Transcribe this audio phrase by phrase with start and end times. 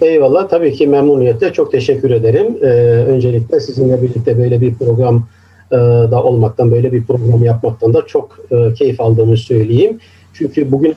[0.00, 0.48] Eyvallah.
[0.48, 1.52] Tabii ki memnuniyetle.
[1.52, 2.56] Çok teşekkür ederim.
[2.62, 2.66] Ee,
[3.08, 5.26] öncelikle sizinle birlikte böyle bir program
[5.72, 5.76] e,
[6.10, 9.98] da olmaktan, böyle bir program yapmaktan da çok e, keyif aldığımı söyleyeyim.
[10.34, 10.94] Çünkü bugün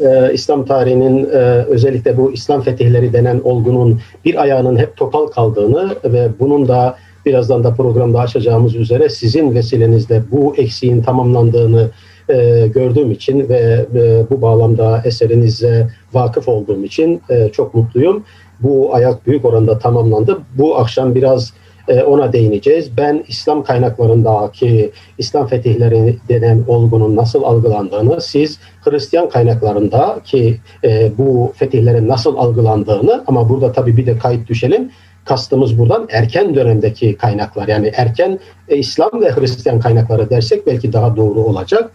[0.00, 5.94] e, İslam tarihinin e, özellikle bu İslam fetihleri denen olgunun bir ayağının hep topal kaldığını
[6.04, 11.90] ve bunun da birazdan da programda açacağımız üzere sizin vesilenizle bu eksiğin tamamlandığını
[12.28, 18.24] e, gördüğüm için ve e, bu bağlamda eserinize vakıf olduğum için e, çok mutluyum.
[18.60, 20.38] Bu ayak büyük oranda tamamlandı.
[20.58, 21.52] Bu akşam biraz
[21.88, 22.96] e, ona değineceğiz.
[22.96, 31.52] Ben İslam kaynaklarındaki İslam fetihleri denen olgunun nasıl algılandığını, siz Hristiyan kaynaklarında ki e, bu
[31.56, 34.90] fetihlerin nasıl algılandığını ama burada tabii bir de kayıt düşelim
[35.24, 41.16] kastımız buradan erken dönemdeki kaynaklar yani erken e, İslam ve Hristiyan kaynakları dersek belki daha
[41.16, 41.90] doğru olacak.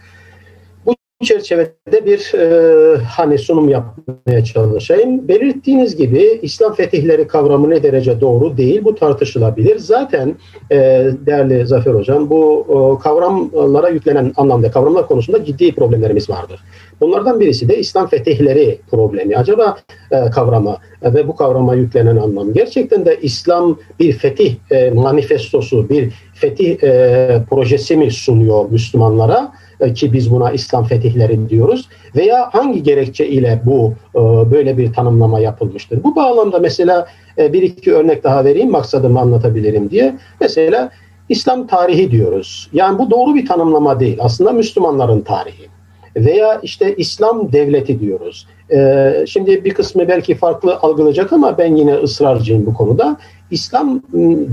[1.23, 5.27] Çerçevede bir e, hani sunum yapmaya çalışayım.
[5.27, 9.79] Belirttiğiniz gibi İslam fetihleri kavramı ne derece doğru değil bu tartışılabilir.
[9.79, 10.35] Zaten
[10.71, 10.77] e,
[11.25, 16.59] değerli Zafer Hocam bu e, kavramlara yüklenen anlamda kavramlar konusunda ciddi problemlerimiz vardır.
[17.01, 19.37] Bunlardan birisi de İslam fetihleri problemi.
[19.37, 19.77] Acaba
[20.11, 25.89] e, kavramı e, ve bu kavrama yüklenen anlam gerçekten de İslam bir fetih e, manifestosu,
[25.89, 29.51] bir fetih e, projesi mi sunuyor Müslümanlara?
[29.79, 34.19] E, ki biz buna İslam fetihleri diyoruz veya hangi gerekçe ile bu e,
[34.51, 36.03] böyle bir tanımlama yapılmıştır?
[36.03, 40.15] Bu bağlamda mesela e, bir iki örnek daha vereyim maksadımı anlatabilirim diye.
[40.41, 40.89] Mesela
[41.29, 42.69] İslam tarihi diyoruz.
[42.73, 44.17] Yani bu doğru bir tanımlama değil.
[44.21, 45.69] Aslında Müslümanların tarihi
[46.15, 48.47] veya işte İslam devleti diyoruz.
[48.71, 53.17] Ee, şimdi bir kısmı belki farklı algılayacak ama ben yine ısrarcıyım bu konuda.
[53.51, 54.01] İslam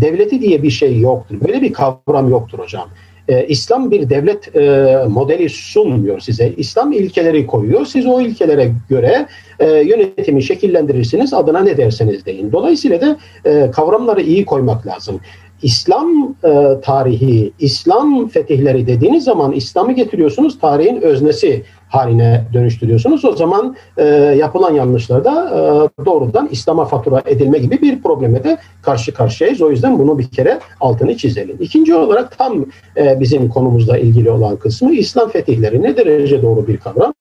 [0.01, 1.37] devleti diye bir şey yoktur.
[1.47, 2.89] Böyle bir kavram yoktur hocam.
[3.29, 6.53] Ee, İslam bir devlet e, modeli sunmuyor size.
[6.57, 7.87] İslam ilkeleri koyuyor.
[7.87, 9.27] Siz o ilkelere göre
[9.59, 11.35] e, yönetimi şekillendirirsiniz.
[11.35, 12.53] Adına ne derseniz deyin.
[12.53, 15.21] Dolayısıyla da e, kavramları iyi koymak lazım.
[15.63, 23.25] İslam e, tarihi, İslam fetihleri dediğiniz zaman İslam'ı getiriyorsunuz, tarihin öznesi haline dönüştürüyorsunuz.
[23.25, 24.05] O zaman e,
[24.39, 29.63] yapılan yanlışlarda e, doğrudan İslam'a fatura edilme gibi bir probleme de karşı karşıyayız.
[29.63, 31.57] O yüzden bunu bir kere altını çizelim.
[31.61, 36.77] İkinci olarak tam e, bizim konumuzla ilgili olan kısmı İslam fetihleri ne derece doğru bir
[36.77, 37.15] kavram?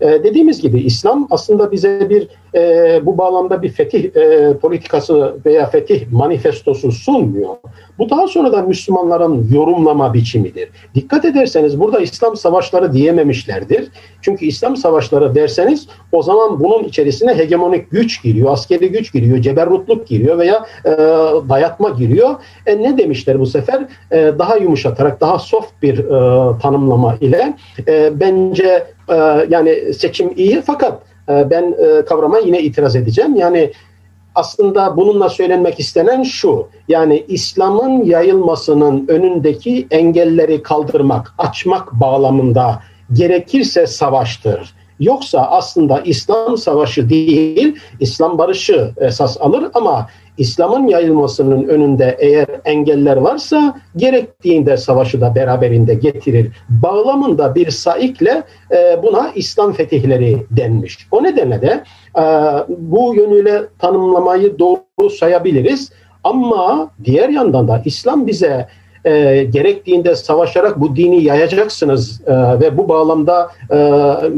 [0.00, 5.66] E, dediğimiz gibi İslam aslında bize bir e, bu bağlamda bir fetih e, politikası veya
[5.66, 7.56] fetih manifestosu sunmuyor.
[7.98, 10.68] Bu daha sonra da Müslümanların yorumlama biçimidir.
[10.94, 13.88] Dikkat ederseniz burada İslam savaşları diyememişlerdir.
[14.22, 20.06] Çünkü İslam savaşları derseniz o zaman bunun içerisine hegemonik güç giriyor, askeri güç giriyor, ceberrutluk
[20.06, 20.90] giriyor veya e,
[21.48, 22.34] dayatma giriyor.
[22.66, 23.88] E, ne demişler bu sefer?
[24.10, 27.56] E, daha yumuşatarak, daha soft bir e, tanımlama ile
[27.88, 33.36] e, bence e, yani seçim iyi fakat e, ben e, kavrama yine itiraz edeceğim.
[33.36, 33.72] Yani
[34.34, 36.68] aslında bununla söylenmek istenen şu.
[36.88, 42.82] Yani İslam'ın yayılmasının önündeki engelleri kaldırmak, açmak bağlamında
[43.12, 44.74] gerekirse savaştır.
[45.00, 53.16] Yoksa aslında İslam savaşı değil, İslam barışı esas alır ama İslam'ın yayılmasının önünde eğer engeller
[53.16, 56.50] varsa gerektiğinde savaşı da beraberinde getirir.
[56.68, 61.06] Bağlamında bir saikle e, buna İslam fetihleri denmiş.
[61.10, 61.84] O nedenle de
[62.18, 62.22] e,
[62.68, 65.92] bu yönüyle tanımlamayı doğru sayabiliriz.
[66.24, 68.68] Ama diğer yandan da İslam bize
[69.04, 73.76] e, gerektiğinde savaşarak bu dini yayacaksınız e, ve bu bağlamda e,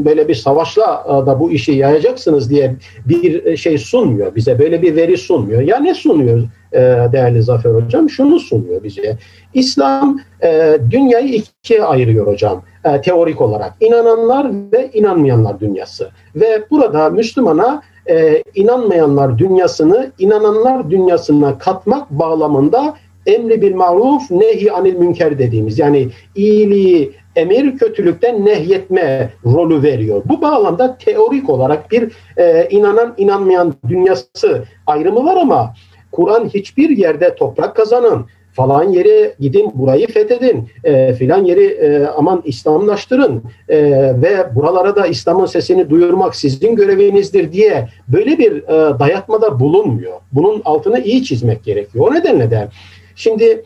[0.05, 2.75] böyle bir savaşla e, da bu işi yayacaksınız diye
[3.05, 4.59] bir şey sunmuyor bize.
[4.59, 5.61] Böyle bir veri sunmuyor.
[5.61, 6.39] Ya ne sunuyor
[6.71, 6.79] e,
[7.11, 8.09] değerli Zafer Hocam?
[8.09, 9.17] Şunu sunuyor bize.
[9.53, 13.73] İslam e, dünyayı ikiye ayırıyor hocam e, teorik olarak.
[13.79, 16.09] İnananlar ve inanmayanlar dünyası.
[16.35, 22.93] Ve burada Müslümana e, inanmayanlar dünyasını inananlar dünyasına katmak bağlamında
[23.27, 30.21] emri bil maruf nehi anil münker dediğimiz yani iyiliği emir kötülükten nehyetme rolü veriyor.
[30.25, 35.73] Bu bağlamda teorik olarak bir e, inanan inanmayan dünyası ayrımı var ama
[36.11, 38.25] Kur'an hiçbir yerde toprak kazanın,
[38.57, 43.77] falan yere gidin burayı fethedin e, filan yeri e, aman İslamlaştırın e,
[44.21, 50.13] ve buralara da İslam'ın sesini duyurmak sizin görevinizdir diye böyle bir e, dayatmada bulunmuyor.
[50.31, 52.07] Bunun altını iyi çizmek gerekiyor.
[52.07, 52.67] O nedenle de
[53.17, 53.63] Şimdi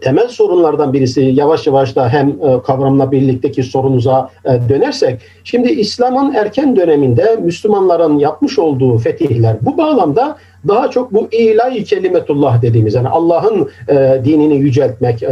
[0.00, 6.34] temel sorunlardan birisi yavaş yavaş da hem e, kavramla birlikteki sorunuza e, dönersek şimdi İslam'ın
[6.34, 10.36] erken döneminde Müslümanların yapmış olduğu fetihler bu bağlamda
[10.68, 15.22] daha çok bu ilahi kelimetullah dediğimiz yani Allah'ın e, dinini yüceltmek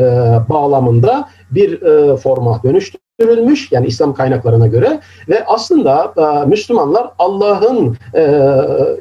[0.49, 1.81] bağlamında bir
[2.17, 8.25] forma dönüştü dönüştürülmüş yani İslam kaynaklarına göre ve aslında e, Müslümanlar Allah'ın e,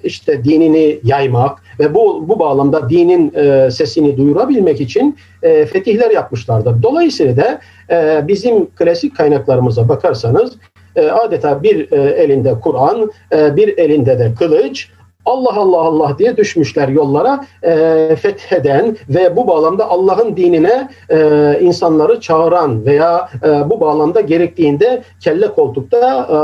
[0.04, 6.84] işte dinini yaymak ve bu bu bağlamda dinin e, sesini duyurabilmek için e, fetihler yapmışlardır.
[6.84, 7.60] Dolayısıyla da
[7.90, 10.54] e, bizim klasik kaynaklarımıza bakarsanız
[10.96, 14.90] e, adeta bir e, elinde Kur'an, e, bir elinde de kılıç,
[15.28, 22.22] Allah Allah Allah diye düşmüşler yollara e, fetheden ve bu bağlamda Allah'ın dinine e, insanları
[22.22, 26.38] çağıran veya e, bu bağlamda gerektiğinde kelle koltukta e,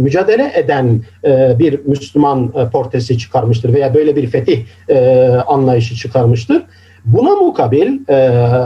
[0.00, 6.62] mücadele eden e, bir Müslüman e, portresi çıkarmıştır veya böyle bir fetih e, anlayışı çıkarmıştır.
[7.04, 8.14] Buna mukabil e,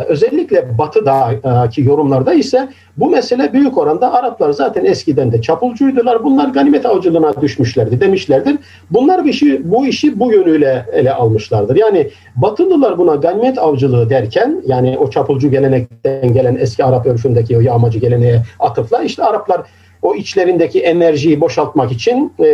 [0.08, 6.24] özellikle batıdaki yorumlarda ise bu mesele büyük oranda Araplar zaten eskiden de çapulcuydular.
[6.24, 8.56] Bunlar ganimet avcılığına düşmüşlerdi demişlerdir.
[8.90, 11.76] Bunlar bir şey, bu işi bu yönüyle ele almışlardır.
[11.76, 17.60] Yani Batılılar buna ganimet avcılığı derken yani o çapulcu gelenekten gelen eski Arap örfündeki o
[17.60, 19.62] yağmacı geleneğe atıfla işte Araplar
[20.02, 22.44] o içlerindeki enerjiyi boşaltmak için e,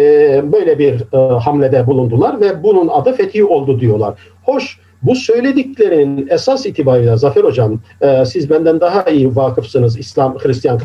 [0.52, 4.14] böyle bir e, hamlede bulundular ve bunun adı fetih oldu diyorlar.
[4.44, 10.80] Hoş bu söylediklerinin esas itibariyle Zafer Hocam, e, siz benden daha iyi vakıfsınız İslam, Hristiyan.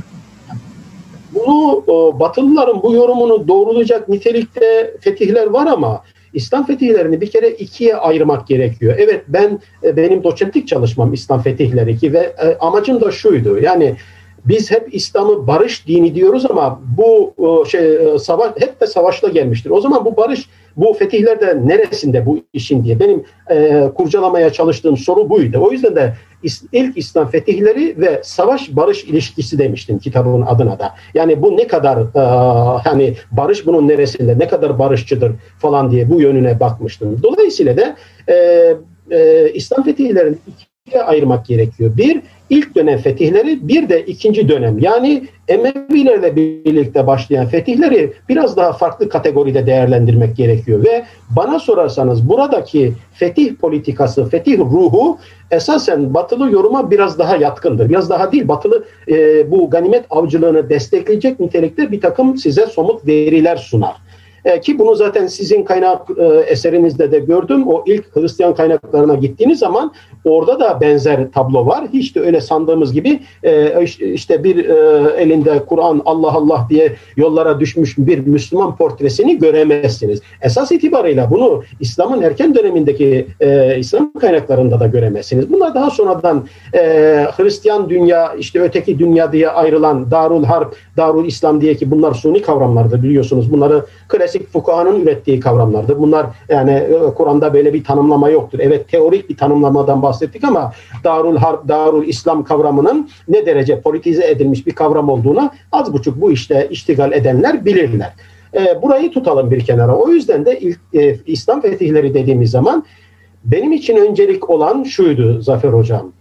[1.33, 6.03] Bunu e, Batılıların bu yorumunu doğrulayacak nitelikte fetihler var ama
[6.33, 8.95] İslam fetihlerini bir kere ikiye ayırmak gerekiyor.
[8.97, 13.59] Evet ben e, benim doçentlik çalışmam İslam fetihleri ki ve e, amacım da şuydu.
[13.59, 13.95] Yani
[14.45, 19.29] biz hep İslam'ı barış dini diyoruz ama bu e, şey e, savaş hep de savaşla
[19.29, 19.69] gelmiştir.
[19.69, 25.29] O zaman bu barış bu fetihlerde neresinde bu işin diye benim e, kurcalamaya çalıştığım soru
[25.29, 25.59] buydu.
[25.61, 26.13] O yüzden de
[26.71, 30.95] ilk İslam fetihleri ve savaş barış ilişkisi demiştim kitabın adına da.
[31.13, 32.19] Yani bu ne kadar e,
[32.83, 37.19] hani barış bunun neresinde ne kadar barışçıdır falan diye bu yönüne bakmıştım.
[37.23, 37.95] Dolayısıyla da
[38.27, 38.35] e,
[39.11, 40.74] e, İslam fetihlerini ikiye
[41.05, 41.97] ayırmak gerekiyor.
[41.97, 48.73] Bir ilk dönem fetihleri bir de ikinci dönem yani Emevilerle birlikte başlayan fetihleri biraz daha
[48.73, 55.17] farklı kategoride değerlendirmek gerekiyor ve bana sorarsanız buradaki fetih politikası, fetih ruhu
[55.51, 57.89] esasen batılı yoruma biraz daha yatkındır.
[57.89, 63.57] Biraz daha değil batılı e, bu ganimet avcılığını destekleyecek nitelikte bir takım size somut veriler
[63.57, 63.95] sunar.
[64.45, 67.67] E, ki bunu zaten sizin kaynak e, eserinizde de gördüm.
[67.67, 69.93] O ilk Hristiyan kaynaklarına gittiğiniz zaman
[70.25, 71.83] orada da benzer tablo var.
[71.93, 74.75] Hiç de öyle sandığımız gibi e, işte bir e,
[75.21, 80.21] elinde Kur'an Allah Allah diye yollara düşmüş bir Müslüman portresini göremezsiniz.
[80.41, 85.51] Esas itibarıyla bunu İslam'ın erken dönemindeki e, İslam kaynaklarında da göremezsiniz.
[85.51, 86.79] Bunlar daha sonradan e,
[87.37, 92.41] Hristiyan dünya işte öteki dünya diye ayrılan Darul Harp, Darul İslam diye ki bunlar suni
[92.41, 93.51] kavramlardır biliyorsunuz.
[93.51, 95.99] Bunları klasik klasik fukahanın ürettiği kavramlardır.
[95.99, 98.59] Bunlar yani e, Kur'an'da böyle bir tanımlama yoktur.
[98.61, 100.71] Evet teorik bir tanımlamadan bahsettik ama
[101.03, 106.31] Darul Harp, Darul İslam kavramının ne derece politize edilmiş bir kavram olduğunu az buçuk bu
[106.31, 108.13] işte iştigal edenler bilirler.
[108.53, 109.95] E, burayı tutalım bir kenara.
[109.95, 112.85] O yüzden de ilk, e, İslam fetihleri dediğimiz zaman
[113.45, 116.11] benim için öncelik olan şuydu Zafer Hocam.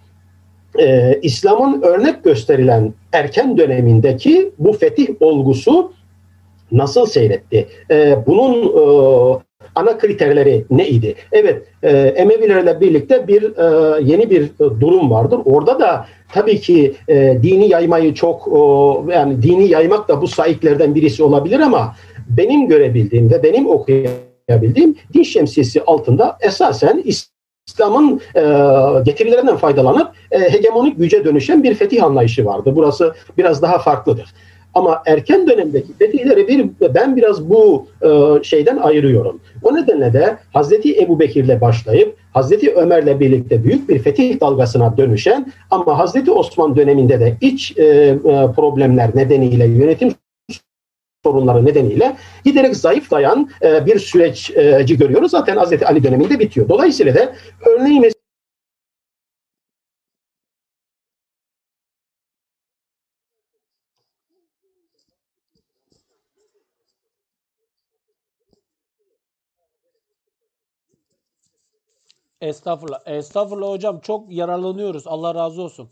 [0.79, 5.93] Ee, İslam'ın örnek gösterilen erken dönemindeki bu fetih olgusu
[6.77, 7.69] nasıl seyretti?
[7.91, 8.83] E, bunun e,
[9.75, 11.15] ana kriterleri neydi?
[11.33, 15.41] Evet, e, Emevilerle birlikte bir e, yeni bir e, durum vardır.
[15.45, 20.95] Orada da tabii ki e, dini yaymayı çok e, yani dini yaymak da bu sahiplerden
[20.95, 21.95] birisi olabilir ama
[22.29, 27.05] benim görebildiğim ve benim okuyabildiğim din şemsiyesi altında esasen
[27.67, 28.43] İslam'ın e,
[29.05, 32.73] getirilerinden faydalanıp e, hegemonik güce dönüşen bir fetih anlayışı vardı.
[32.77, 34.35] Burası biraz daha farklıdır.
[34.75, 39.41] Ama erken dönemdeki fetihleri bir, ben biraz bu e, şeyden ayırıyorum.
[39.63, 45.53] O nedenle de Hazreti Ebu Bekir'le başlayıp Hazreti Ömer'le birlikte büyük bir fetih dalgasına dönüşen
[45.71, 48.17] ama Hazreti Osman döneminde de iç e, e,
[48.57, 50.15] problemler nedeniyle yönetim
[51.25, 55.31] sorunları nedeniyle giderek zayıflayan e, bir süreci görüyoruz.
[55.31, 56.69] Zaten Hazreti Ali döneminde bitiyor.
[56.69, 57.33] Dolayısıyla da
[57.67, 58.03] örneğin
[72.45, 73.01] Estağfurullah.
[73.07, 74.01] Estağfurullah hocam.
[74.01, 75.07] Çok yararlanıyoruz.
[75.07, 75.91] Allah razı olsun.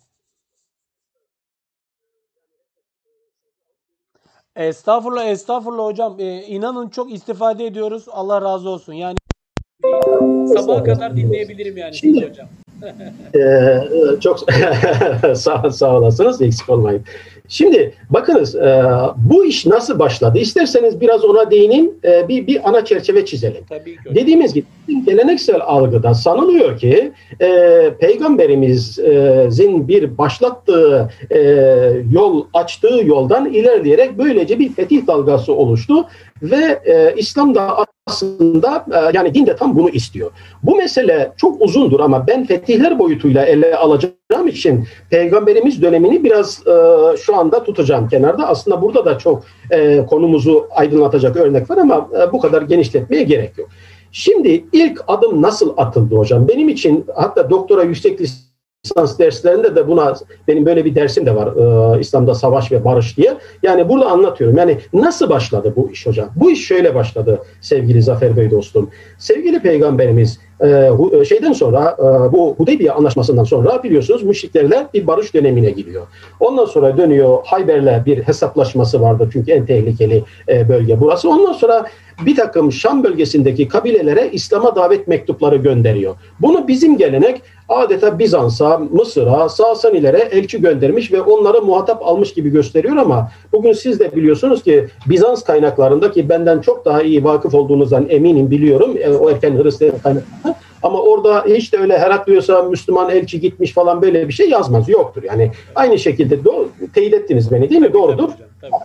[4.57, 6.17] Estağfurullah, estağfurullah hocam.
[6.21, 8.05] Ee, inanın çok istifade ediyoruz.
[8.09, 8.93] Allah razı olsun.
[8.93, 9.17] Yani
[10.55, 12.49] sabaha kadar dinleyebilirim yani Şimdi, hocam.
[13.35, 13.79] Ee,
[14.21, 14.39] çok
[15.35, 17.03] sağ, sağ olasınız, eksik olmayın.
[17.49, 18.85] Şimdi bakınız e,
[19.17, 20.39] bu iş nasıl başladı?
[20.39, 23.65] İsterseniz biraz ona değineyim, e, bir, bir ana çerçeve çizelim.
[23.69, 24.15] Tabii ki.
[24.15, 24.67] Dediğimiz gibi
[25.07, 27.49] geleneksel algıda sanılıyor ki e,
[28.01, 31.41] Peygamberimizin bir başlattığı e,
[32.13, 36.07] yol, açtığı yoldan ilerleyerek böylece bir fetih dalgası oluştu
[36.43, 37.77] ve e, İslam'da
[38.13, 40.31] aslında e, yani din de tam bunu istiyor.
[40.63, 46.73] Bu mesele çok uzundur ama ben fetihler boyutuyla ele alacağım için peygamberimiz dönemini biraz e,
[47.17, 48.49] şu anda tutacağım kenarda.
[48.49, 53.69] Aslında burada da çok e, konumuzu aydınlatacak örnek var ama bu kadar genişletmeye gerek yok.
[54.13, 56.49] Şimdi ilk adım nasıl atıldı hocam?
[56.49, 58.52] Benim için hatta doktora yüksek lisans
[58.87, 60.15] lisans derslerinde de buna
[60.49, 61.47] benim böyle bir dersim de var
[61.97, 63.35] e, İslam'da savaş ve barış diye.
[63.63, 64.57] Yani burada anlatıyorum.
[64.57, 66.29] Yani nasıl başladı bu iş hocam?
[66.37, 68.91] Bu iş şöyle başladı sevgili Zafer Bey dostum.
[69.19, 75.35] Sevgili peygamberimiz e, e şeyden sonra e, bu Hudeybiye anlaşmasından sonra biliyorsunuz müşriklerle bir barış
[75.35, 76.07] dönemine giriyor.
[76.41, 81.31] Ondan sonra dönüyor Hayber'le bir hesaplaşması vardı çünkü en tehlikeli e, bölge burası.
[81.31, 81.87] Ondan sonra
[82.27, 86.15] bir takım Şam bölgesindeki kabilelere İslam'a davet mektupları gönderiyor.
[86.41, 92.97] Bunu bizim gelenek adeta Bizans'a, Mısır'a, Sasanilere elçi göndermiş ve onları muhatap almış gibi gösteriyor
[92.97, 98.51] ama bugün siz de biliyorsunuz ki Bizans kaynaklarındaki benden çok daha iyi vakıf olduğunuzdan eminim
[98.51, 98.97] biliyorum.
[99.01, 100.59] E, o erken Hristiyan kaynaklarında.
[100.83, 104.89] Ama orada hiç de öyle Heraklios'a Müslüman elçi gitmiş falan böyle bir şey yazmaz.
[104.89, 105.51] Yoktur yani.
[105.75, 107.93] Aynı şekilde do- teyit ettiniz beni değil mi?
[107.93, 108.29] Doğrudur.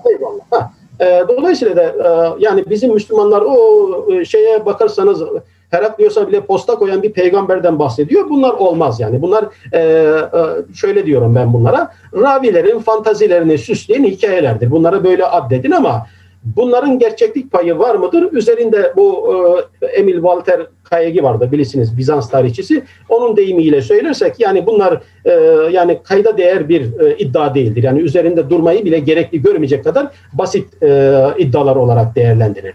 [0.10, 0.42] Eyvallah.
[0.52, 0.72] Ha.
[1.00, 5.24] E, dolayısıyla da e, yani bizim Müslümanlar o e, şeye bakarsanız
[5.72, 8.30] Heraklios'a bile posta koyan bir peygamberden bahsediyor.
[8.30, 9.22] Bunlar olmaz yani.
[9.22, 11.92] Bunlar e, e, şöyle diyorum ben bunlara.
[12.14, 14.72] Ravilerin fantazilerini süsleyen hikayelerdir.
[14.72, 16.08] Bunlara böyle addedin ama
[16.44, 18.32] bunların gerçeklik payı var mıdır?
[18.32, 19.36] Üzerinde bu
[19.82, 22.84] e, Emil Walter Kayegi vardı bilirsiniz Bizans tarihçisi.
[23.10, 25.32] Onun deyimiyle söylersek yani bunlar e,
[25.72, 27.84] yani kayda değer bir e, iddia değildir.
[27.84, 32.74] Yani üzerinde durmayı bile gerekli görmeyecek kadar basit e, iddialar olarak değerlendirir.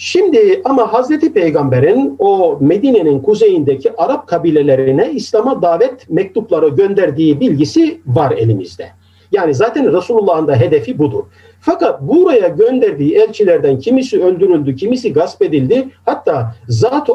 [0.00, 8.30] Şimdi ama Hazreti Peygamber'in o Medine'nin kuzeyindeki Arap kabilelerine İslam'a davet mektupları gönderdiği bilgisi var
[8.30, 8.90] elimizde.
[9.32, 11.22] Yani zaten Resulullah'ın da hedefi budur.
[11.60, 15.88] Fakat buraya gönderdiği elçilerden kimisi öldürüldü, kimisi gasp edildi.
[16.04, 17.12] Hatta Zat-ı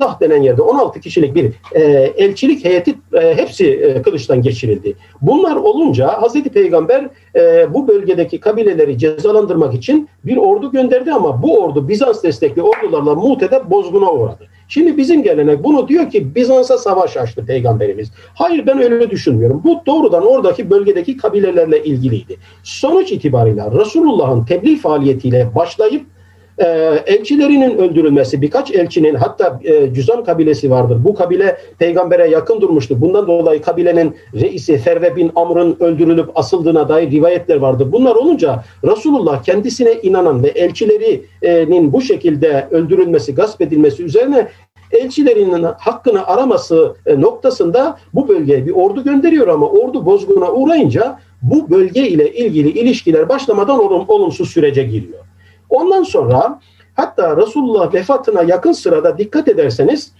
[0.00, 1.82] Atlah denen yerde 16 kişilik bir e,
[2.16, 4.94] elçilik heyeti e, hepsi e, kılıçtan geçirildi.
[5.22, 11.58] Bunlar olunca Hazreti Peygamber e, bu bölgedeki kabileleri cezalandırmak için bir ordu gönderdi ama bu
[11.58, 14.48] ordu Bizans destekli ordularla Mute'de bozguna uğradı.
[14.68, 18.10] Şimdi bizim gelenek bunu diyor ki Bizans'a savaş açtı peygamberimiz.
[18.34, 19.62] Hayır ben öyle düşünmüyorum.
[19.64, 22.36] Bu doğrudan oradaki bölgedeki kabilelerle ilgiliydi.
[22.62, 26.15] Sonuç itibariyle Resulullah'ın tebliğ faaliyetiyle başlayıp
[26.58, 26.64] e,
[27.06, 30.98] elçilerinin öldürülmesi, birkaç elçinin hatta e, Cüzam kabilesi vardır.
[31.04, 33.00] Bu kabile peygambere yakın durmuştu.
[33.00, 37.92] Bundan dolayı kabilenin reisi Ferve bin Amr'ın öldürülüp asıldığına dair rivayetler vardır.
[37.92, 44.48] Bunlar olunca Resulullah kendisine inanan ve elçilerinin bu şekilde öldürülmesi, gasp edilmesi üzerine
[44.92, 51.70] elçilerinin hakkını araması e, noktasında bu bölgeye bir ordu gönderiyor ama ordu bozguna uğrayınca bu
[51.70, 55.25] bölge ile ilgili ilişkiler başlamadan olum, olumsuz sürece giriyor.
[55.70, 56.60] Ondan sonra
[56.94, 60.12] hatta Resulullah vefatına yakın sırada dikkat ederseniz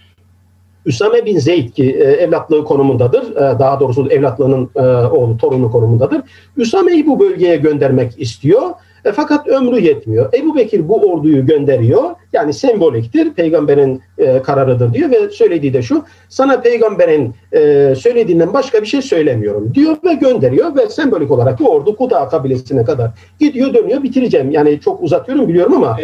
[0.85, 3.35] Üsame bin Zeyd ki e, evlatlığı konumundadır.
[3.35, 6.21] E, daha doğrusu evlatlığının e, oğlu, torunu konumundadır.
[6.57, 8.61] Üsame'yi bu bölgeye göndermek istiyor.
[9.05, 10.33] E, fakat ömrü yetmiyor.
[10.33, 12.03] Ebu Bekir bu orduyu gönderiyor.
[12.33, 13.33] Yani semboliktir.
[13.33, 16.03] Peygamberin e, kararıdır diyor ve söylediği de şu.
[16.29, 21.69] Sana peygamberin e, söylediğinden başka bir şey söylemiyorum diyor ve gönderiyor ve sembolik olarak bu
[21.69, 24.51] ordu Kuda kabilesine kadar gidiyor dönüyor bitireceğim.
[24.51, 25.97] Yani çok uzatıyorum biliyorum ama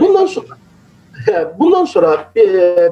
[0.00, 0.46] bundan sonra
[1.58, 2.44] bundan sonra e,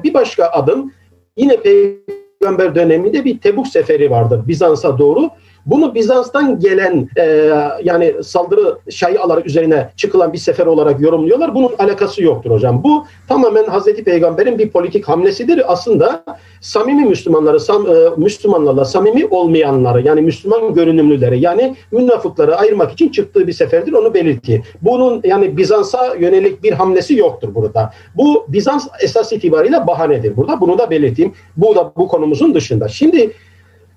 [0.03, 0.91] bir başka adım
[1.37, 5.29] yine peygamber döneminde bir Tebuk seferi vardır Bizans'a doğru.
[5.69, 7.51] Bunu Bizans'tan gelen e,
[7.83, 11.55] yani saldırı şayiaları üzerine çıkılan bir sefer olarak yorumluyorlar.
[11.55, 12.83] Bunun alakası yoktur hocam.
[12.83, 15.73] Bu tamamen Hazreti Peygamber'in bir politik hamlesidir.
[15.73, 16.23] Aslında
[16.61, 23.47] samimi Müslümanları, sam, e, Müslümanlarla samimi olmayanları yani Müslüman görünümlüleri yani münafıkları ayırmak için çıktığı
[23.47, 23.93] bir seferdir.
[23.93, 24.63] Onu belirtti.
[24.81, 27.93] Bunun yani Bizans'a yönelik bir hamlesi yoktur burada.
[28.15, 30.61] Bu Bizans esas itibariyle bahanedir burada.
[30.61, 31.33] Bunu da belirteyim.
[31.57, 32.87] Bu da bu konumuzun dışında.
[32.87, 33.31] Şimdi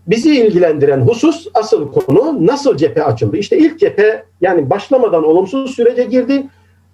[0.07, 3.37] bizi ilgilendiren husus asıl konu nasıl cephe açıldı?
[3.37, 6.47] İşte ilk cephe yani başlamadan olumsuz sürece girdi.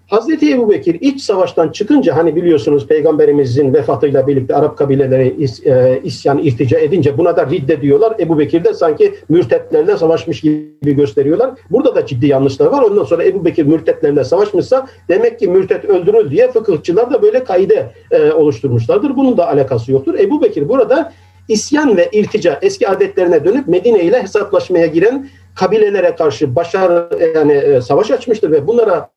[0.09, 6.01] Hazreti Ebu Bekir iç savaştan çıkınca hani biliyorsunuz peygamberimizin vefatıyla birlikte Arap kabileleri is, e,
[6.05, 8.15] isyan irtica edince buna da ridde diyorlar.
[8.19, 11.51] Ebu Bekir de sanki mürtetlerle savaşmış gibi gösteriyorlar.
[11.71, 12.83] Burada da ciddi yanlışlar var.
[12.83, 17.91] Ondan sonra Ebu Bekir mürtetlerle savaşmışsa demek ki mürtet öldürül diye fıkıhçılar da böyle kaide
[18.11, 19.17] e, oluşturmuşlardır.
[19.17, 20.15] Bunun da alakası yoktur.
[20.19, 21.13] Ebu Bekir burada
[21.49, 27.81] isyan ve iltica eski adetlerine dönüp Medine ile hesaplaşmaya giren kabilelere karşı başarı yani e,
[27.81, 29.11] savaş açmıştır ve bunlara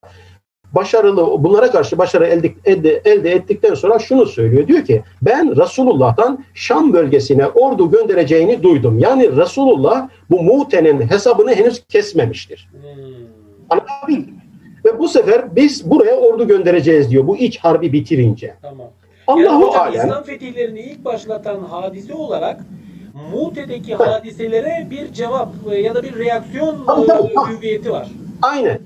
[0.71, 4.67] başarılı bunlara karşı başarı elde, elde, elde ettikten sonra şunu söylüyor.
[4.67, 8.99] Diyor ki ben Resulullah'tan Şam bölgesine ordu göndereceğini duydum.
[8.99, 12.69] Yani Resulullah bu Mute'nin hesabını henüz kesmemiştir.
[12.71, 14.25] Hmm.
[14.85, 17.27] Ve bu sefer biz buraya ordu göndereceğiz diyor.
[17.27, 18.55] Bu iç harbi bitirince.
[18.61, 18.87] Tamam.
[19.27, 20.07] Allahu yani hocam, alem.
[20.07, 22.59] İslam fetihlerini ilk başlatan hadise olarak
[23.33, 25.49] Mute'deki hadiselere bir cevap
[25.83, 28.07] ya da bir reaksiyon e, hüviyeti var.
[28.41, 28.79] Aynen.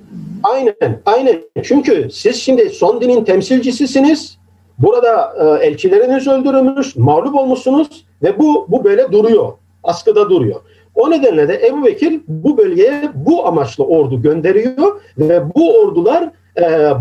[0.44, 1.42] Aynen, aynen.
[1.64, 4.38] Çünkü siz şimdi son dinin temsilcisisiniz.
[4.78, 9.54] Burada e, elçileriniz öldürülmüş, mağlup olmuşsunuz ve bu bu böyle duruyor.
[9.84, 10.62] Askıda duruyor.
[10.96, 16.32] O nedenle de Ebu Bekir bu bölgeye bu amaçla ordu gönderiyor ve bu ordular e,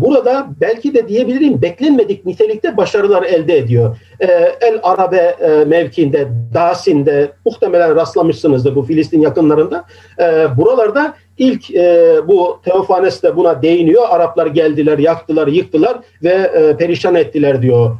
[0.01, 3.97] burada belki de diyebilirim beklenmedik nitelikte başarılar elde ediyor.
[4.19, 4.25] E,
[4.61, 9.85] El Arabe e, mevkiinde, Dasin'de muhtemelen rastlamışsınızdır bu Filistin yakınlarında.
[10.19, 14.03] E, buralarda ilk e, bu Teofanes de buna değiniyor.
[14.09, 17.95] Araplar geldiler, yaktılar, yıktılar ve e, perişan ettiler diyor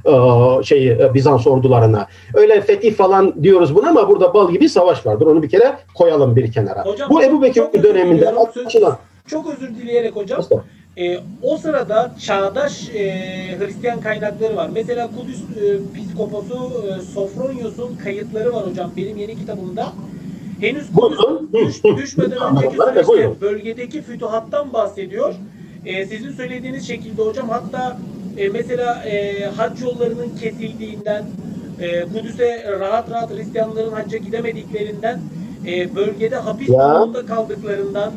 [0.64, 2.08] şey Bizans ordularına.
[2.34, 5.26] Öyle fetih falan diyoruz buna ama burada bal gibi savaş vardır.
[5.26, 6.86] Onu bir kere koyalım bir kenara.
[6.86, 8.34] Hocam, bu Ebu Bekir döneminde
[9.28, 10.40] çok özür dileyerek hocam.
[10.40, 10.64] Aslında.
[10.98, 13.12] E, o sırada çağdaş e,
[13.60, 14.70] Hristiyan kaynakları var.
[14.74, 19.94] Mesela Kudüs e, Piskoposu e, Sofronius'un kayıtları var hocam benim yeni kitabımda.
[20.60, 21.20] Henüz Kudüs
[21.54, 25.34] düş, düşmeden önceki süreçte bölgedeki fütuhattan bahsediyor.
[25.86, 27.98] E, sizin söylediğiniz şekilde hocam hatta
[28.38, 31.26] e, mesela e, hac yollarının kesildiğinden
[31.80, 35.20] e, Kudüs'e rahat rahat Hristiyanların hacca gidemediklerinden
[35.68, 38.12] e, bölgede hapis durumunda kaldıklarından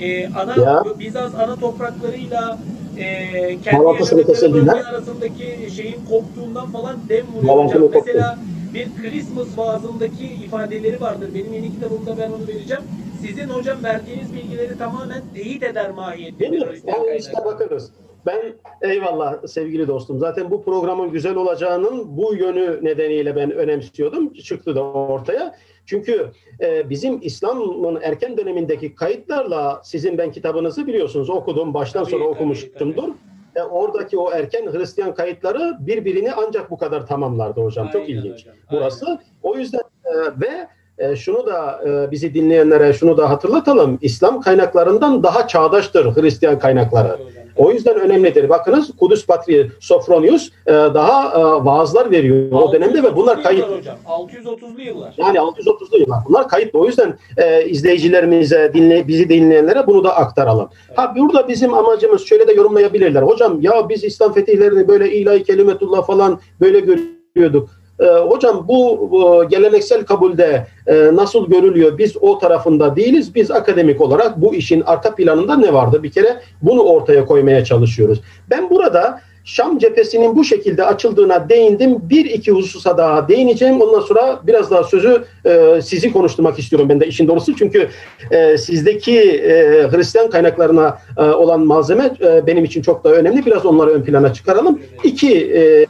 [0.00, 0.84] e, ana ya.
[0.98, 2.58] Bizans ana topraklarıyla
[2.98, 3.86] e, kendi
[4.30, 7.90] yaşadıkları arasındaki şeyin koptuğundan falan dem vuruyor.
[7.94, 8.38] Mesela
[8.74, 11.28] bir Christmas vaazındaki ifadeleri vardır.
[11.34, 12.82] Benim yeni kitabımda ben onu vereceğim.
[13.20, 16.38] Sizin hocam verdiğiniz bilgileri tamamen teyit eder mahiyette.
[16.40, 16.68] Değil mi?
[16.86, 17.90] Yani işte bakınız.
[18.26, 18.40] Ben
[18.82, 20.18] eyvallah sevgili dostum.
[20.18, 24.32] Zaten bu programın güzel olacağının bu yönü nedeniyle ben önemsiyordum.
[24.32, 25.54] Çıktı da ortaya.
[25.86, 31.74] Çünkü e, bizim İslam'ın erken dönemindeki kayıtlarla sizin ben kitabınızı biliyorsunuz okudum.
[31.74, 33.02] Baştan sonra okumuştumdur.
[33.02, 33.12] Tabii,
[33.54, 33.60] tabii.
[33.60, 37.86] E, oradaki o erken Hristiyan kayıtları birbirini ancak bu kadar tamamlardı hocam.
[37.86, 38.54] Aynen Çok ilginç hocam.
[38.72, 39.06] burası.
[39.06, 39.20] Aynen.
[39.42, 43.98] O yüzden e, ve e, şunu da e, bizi dinleyenlere şunu da hatırlatalım.
[44.02, 47.18] İslam kaynaklarından daha çağdaştır Hristiyan kaynakları.
[47.56, 48.48] O yüzden önemlidir.
[48.48, 53.70] Bakınız Kudüs Patriği Sofronius e, daha e, vaazlar veriyor o dönemde ve bunlar kayıt.
[53.70, 53.96] Hocam.
[54.06, 55.14] 630'lu yıllar.
[55.16, 56.18] Yani 630'lu yıllar.
[56.28, 56.74] Bunlar kayıt.
[56.74, 60.68] O yüzden e, izleyicilerimize, dinle, bizi dinleyenlere bunu da aktaralım.
[60.88, 60.98] Evet.
[60.98, 63.22] Ha burada bizim amacımız şöyle de yorumlayabilirler.
[63.22, 67.70] Hocam ya biz İslam fetihlerini böyle ilahi kelimetullah falan böyle görüyorduk.
[68.00, 71.98] E, hocam bu, bu geleneksel kabulde e, nasıl görülüyor?
[71.98, 73.34] Biz o tarafında değiliz.
[73.34, 76.02] Biz akademik olarak bu işin arka planında ne vardı?
[76.02, 78.20] Bir kere bunu ortaya koymaya çalışıyoruz.
[78.50, 81.96] Ben burada Şam cephesinin bu şekilde açıldığına değindim.
[82.02, 83.80] Bir iki hususa daha değineceğim.
[83.80, 87.56] Ondan sonra biraz daha sözü e, sizi konuşturmak istiyorum ben de işin doğrusu.
[87.56, 87.88] Çünkü
[88.30, 89.52] e, sizdeki e,
[89.90, 93.46] Hristiyan kaynaklarına e, olan malzeme e, benim için çok daha önemli.
[93.46, 94.80] Biraz onları ön plana çıkaralım.
[95.04, 95.86] İki e,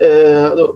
[0.00, 0.06] e,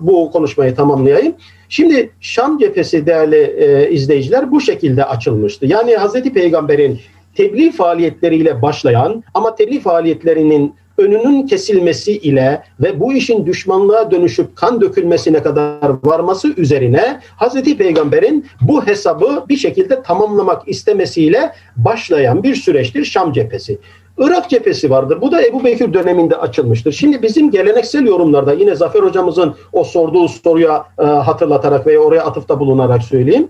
[0.00, 1.34] bu konuşmayı tamamlayayım.
[1.68, 5.66] Şimdi Şam cephesi değerli e, izleyiciler bu şekilde açılmıştı.
[5.66, 7.00] Yani Hazreti Peygamber'in
[7.34, 14.80] tebliğ faaliyetleriyle başlayan ama tebliğ faaliyetlerinin önünün kesilmesi ile ve bu işin düşmanlığa dönüşüp kan
[14.80, 23.04] dökülmesine kadar varması üzerine Hazreti Peygamber'in bu hesabı bir şekilde tamamlamak istemesiyle başlayan bir süreçtir
[23.04, 23.78] Şam cephesi.
[24.18, 25.20] Irak cephesi vardır.
[25.20, 26.92] Bu da Ebu Bekir döneminde açılmıştır.
[26.92, 32.60] Şimdi bizim geleneksel yorumlarda yine Zafer hocamızın o sorduğu soruya e, hatırlatarak veya oraya atıfta
[32.60, 33.48] bulunarak söyleyeyim.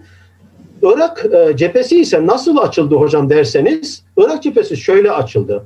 [0.83, 5.65] Irak e, cephesi ise nasıl açıldı hocam derseniz Irak cephesi şöyle açıldı.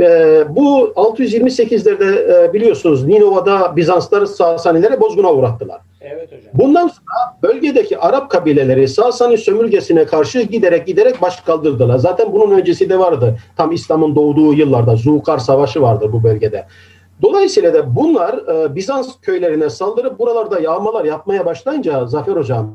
[0.00, 0.04] E,
[0.48, 5.80] bu 628'lerde e, biliyorsunuz Ninova'da Bizanslar Sasanilere bozguna uğrattılar.
[6.14, 6.50] Evet hocam.
[6.54, 11.98] Bundan sonra bölgedeki Arap kabileleri Sasani sömürgesine karşı giderek giderek baş kaldırdılar.
[11.98, 13.38] Zaten bunun öncesi de vardı.
[13.56, 16.66] Tam İslam'ın doğduğu yıllarda Zukar Savaşı vardı bu bölgede.
[17.22, 22.74] Dolayısıyla da bunlar e, Bizans köylerine saldırıp buralarda yağmalar yapmaya başlayınca Zafer Hocam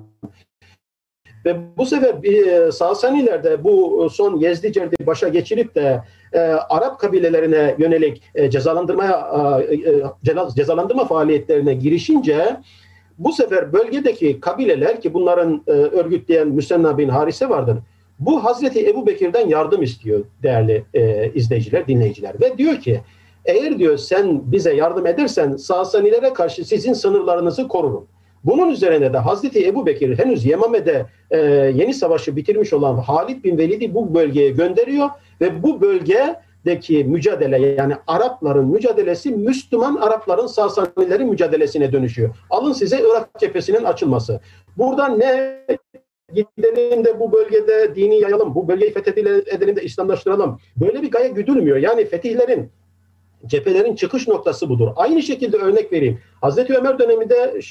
[1.46, 6.02] ve bu sefer e, Sasaniler de bu son Yezdicerdi başa geçirip de
[6.34, 6.40] e,
[6.70, 9.30] Arap kabilelerine yönelik e, cezalandırmaya
[9.70, 10.04] e, e
[10.56, 12.58] cezalandırma faaliyetlerine girişince
[13.24, 17.78] bu sefer bölgedeki kabileler ki bunların e, örgütleyen Müsenna bin Harise vardır.
[18.20, 22.36] Bu Hazreti Ebu Bekir'den yardım istiyor değerli e, izleyiciler, dinleyiciler.
[22.42, 23.02] Ve diyor ki
[23.46, 28.08] eğer diyor sen bize yardım edersen Sasanilere karşı sizin sınırlarınızı korurum.
[28.44, 31.38] Bunun üzerine de Hazreti Ebu Bekir henüz Yemame'de e,
[31.76, 35.10] yeni savaşı bitirmiş olan Halid bin Velid'i bu bölgeye gönderiyor
[35.42, 35.82] ve bu
[36.66, 42.36] bölgedeki mücadele yani Arapların mücadelesi Müslüman Arapların Sasanilerin mücadelesine dönüşüyor.
[42.50, 44.40] Alın size Irak cephesinin açılması.
[44.78, 45.62] Buradan ne
[46.34, 50.60] gidelim de bu bölgede dini yayalım, bu bölgeyi fethedelim de İslamlaştıralım.
[50.78, 51.78] Böyle bir gaye güdülmüyor.
[51.78, 52.70] Yani fetihlerin
[53.46, 54.88] cephelerin çıkış noktası budur.
[54.96, 56.20] Aynı şekilde örnek vereyim.
[56.42, 57.62] Hazreti Ömer döneminde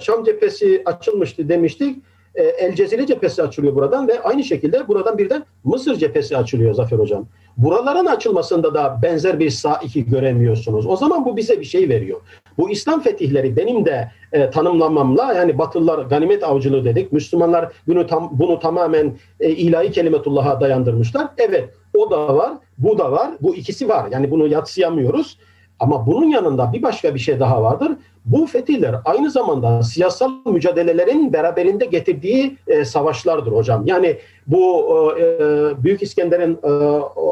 [0.00, 1.96] Şam cephesi açılmıştı demiştik.
[2.36, 6.98] E, El Cezire cephesi açılıyor buradan ve aynı şekilde buradan birden Mısır cephesi açılıyor Zafer
[6.98, 7.26] Hocam.
[7.56, 10.86] Buraların açılmasında da benzer bir sağ iki göremiyorsunuz.
[10.86, 12.20] O zaman bu bize bir şey veriyor.
[12.58, 17.12] Bu İslam fetihleri benim de e, tanımlamamla yani Batılılar ganimet avcılığı dedik.
[17.12, 21.28] Müslümanlar bunu tam bunu tamamen e, ilahi kelimetullah'a dayandırmışlar.
[21.38, 23.30] Evet o da var, bu da var.
[23.40, 24.08] Bu ikisi var.
[24.12, 25.38] Yani bunu yatsıyamıyoruz.
[25.80, 27.92] Ama bunun yanında bir başka bir şey daha vardır.
[28.26, 33.86] Bu fetihler aynı zamanda siyasal mücadelelerin beraberinde getirdiği e, savaşlardır hocam.
[33.86, 34.86] Yani bu
[35.18, 36.70] e, e Büyük İskender'in e,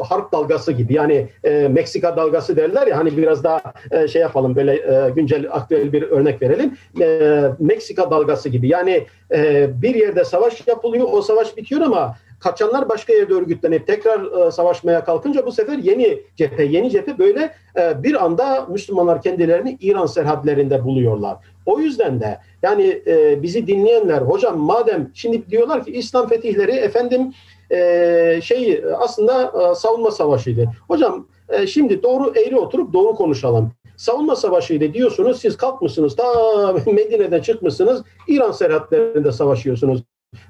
[0.07, 4.55] harp dalgası gibi yani e, Meksika dalgası derler ya hani biraz daha e, şey yapalım
[4.55, 6.77] böyle e, güncel aktüel bir örnek verelim.
[7.01, 12.89] E, Meksika dalgası gibi yani e, bir yerde savaş yapılıyor o savaş bitiyor ama kaçanlar
[12.89, 18.03] başka yerde örgütlenip tekrar e, savaşmaya kalkınca bu sefer yeni cephe, yeni cephe böyle e,
[18.03, 21.37] bir anda Müslümanlar kendilerini İran serhatlerinde buluyorlar.
[21.65, 27.33] O yüzden de yani e, bizi dinleyenler hocam madem şimdi diyorlar ki İslam fetihleri efendim
[27.71, 30.65] e, şey aslında e, savunma savaşıydı.
[30.87, 33.71] Hocam e, şimdi doğru eğri oturup doğru konuşalım.
[33.97, 36.25] Savunma savaşıydı diyorsunuz siz kalkmışsınız ta
[36.85, 40.01] Medine'den çıkmışsınız İran serhatlerinde savaşıyorsunuz.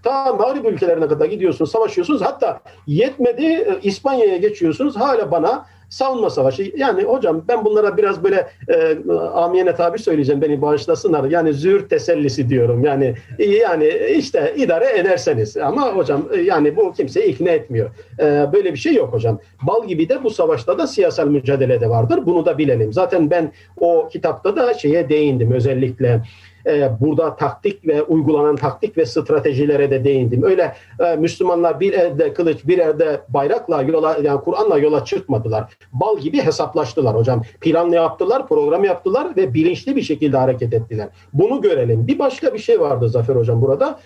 [0.04, 2.22] Ta Mağrib ülkelerine kadar gidiyorsunuz, savaşıyorsunuz.
[2.22, 4.96] Hatta yetmedi e, İspanya'ya geçiyorsunuz.
[4.96, 6.72] Hala bana savunma savaşı.
[6.78, 8.98] Yani hocam ben bunlara biraz böyle e,
[9.34, 11.24] amiyene tabi söyleyeceğim beni bağışlasınlar.
[11.24, 12.86] Yani züğür tesellisi diyorum.
[12.86, 15.58] Yani yani işte idare ederseniz.
[15.58, 17.90] Ama hocam e, yani bu kimseyi ikna etmiyor.
[18.20, 19.40] E, böyle bir şey yok hocam.
[19.62, 22.20] Bal gibi de bu savaşta da siyasal mücadele de vardır.
[22.26, 22.94] Bunu da bilelim.
[22.94, 26.22] Zaten ben o kitapta da şeye değindim özellikle
[26.68, 30.44] e, burada taktik ve uygulanan taktik ve stratejilere de değindim.
[30.44, 35.78] Öyle e, Müslümanlar bir elde kılıç bir elde bayrakla yola yani Kur'an'la yola çıkmadılar.
[35.94, 37.42] Bal gibi hesaplaştılar hocam.
[37.62, 41.08] Planlı yaptılar, program yaptılar ve bilinçli bir şekilde hareket ettiler.
[41.34, 42.08] Bunu görelim.
[42.08, 44.00] Bir başka bir şey vardı Zafer hocam burada.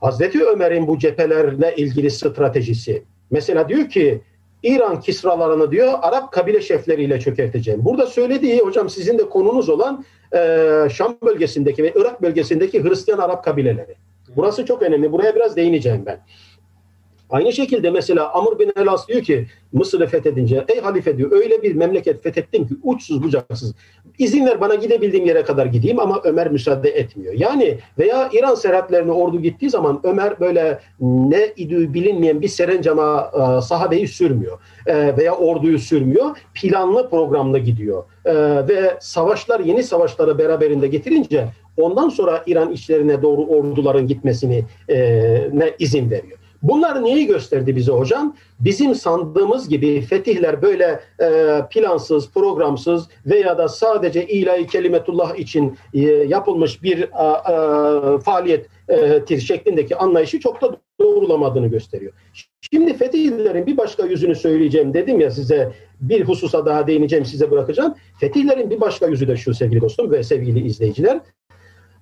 [0.00, 3.02] Hazreti Ömer'in bu cephelerle ilgili stratejisi.
[3.30, 4.20] Mesela diyor ki
[4.62, 7.84] İran kisralarını diyor Arap kabile şefleriyle çökerteceğim.
[7.84, 10.38] Burada söylediği hocam sizin de konunuz olan e,
[10.92, 13.94] Şam bölgesindeki ve Irak bölgesindeki Hristiyan Arap kabileleri.
[14.36, 15.12] Burası çok önemli.
[15.12, 16.20] Buraya biraz değineceğim ben.
[17.30, 21.74] Aynı şekilde mesela Amr bin Elas diyor ki Mısır'ı fethedince ey halife diyor öyle bir
[21.74, 23.74] memleket fethettim ki uçsuz bucaksız.
[24.18, 27.34] İzin ver bana gidebildiğim yere kadar gideyim ama Ömer müsaade etmiyor.
[27.34, 33.62] Yani veya İran serhatlerine ordu gittiği zaman Ömer böyle ne idüğü bilinmeyen bir serencama e,
[33.62, 34.58] sahabeyi sürmüyor.
[34.86, 36.36] E, veya orduyu sürmüyor.
[36.54, 38.04] Planlı programlı gidiyor.
[38.24, 38.34] E,
[38.68, 46.10] ve savaşlar yeni savaşları beraberinde getirince ondan sonra İran içlerine doğru orduların gitmesini e, izin
[46.10, 46.38] veriyor.
[46.62, 48.36] Bunlar neyi gösterdi bize hocam?
[48.60, 56.00] Bizim sandığımız gibi fetihler böyle e, plansız, programsız veya da sadece ilahi kelimetullah için e,
[56.00, 58.66] yapılmış bir e, e, faaliyet
[59.28, 62.12] e, şeklindeki anlayışı çok da doğrulamadığını gösteriyor.
[62.72, 67.94] Şimdi fetihlerin bir başka yüzünü söyleyeceğim dedim ya size bir hususa daha değineceğim size bırakacağım.
[68.20, 71.20] Fetihlerin bir başka yüzü de şu sevgili dostum ve sevgili izleyiciler.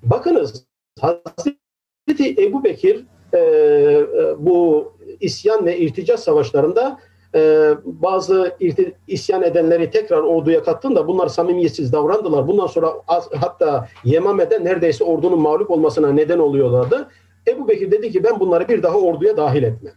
[0.02, 0.66] Bakınız
[1.00, 4.06] Hazreti Ebu Bekir e, e,
[4.38, 6.98] bu isyan ve irtica savaşlarında
[7.34, 12.48] e, bazı irti, isyan edenleri tekrar orduya kattığında bunlar samimiyetsiz davrandılar.
[12.48, 17.08] Bundan sonra az, hatta Yemame'de neredeyse ordunun mağlup olmasına neden oluyorlardı.
[17.48, 19.94] Ebu Bekir dedi ki ben bunları bir daha orduya dahil etmem.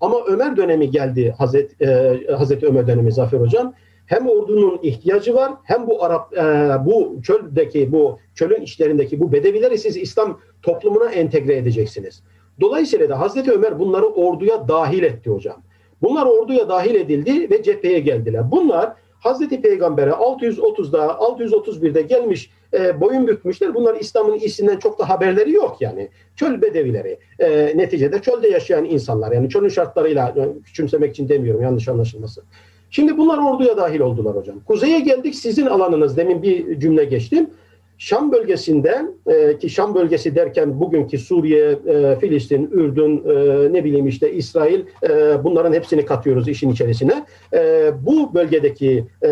[0.00, 3.74] Ama Ömer dönemi geldi Hazreti, e, Hazreti Ömer dönemi Zafer Hocam
[4.06, 6.42] hem ordunun ihtiyacı var hem bu Arap e,
[6.86, 12.22] bu çöldeki bu çölün içlerindeki bu bedevileri siz İslam toplumuna entegre edeceksiniz.
[12.60, 15.56] Dolayısıyla da Hazreti Ömer bunları orduya dahil etti hocam.
[16.02, 18.50] Bunlar orduya dahil edildi ve cepheye geldiler.
[18.50, 23.74] Bunlar Hazreti Peygamber'e 630'da 631'de gelmiş e, boyun bükmüşler.
[23.74, 26.08] Bunlar İslam'ın iyisinden çok da haberleri yok yani.
[26.36, 27.18] Çöl bedevileri.
[27.38, 29.32] E, neticede çölde yaşayan insanlar.
[29.32, 32.44] Yani çölün şartlarıyla yani küçümsemek için demiyorum yanlış anlaşılmasın.
[32.90, 34.60] Şimdi bunlar orduya dahil oldular hocam.
[34.66, 36.16] Kuzeye geldik sizin alanınız.
[36.16, 37.50] Demin bir cümle geçtim.
[37.98, 44.06] Şam bölgesinde e, ki Şam bölgesi derken bugünkü Suriye, e, Filistin, Ürdün, e, ne bileyim
[44.06, 47.26] işte İsrail e, bunların hepsini katıyoruz işin içerisine.
[47.52, 49.28] E, bu bölgedeki e,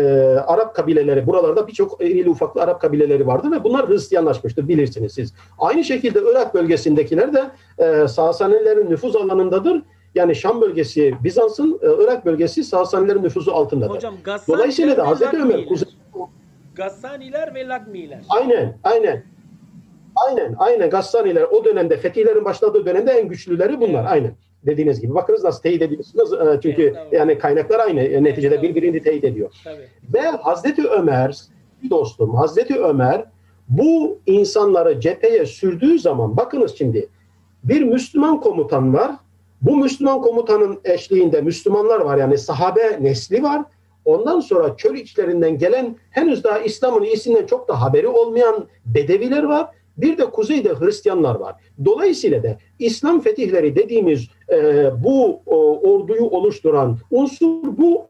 [0.47, 5.33] Arap kabileleri buralarda birçok irili ufaklı Arap kabileleri vardı ve bunlar Hristiyanlaşmıştır bilirsiniz siz.
[5.59, 7.43] Aynı şekilde Irak bölgesindekiler de
[7.77, 9.81] e, Sasanilerin nüfuz alanındadır.
[10.15, 13.95] Yani Şam bölgesi Bizans'ın, e, Irak bölgesi Sasanilerin nüfuzu altındadır.
[13.95, 14.15] Hocam
[14.47, 15.87] Dolayısıyla da Hazreti Ömer Kuzey
[16.75, 18.21] Gassaniler ve Lagmiler.
[18.29, 19.23] Aynen, aynen.
[20.15, 20.89] Aynen, aynen.
[20.89, 24.01] Gassaniler o dönemde, fetihlerin başladığı dönemde en güçlüleri bunlar.
[24.01, 24.11] Evet.
[24.11, 24.31] Aynen.
[24.65, 25.15] Dediğiniz gibi.
[25.15, 26.33] Bakınız nasıl teyit ediyorsunuz.
[26.33, 28.01] Ee, çünkü evet, yani kaynaklar aynı.
[28.01, 29.51] Evet, Neticede evet, birbirini teyit ediyor.
[29.63, 29.87] Tabii.
[30.13, 31.37] Ve Hazreti Ömer,
[31.89, 33.25] dostum, Hazreti Ömer
[33.69, 37.09] bu insanları cepheye sürdüğü zaman, bakınız şimdi,
[37.63, 39.11] bir Müslüman komutan var.
[39.61, 42.17] Bu Müslüman komutanın eşliğinde Müslümanlar var.
[42.17, 43.61] Yani sahabe nesli var
[44.05, 49.67] Ondan sonra çöl içlerinden gelen henüz daha İslam'ın iyisinden çok da haberi olmayan Bedeviler var.
[49.97, 51.55] Bir de kuzeyde Hristiyanlar var.
[51.85, 58.09] Dolayısıyla da İslam fetihleri dediğimiz e, bu o, orduyu oluşturan unsur bu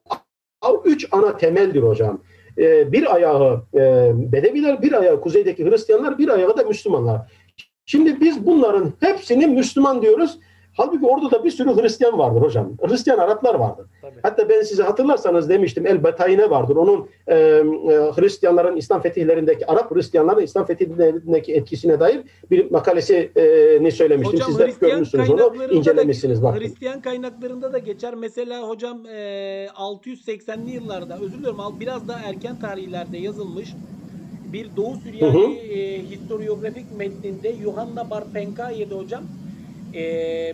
[0.85, 2.21] üç ana temeldir hocam.
[2.57, 7.31] E, bir ayağı e, Bedeviler, bir ayağı kuzeydeki Hristiyanlar, bir ayağı da Müslümanlar.
[7.85, 10.39] Şimdi biz bunların hepsini Müslüman diyoruz.
[10.73, 12.71] Halbuki orada da bir sürü Hristiyan vardır hocam.
[12.87, 13.85] Hristiyan Araplar vardır.
[14.01, 14.19] Tabii.
[14.23, 16.75] Hatta ben size hatırlarsanız demiştim El Betayne vardır.
[16.75, 17.35] Onun e,
[18.15, 24.39] Hristiyanların İslam fetihlerindeki, Arap Hristiyanların İslam fetihlerindeki etkisine dair bir makalesini söylemiştim.
[24.39, 26.43] Hocam, Siz de görmüşsünüz onu, incelemişsiniz.
[26.43, 28.13] Da, Hristiyan kaynaklarında da geçer.
[28.13, 33.73] Mesela hocam e, 680'li yıllarda, özür diliyorum biraz daha erken tarihlerde yazılmış
[34.53, 39.23] bir Doğu Süryani e, historiografik metninde Yuhanna Barpenkaye'de hocam
[39.93, 40.53] e, e,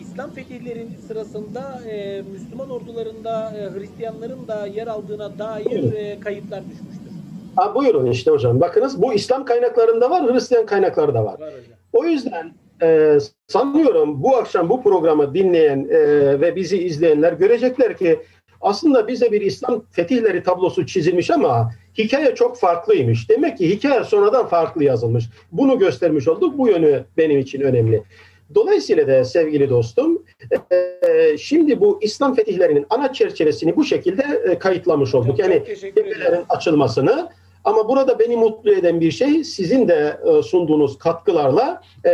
[0.00, 7.10] İslam fetihlerin sırasında e, Müslüman ordularında e, Hristiyanların da yer aldığına dair e, kayıtlar düşmüştür.
[7.56, 8.60] Ha, buyurun işte hocam.
[8.60, 11.40] Bakınız bu İslam kaynaklarında var, Hristiyan kaynakları da var.
[11.40, 11.52] var
[11.92, 16.00] o yüzden e, sanıyorum bu akşam bu programı dinleyen e,
[16.40, 18.20] ve bizi izleyenler görecekler ki
[18.60, 23.30] aslında bize bir İslam fetihleri tablosu çizilmiş ama hikaye çok farklıymış.
[23.30, 25.24] Demek ki hikaye sonradan farklı yazılmış.
[25.52, 26.58] Bunu göstermiş olduk.
[26.58, 28.02] Bu yönü benim için önemli.
[28.54, 30.22] Dolayısıyla da sevgili dostum
[30.70, 35.26] e, şimdi bu İslam fetihlerinin ana çerçevesini bu şekilde e, kayıtlamış olduk.
[35.26, 37.28] Çok, yani tepeler'in açılmasını
[37.64, 42.10] ama burada beni mutlu eden bir şey sizin de e, sunduğunuz katkılarla e,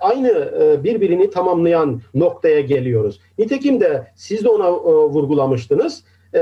[0.00, 3.20] aynı e, birbirini tamamlayan noktaya geliyoruz.
[3.38, 6.04] Nitekim de siz de ona e, vurgulamıştınız.
[6.34, 6.40] E,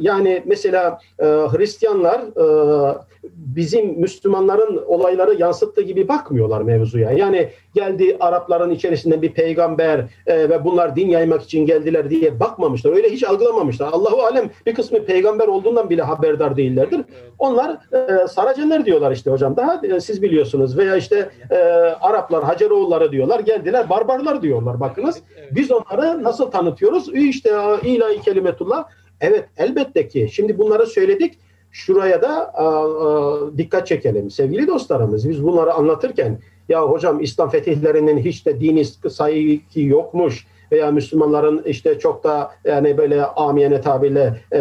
[0.00, 2.98] yani mesela e, Hristiyanlar e,
[3.34, 7.12] bizim Müslümanların olayları yansıttığı gibi bakmıyorlar mevzuya.
[7.12, 12.92] Yani geldi Arapların içerisinde bir peygamber e, ve bunlar din yaymak için geldiler diye bakmamışlar.
[12.92, 13.92] Öyle hiç algılamamışlar.
[13.92, 17.00] Allahu alem bir kısmı peygamber olduğundan bile haberdar değillerdir.
[17.38, 19.56] Onlar e, Saracenler diyorlar işte hocam.
[19.56, 21.56] Daha e, siz biliyorsunuz veya işte e,
[22.00, 23.40] Araplar, Haceroğulları diyorlar.
[23.40, 24.80] Geldiler barbarlar diyorlar.
[24.80, 27.14] Bakınız biz onları nasıl tanıtıyoruz?
[27.14, 27.50] İşte
[27.84, 28.84] ilahi kelimetullah.
[29.20, 30.28] Evet elbette ki.
[30.32, 31.38] Şimdi bunları söyledik
[31.74, 34.30] şuraya da a, a, dikkat çekelim.
[34.30, 40.90] Sevgili dostlarımız biz bunları anlatırken ya hocam İslam fetihlerinin hiç de dini sayı yokmuş veya
[40.90, 44.58] Müslümanların işte çok da yani böyle amiyene tabirle e,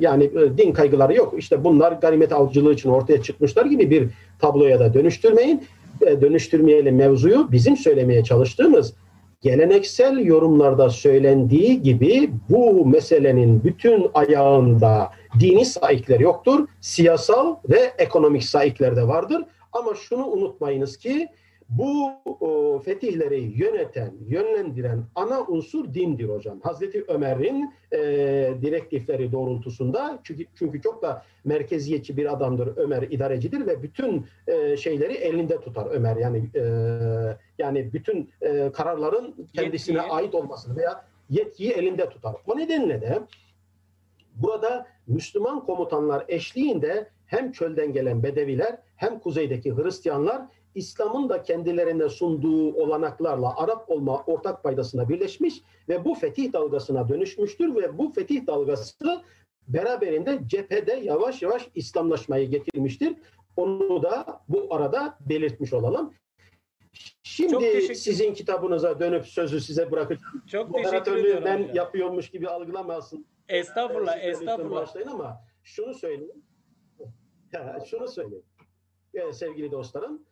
[0.00, 1.34] yani e, din kaygıları yok.
[1.38, 5.62] İşte bunlar ganimet avcılığı için ortaya çıkmışlar gibi bir tabloya da dönüştürmeyin.
[6.06, 7.48] E, dönüştürmeyelim mevzuyu.
[7.52, 8.94] Bizim söylemeye çalıştığımız
[9.40, 16.68] geleneksel yorumlarda söylendiği gibi bu meselenin bütün ayağında dini saikler yoktur.
[16.80, 19.44] Siyasal ve ekonomik saikler de vardır.
[19.72, 21.28] Ama şunu unutmayınız ki
[21.68, 26.60] bu o, fetihleri yöneten, yönlendiren ana unsur dindir hocam.
[26.60, 27.98] Hazreti Ömer'in e,
[28.62, 35.12] direktifleri doğrultusunda çünkü, çünkü çok da merkeziyetçi bir adamdır Ömer idarecidir ve bütün e, şeyleri
[35.12, 36.62] elinde tutar Ömer yani e,
[37.58, 40.12] yani bütün e, kararların kendisine yetkiyi.
[40.12, 42.34] ait olmasını veya yetkiyi elinde tutar.
[42.46, 43.18] O nedenle de
[44.42, 50.42] burada Müslüman komutanlar eşliğinde hem çölden gelen Bedeviler hem kuzeydeki Hristiyanlar
[50.74, 57.74] İslam'ın da kendilerine sunduğu olanaklarla Arap olma ortak paydasına birleşmiş ve bu fetih dalgasına dönüşmüştür
[57.74, 59.22] ve bu fetih dalgası
[59.68, 63.16] beraberinde cephede yavaş yavaş İslamlaşmayı getirmiştir.
[63.56, 66.14] Onu da bu arada belirtmiş olalım.
[67.22, 70.42] Şimdi sizin kitabınıza dönüp sözü size bırakacağım.
[70.46, 71.44] Çok teşekkür ediyorum.
[71.44, 73.26] Ben yapıyormuş gibi algılamasın.
[73.48, 74.82] Estağfurullah, ee, estağfurullah.
[74.82, 76.42] Başlayın ama şunu söyleyeyim.
[77.86, 78.44] şunu söyleyeyim.
[79.14, 80.26] Evet, sevgili dostlarım.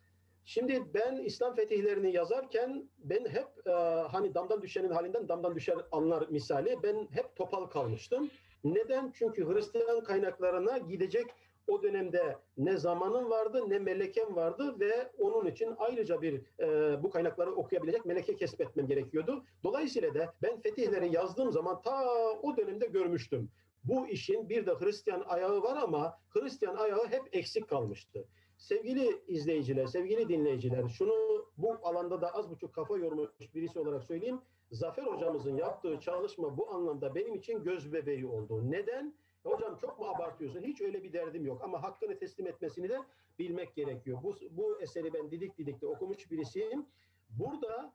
[0.45, 3.71] Şimdi ben İslam fetihlerini yazarken ben hep e,
[4.11, 8.29] hani damdan düşenin halinden damdan düşer anlar misali ben hep topal kalmıştım.
[8.63, 9.11] Neden?
[9.15, 11.25] Çünkü Hristiyan kaynaklarına gidecek
[11.67, 17.09] o dönemde ne zamanın vardı ne melekem vardı ve onun için ayrıca bir e, bu
[17.09, 19.43] kaynakları okuyabilecek meleke kesbetmem gerekiyordu.
[19.63, 22.05] Dolayısıyla da ben fetihleri yazdığım zaman ta
[22.41, 23.49] o dönemde görmüştüm.
[23.83, 28.27] Bu işin bir de Hristiyan ayağı var ama Hristiyan ayağı hep eksik kalmıştı.
[28.57, 31.13] Sevgili izleyiciler, sevgili dinleyiciler, şunu
[31.57, 34.41] bu alanda da az buçuk kafa yormuş birisi olarak söyleyeyim.
[34.71, 38.71] Zafer hocamızın yaptığı çalışma bu anlamda benim için göz bebeği oldu.
[38.71, 39.15] Neden?
[39.43, 40.61] Hocam çok mu abartıyorsun?
[40.61, 41.61] Hiç öyle bir derdim yok.
[41.63, 42.99] Ama hakkını teslim etmesini de
[43.39, 44.19] bilmek gerekiyor.
[44.23, 46.85] Bu, bu eseri ben didik didikte okumuş birisiyim.
[47.29, 47.93] Burada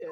[0.00, 0.08] e,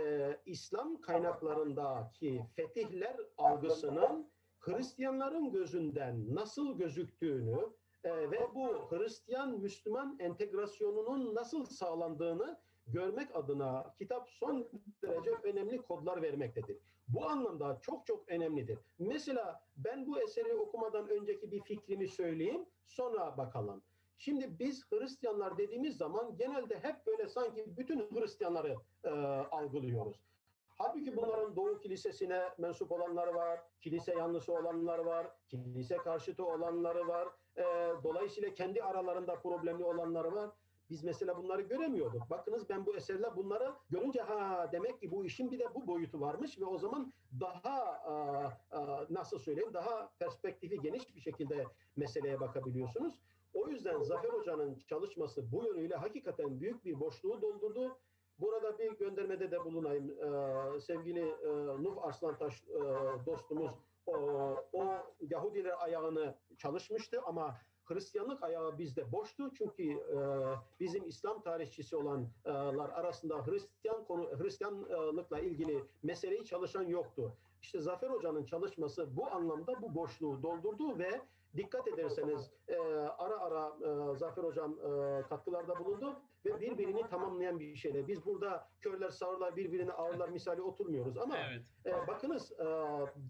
[0.46, 7.58] İslam kaynaklarındaki fetihler algısının Hristiyanların gözünden nasıl gözüktüğünü
[8.04, 14.68] e, ve bu Hristiyan-Müslüman entegrasyonunun nasıl sağlandığını görmek adına kitap son
[15.02, 16.76] derece önemli kodlar vermektedir.
[17.08, 18.78] Bu anlamda çok çok önemlidir.
[18.98, 23.82] Mesela ben bu eseri okumadan önceki bir fikrimi söyleyeyim, sonra bakalım.
[24.18, 29.10] Şimdi biz Hristiyanlar dediğimiz zaman genelde hep böyle sanki bütün Hristiyanları e,
[29.50, 30.20] algılıyoruz.
[30.78, 37.28] Halbuki bunların Doğu Kilisesi'ne mensup olanları var, kilise yanlısı olanlar var, kilise karşıtı olanları var.
[37.56, 37.62] E,
[38.04, 40.50] dolayısıyla kendi aralarında problemli olanları var.
[40.90, 42.30] Biz mesela bunları göremiyorduk.
[42.30, 46.20] Bakınız ben bu eserler bunları görünce ha demek ki bu işin bir de bu boyutu
[46.20, 51.64] varmış ve o zaman daha a, a, nasıl söyleyeyim daha perspektifi geniş bir şekilde
[51.96, 53.20] meseleye bakabiliyorsunuz.
[53.54, 57.98] O yüzden Zafer Hoca'nın çalışması bu yönüyle hakikaten büyük bir boşluğu doldurdu.
[58.38, 60.10] Burada bir göndermede de bulunayım.
[60.10, 61.48] Ee, sevgili e,
[61.82, 62.80] Nuh Arslantaş e,
[63.26, 63.70] dostumuz
[64.06, 64.14] o,
[64.72, 64.84] o
[65.20, 70.16] Yahudiler ayağını çalışmıştı ama Hristiyanlık ayağı bizde boştu çünkü e,
[70.80, 77.32] bizim İslam tarihçisi olanlar arasında Hristiyan konu Hristiyanlıkla ilgili meseleyi çalışan yoktu.
[77.62, 81.20] İşte Zafer Hoca'nın çalışması bu anlamda bu boşluğu doldurdu ve
[81.56, 82.76] dikkat ederseniz e,
[83.18, 83.72] ara ara
[84.12, 88.08] e, Zafer Hocam e, katkılarda bulundu ve birbirini tamamlayan bir şeyle.
[88.08, 91.62] Biz burada körler sağırlar birbirine ağırlar misali oturmuyoruz ama evet.
[91.86, 92.66] e, bakınız e,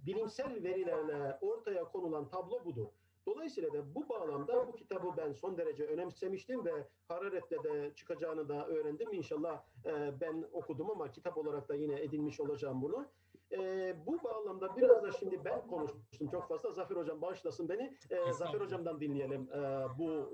[0.07, 2.87] bilimsel verilerle ortaya konulan tablo budur.
[3.27, 8.67] Dolayısıyla da bu bağlamda bu kitabı ben son derece önemsemiştim ve hararetle de çıkacağını da
[8.67, 9.13] öğrendim.
[9.13, 13.07] İnşallah e, ben okudum ama kitap olarak da yine edinmiş olacağım bunu.
[13.53, 16.71] E, bu bağlamda biraz da şimdi ben konuşmuştum çok fazla.
[16.73, 17.97] Zafer Hocam bağışlasın beni.
[18.11, 20.33] E, Zafer Hocam'dan dinleyelim e, bu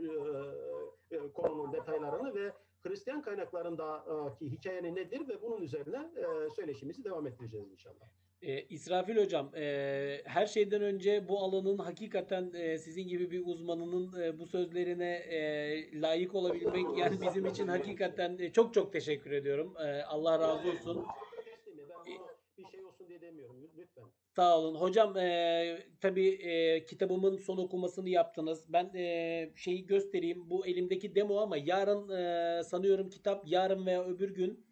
[1.11, 7.27] e, e, konunun detaylarını ve Hristiyan kaynaklarındaki hikayenin nedir ve bunun üzerine e, söyleşimizi devam
[7.27, 8.07] ettireceğiz inşallah.
[8.43, 14.23] E, İsrafil Hocam, e, her şeyden önce bu alanın hakikaten e, sizin gibi bir uzmanının
[14.23, 19.75] e, bu sözlerine e, layık olabilmek yani bizim için hakikaten e, çok çok teşekkür ediyorum.
[19.87, 21.07] E, Allah razı olsun.
[22.59, 24.05] Bir şey olsun diye demiyorum lütfen.
[24.37, 24.75] Sağ olun.
[24.75, 28.65] Hocam e, tabii e, kitabımın son okumasını yaptınız.
[28.69, 30.51] Ben e, şeyi göstereyim.
[30.51, 34.70] Bu elimdeki demo ama yarın e, sanıyorum kitap yarın veya öbür gün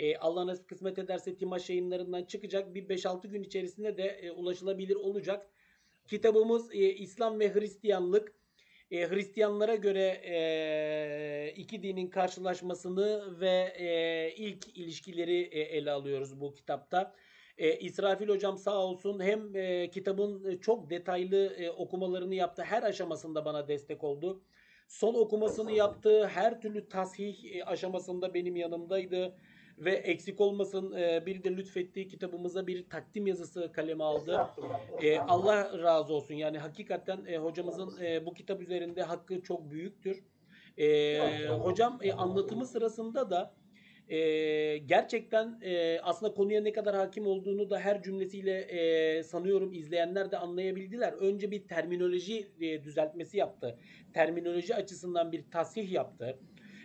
[0.00, 2.74] e, Allah nasip kısmet ederse Timaş yayınlarından çıkacak.
[2.74, 5.50] Bir 5-6 gün içerisinde de e, ulaşılabilir olacak.
[6.06, 8.32] Kitabımız e, İslam ve Hristiyanlık.
[8.90, 16.54] E, Hristiyanlara göre e, iki dinin karşılaşmasını ve e, ilk ilişkileri e, ele alıyoruz bu
[16.54, 17.14] kitapta.
[17.58, 22.62] E, İsrafil hocam sağ olsun hem e, kitabın çok detaylı e, okumalarını yaptı.
[22.62, 24.42] Her aşamasında bana destek oldu.
[24.88, 29.34] Son okumasını yaptığı her türlü tasih e, aşamasında benim yanımdaydı
[29.80, 34.46] ve eksik olmasın e, bir de lütfettiği kitabımıza bir takdim yazısı kaleme aldı.
[35.02, 36.34] E, Allah razı olsun.
[36.34, 40.24] Yani hakikaten e, hocamızın e, bu kitap üzerinde hakkı çok büyüktür.
[40.78, 43.54] E, hocam e, anlatımı sırasında da
[44.08, 50.30] e, gerçekten e, aslında konuya ne kadar hakim olduğunu da her cümlesiyle e, sanıyorum izleyenler
[50.30, 51.12] de anlayabildiler.
[51.12, 53.78] Önce bir terminoloji e, düzeltmesi yaptı.
[54.12, 56.38] Terminoloji açısından bir tasih yaptı.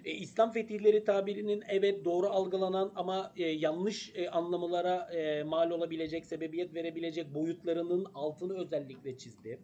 [0.05, 6.25] E, İslam fetihleri tabirinin evet doğru algılanan ama e, yanlış e, anlamlara e, mal olabilecek,
[6.25, 9.59] sebebiyet verebilecek boyutlarının altını özellikle çizdi.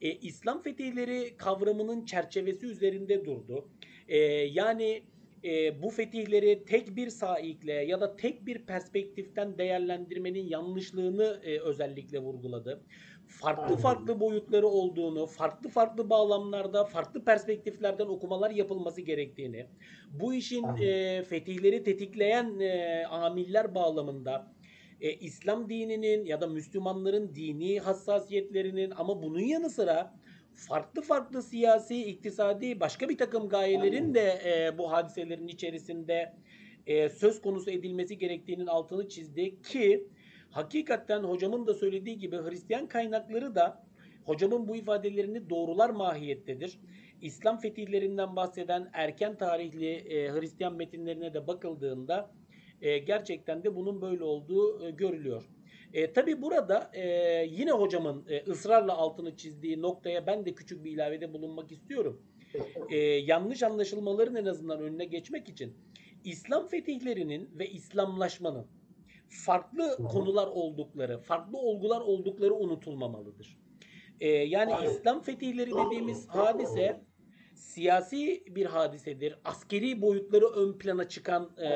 [0.00, 3.68] E, İslam fetihleri kavramının çerçevesi üzerinde durdu.
[4.08, 5.02] E, yani
[5.44, 12.18] e, bu fetihleri tek bir saikle ya da tek bir perspektiften değerlendirmenin yanlışlığını e, özellikle
[12.18, 12.82] vurguladı.
[13.28, 19.66] Farklı farklı boyutları olduğunu, farklı farklı bağlamlarda, farklı perspektiflerden okumalar yapılması gerektiğini,
[20.10, 24.52] bu işin e, fetihleri tetikleyen e, amiller bağlamında
[25.00, 30.14] e, İslam dininin ya da Müslümanların dini hassasiyetlerinin ama bunun yanı sıra
[30.54, 36.34] farklı farklı siyasi, iktisadi başka bir takım gayelerin de e, bu hadiselerin içerisinde
[36.86, 40.08] e, söz konusu edilmesi gerektiğinin altını çizdi ki
[40.52, 43.84] hakikaten hocamın da söylediği gibi Hristiyan kaynakları da
[44.24, 46.78] Hocamın bu ifadelerini doğrular mahiyettedir.
[47.20, 52.30] İslam fetihlerinden bahseden erken tarihli e, Hristiyan metinlerine de bakıldığında
[52.80, 55.42] e, gerçekten de bunun böyle olduğu e, görülüyor.
[55.92, 57.06] E, tabii burada e,
[57.50, 62.22] yine hocamın e, ısrarla altını çizdiği noktaya ben de küçük bir ilavede bulunmak istiyorum.
[62.90, 65.76] E, yanlış anlaşılmaların en azından önüne geçmek için
[66.24, 68.66] İslam fetihlerinin ve İslamlaşmanın
[69.32, 73.58] farklı konular oldukları, farklı olgular oldukları unutulmamalıdır.
[74.20, 77.00] E, yani İslam fetihleri dediğimiz hadise
[77.54, 79.38] siyasi bir hadisedir.
[79.44, 81.70] Askeri boyutları ön plana çıkan e,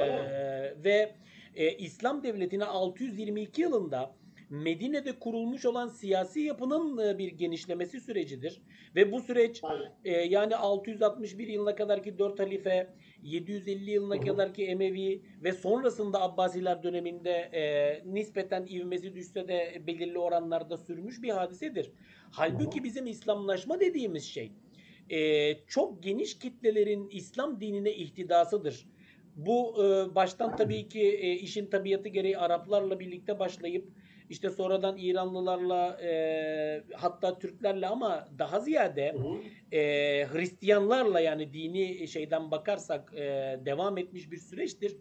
[0.84, 1.14] ve
[1.54, 4.14] e, İslam devletine 622 yılında
[4.50, 8.62] Medine'de kurulmuş olan siyasi yapının e, bir genişlemesi sürecidir.
[8.96, 9.62] Ve bu süreç
[10.04, 17.30] e, yani 661 yılına kadarki 4 halife, 750 yılına kadarki Emevi ve sonrasında Abbasiler döneminde
[17.30, 21.92] e, nispeten ivmesi düşse de belirli oranlarda sürmüş bir hadisedir.
[22.30, 24.52] Halbuki bizim İslamlaşma dediğimiz şey
[25.10, 28.86] e, çok geniş kitlelerin İslam dinine ihtidasıdır.
[29.36, 33.88] Bu e, baştan tabii ki e, işin tabiatı gereği Araplarla birlikte başlayıp
[34.30, 39.14] işte sonradan İranlılarla e, hatta Türklerle ama daha ziyade
[39.72, 39.80] e,
[40.32, 43.20] Hristiyanlarla yani dini şeyden bakarsak e,
[43.66, 44.96] devam etmiş bir süreçtir.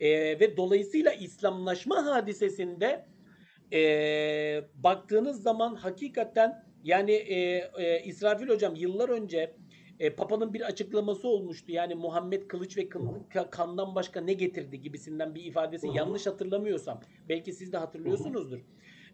[0.00, 0.10] E,
[0.40, 3.06] ve dolayısıyla İslamlaşma hadisesinde
[3.72, 3.80] e,
[4.74, 9.54] baktığınız zaman hakikaten yani e, e, İsrafil hocam yıllar önce
[10.00, 11.72] e, Papa'nın bir açıklaması olmuştu.
[11.72, 12.88] Yani Muhammed kılıç ve
[13.50, 17.00] kandan başka ne getirdi gibisinden bir ifadesi yanlış hatırlamıyorsam.
[17.28, 18.58] Belki siz de hatırlıyorsunuzdur.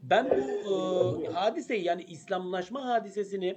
[0.03, 3.57] Ben bu e, hadiseyi yani İslamlaşma hadisesini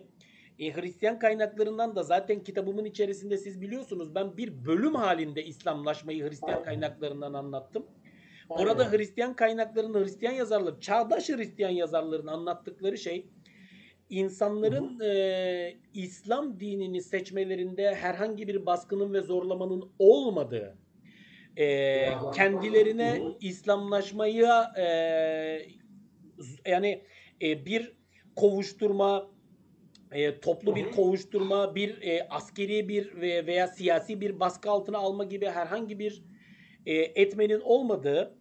[0.59, 6.63] e, Hristiyan kaynaklarından da zaten kitabımın içerisinde siz biliyorsunuz ben bir bölüm halinde İslamlaşmayı Hristiyan
[6.63, 7.85] kaynaklarından anlattım.
[8.49, 13.29] Orada Hristiyan kaynaklarının Hristiyan yazarları, çağdaş Hristiyan yazarların anlattıkları şey
[14.09, 20.77] insanların e, İslam dinini seçmelerinde herhangi bir baskının ve zorlamanın olmadığı,
[21.57, 24.47] e, kendilerine İslamlaşmayı
[24.77, 24.85] e,
[26.65, 27.01] yani
[27.41, 27.97] e, bir
[28.35, 29.29] kovuşturma,
[30.11, 35.45] e, toplu bir kovuşturma, bir e, askeri bir veya siyasi bir baskı altına alma gibi
[35.45, 36.23] herhangi bir
[36.85, 38.37] e, etmenin olmadığı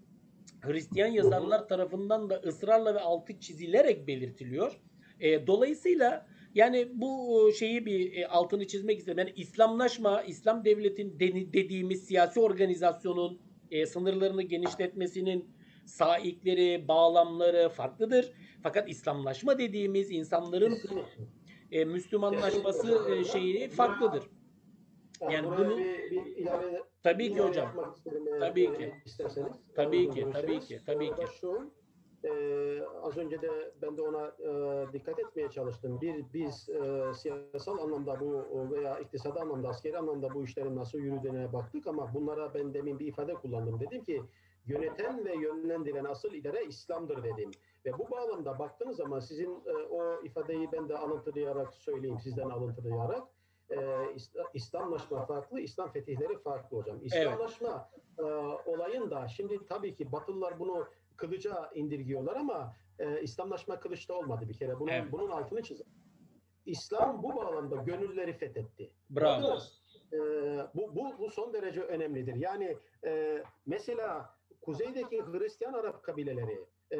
[0.60, 4.80] Hristiyan yazarlar tarafından da ısrarla ve altı çizilerek belirtiliyor.
[5.20, 9.18] E, dolayısıyla yani bu şeyi bir e, altını çizmek istedim.
[9.18, 13.40] Yani İslamlaşma, İslam devletin de, dediğimiz siyasi organizasyonun
[13.70, 15.50] e, sınırlarını genişletmesinin
[15.84, 18.32] saikleri, bağlamları farklıdır.
[18.62, 20.78] Fakat İslamlaşma dediğimiz insanların
[21.72, 24.24] e, Müslümanlaşması e, şeyi farklıdır.
[25.20, 27.94] Yani, yani bunu bir, bir ilave tabii ki hocam.
[28.40, 28.94] Tabii ki.
[29.04, 29.52] İsterseniz.
[29.74, 31.22] Tabii ki, tabii ki, tabii ki.
[31.40, 31.70] Şu,
[32.26, 36.00] ee, az önce de ben de ona e, dikkat etmeye çalıştım.
[36.00, 41.52] Bir biz e, siyasal anlamda bu veya iktisadi anlamda, askeri anlamda bu işlerin nasıl yürüdüğüne
[41.52, 43.80] baktık ama bunlara ben demin bir ifade kullandım.
[43.80, 44.22] Dedim ki
[44.66, 47.50] yöneten ve yönlendiren asıl idare İslam'dır dedim.
[47.86, 53.22] Ve bu bağlamda baktığınız zaman sizin e, o ifadeyi ben de alıntılayarak söyleyeyim, sizden alıntılayarak
[53.70, 53.76] e,
[54.54, 56.98] İslamlaşma farklı, İslam fetihleri farklı hocam.
[57.02, 58.30] İslamlaşma evet.
[58.30, 58.32] e,
[58.70, 60.86] olayın şimdi tabii ki Batılılar bunu
[61.16, 64.80] kılıca indirgiyorlar ama e, İslamlaşma kılıçta olmadı bir kere.
[64.80, 65.12] Bunun, evet.
[65.12, 65.92] bunun altını çizelim.
[66.66, 68.90] İslam bu bağlamda gönülleri fethetti.
[69.10, 69.58] Bravo.
[70.12, 70.18] E,
[70.74, 72.34] bu, bu, bu son derece önemlidir.
[72.34, 76.96] Yani e, mesela kuzeydeki Hristiyan Arap kabileleri e,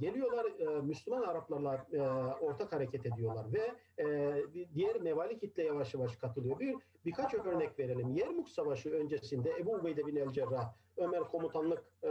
[0.00, 2.00] geliyorlar e, Müslüman Araplarla e,
[2.44, 3.72] ortak hareket ediyorlar ve
[4.04, 4.36] e,
[4.74, 6.60] diğer mevali kitle yavaş yavaş katılıyor.
[6.60, 8.16] Bir birkaç örnek verelim.
[8.16, 12.08] Yermuk Savaşı öncesinde Ebu Ubeyde bin El Cerrah Ömer komutanlık e,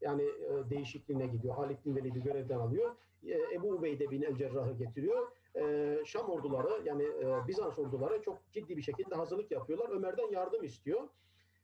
[0.00, 1.54] yani e, değişikliğine gidiyor.
[1.54, 2.94] Halid bin Velid'i görevden alıyor.
[3.26, 5.28] E, Ebu Ubeyde bin El Cerrah'ı getiriyor.
[5.56, 9.88] E, Şam orduları yani e, Bizans orduları çok ciddi bir şekilde hazırlık yapıyorlar.
[9.88, 11.00] Ömer'den yardım istiyor.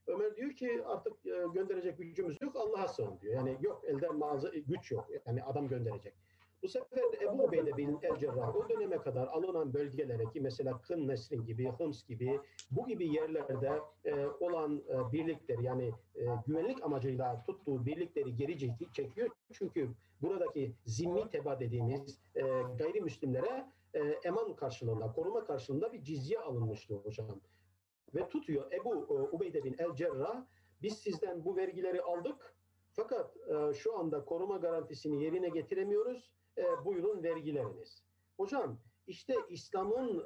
[0.07, 3.35] Ömer diyor ki artık e, gönderecek gücümüz yok Allah'a sığın diyor.
[3.35, 5.09] Yani yok elde mağaza güç yok.
[5.27, 6.15] Yani adam gönderecek.
[6.63, 11.09] Bu sefer Ebu Ubeyde bin El Cerrah o döneme kadar alınan bölgelere ki mesela Kın
[11.09, 12.41] Nesrin gibi, Hıms gibi
[12.71, 18.59] bu gibi yerlerde e, olan e, birlikleri yani e, güvenlik amacıyla tuttuğu birlikleri geri
[18.93, 19.31] çekiyor.
[19.53, 19.89] Çünkü
[20.23, 22.43] buradaki zimmi teba dediğimiz e,
[22.79, 27.41] gayrimüslimlere e, eman karşılığında, koruma karşılığında bir cizye alınmıştı hocam
[28.17, 30.45] ve tutuyor Ebu e, Ubeyde bin El Cerrah
[30.83, 32.55] biz sizden bu vergileri aldık
[32.93, 36.31] fakat e, şu anda koruma garantisini yerine getiremiyoruz.
[36.59, 38.03] E, buyurun vergileriniz.
[38.37, 40.25] Hocam işte İslam'ın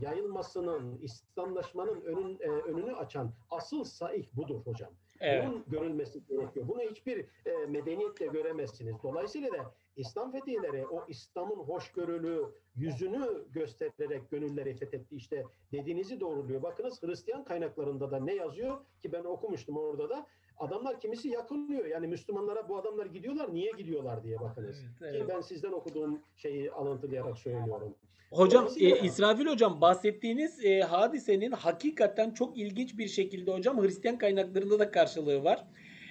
[0.00, 4.90] yayılmasının, İslamlaşmanın önün, önünü açan asıl saih budur hocam.
[5.20, 5.44] Evet.
[5.46, 6.68] Bunun görülmesi gerekiyor.
[6.68, 8.96] Bunu hiçbir e, medeniyetle göremezsiniz.
[9.02, 12.44] Dolayısıyla da İslam fetihleri o İslam'ın hoşgörülü
[12.76, 15.16] yüzünü göstererek gönülleri fethetti.
[15.16, 16.62] İşte dediğinizi doğruluyor.
[16.62, 20.26] Bakınız Hristiyan kaynaklarında da ne yazıyor ki ben okumuştum orada da
[20.58, 21.84] adamlar kimisi yakınlıyor.
[21.86, 24.84] Yani Müslümanlara bu adamlar gidiyorlar niye gidiyorlar diye bakınız.
[25.02, 25.26] Evet, evet.
[25.26, 27.94] Ki ben sizden okuduğum şeyi alıntılayarak söylüyorum.
[28.30, 34.78] Hocam e, İsrafil hocam bahsettiğiniz e, hadisenin hakikaten çok ilginç bir şekilde hocam Hristiyan kaynaklarında
[34.78, 35.64] da karşılığı var.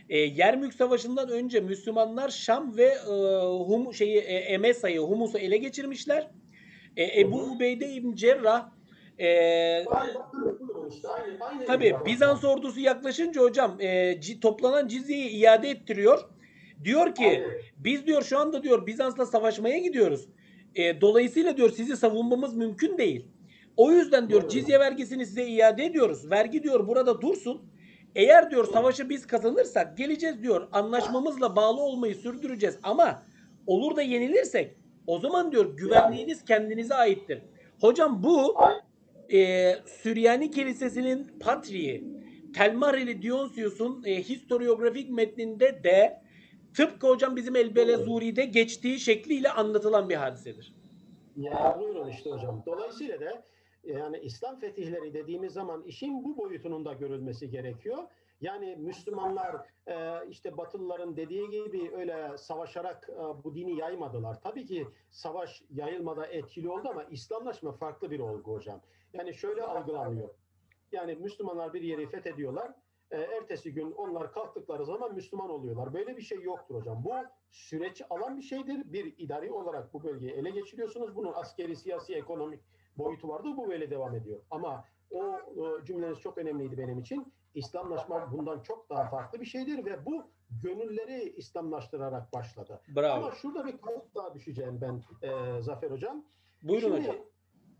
[0.09, 3.11] E, Yermük Savaşı'ndan önce Müslümanlar Şam ve e,
[3.67, 6.27] Hum şeyi e, Emesa'yı Humus'u ele geçirmişler.
[6.97, 8.69] E, Ebu Ubeyde İbn Cerrah
[9.19, 9.85] e,
[11.67, 16.29] tabi Bizans ordusu yaklaşınca hocam e, toplanan cizyeyi iade ettiriyor.
[16.83, 17.43] Diyor ki
[17.77, 20.27] biz diyor şu anda diyor Bizans'la savaşmaya gidiyoruz.
[20.75, 23.25] E, dolayısıyla diyor sizi savunmamız mümkün değil.
[23.77, 26.31] O yüzden diyor cizye vergisini size iade ediyoruz.
[26.31, 27.61] Vergi diyor burada dursun.
[28.18, 33.24] Eğer diyor savaşı biz kazanırsak geleceğiz diyor anlaşmamızla bağlı olmayı sürdüreceğiz ama
[33.68, 37.41] olur da yenilirsek o zaman diyor güvenliğiniz kendinize aittir.
[37.82, 38.55] Hocam bu
[39.34, 42.03] e, Süryani Kilisesi'nin patriği
[42.55, 46.22] Telmarili Dionysius'un e, historiografik metninde de
[46.74, 50.74] tıpkı hocam bizim Elbele Zuri'de geçtiği şekliyle anlatılan bir hadisedir.
[51.36, 52.63] Ya buyurun işte hocam.
[52.65, 53.43] Dolayısıyla da
[53.84, 58.03] yani İslam fetihleri dediğimiz zaman işin bu boyutunun da görülmesi gerekiyor.
[58.41, 59.55] Yani Müslümanlar
[59.88, 64.41] e, işte Batılıların dediği gibi öyle savaşarak e, bu dini yaymadılar.
[64.41, 68.82] Tabii ki savaş yayılmada etkili oldu ama İslamlaşma farklı bir olgu hocam.
[69.13, 70.30] Yani şöyle algılanıyor.
[70.91, 72.71] Yani Müslümanlar bir yeri fethediyorlar.
[73.11, 75.93] E, ertesi gün onlar kalktıkları zaman Müslüman oluyorlar.
[75.93, 77.03] Böyle bir şey yoktur hocam.
[77.03, 77.13] Bu
[77.51, 78.93] süreç alan bir şeydir.
[78.93, 81.15] Bir idari olarak bu bölgeyi ele geçiriyorsunuz.
[81.15, 82.59] Bunun askeri, siyasi, ekonomik
[82.97, 83.47] boyutu vardı.
[83.57, 84.39] Bu böyle devam ediyor.
[84.51, 85.23] Ama o,
[85.57, 87.33] o cümleniz çok önemliydi benim için.
[87.55, 90.23] İslamlaşma bundan çok daha farklı bir şeydir ve bu
[90.63, 92.81] gönülleri İslamlaştırarak başladı.
[92.95, 93.25] Bravo.
[93.25, 96.25] Ama şurada bir kayıt daha düşeceğim ben e, Zafer Hocam.
[96.63, 97.15] Buyurun Şimdi, hocam.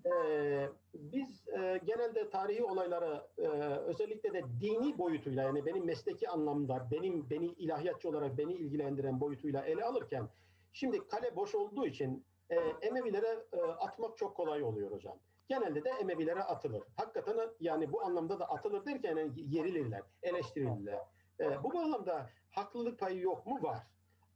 [0.06, 3.48] E, biz e, genelde tarihi olayları e,
[3.78, 9.62] özellikle de dini boyutuyla yani benim mesleki anlamda benim beni ilahiyatçı olarak beni ilgilendiren boyutuyla
[9.62, 10.30] ele alırken
[10.74, 15.90] şimdi kale boş olduğu için e, Emevilere e, atmak çok kolay oluyor hocam genelde de
[15.90, 16.84] Emevilere atılır.
[16.96, 21.00] Hakikaten yani bu anlamda da atılır derken yani yerilirler, eleştirilirler.
[21.40, 23.60] E, bu bağlamda haklılık payı yok mu?
[23.62, 23.88] Var.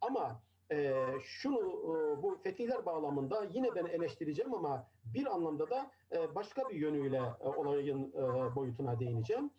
[0.01, 0.41] Ama
[0.71, 6.69] e, şunu e, bu fetihler bağlamında yine ben eleştireceğim ama bir anlamda da e, başka
[6.69, 9.51] bir yönüyle e, olayın e, boyutuna değineceğim.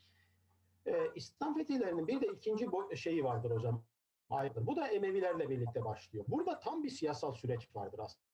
[0.87, 3.83] E, İslam fetihlerinin bir de ikinci şeyi vardır hocam.
[4.31, 4.67] Ayrıdır.
[4.67, 6.25] Bu da Emevilerle birlikte başlıyor.
[6.29, 8.32] Burada tam bir siyasal süreç vardır aslında.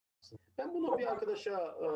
[0.58, 1.86] Ben bunu bir arkadaşa e,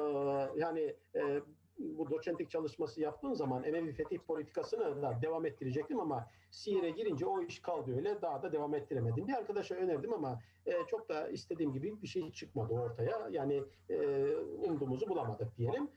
[0.61, 1.41] yani e,
[1.79, 7.43] bu doçentlik çalışması yaptığım zaman Emevi fetih politikasını da devam ettirecektim ama Siir'e girince o
[7.43, 9.29] iş kaldı öyle daha da devam ettiremedim.
[9.29, 13.29] Bir arkadaşa önerdim ama e, çok da istediğim gibi bir şey çıkmadı ortaya.
[13.31, 15.91] Yani e, umduğumuzu bulamadık diyelim.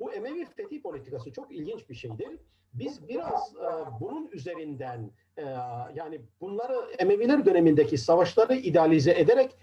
[0.00, 2.38] Bu Emevi fetih politikası çok ilginç bir şeydir.
[2.74, 5.42] Biz biraz e, bunun üzerinden e,
[5.94, 9.56] yani bunları Emeviler dönemindeki savaşları idealize ederek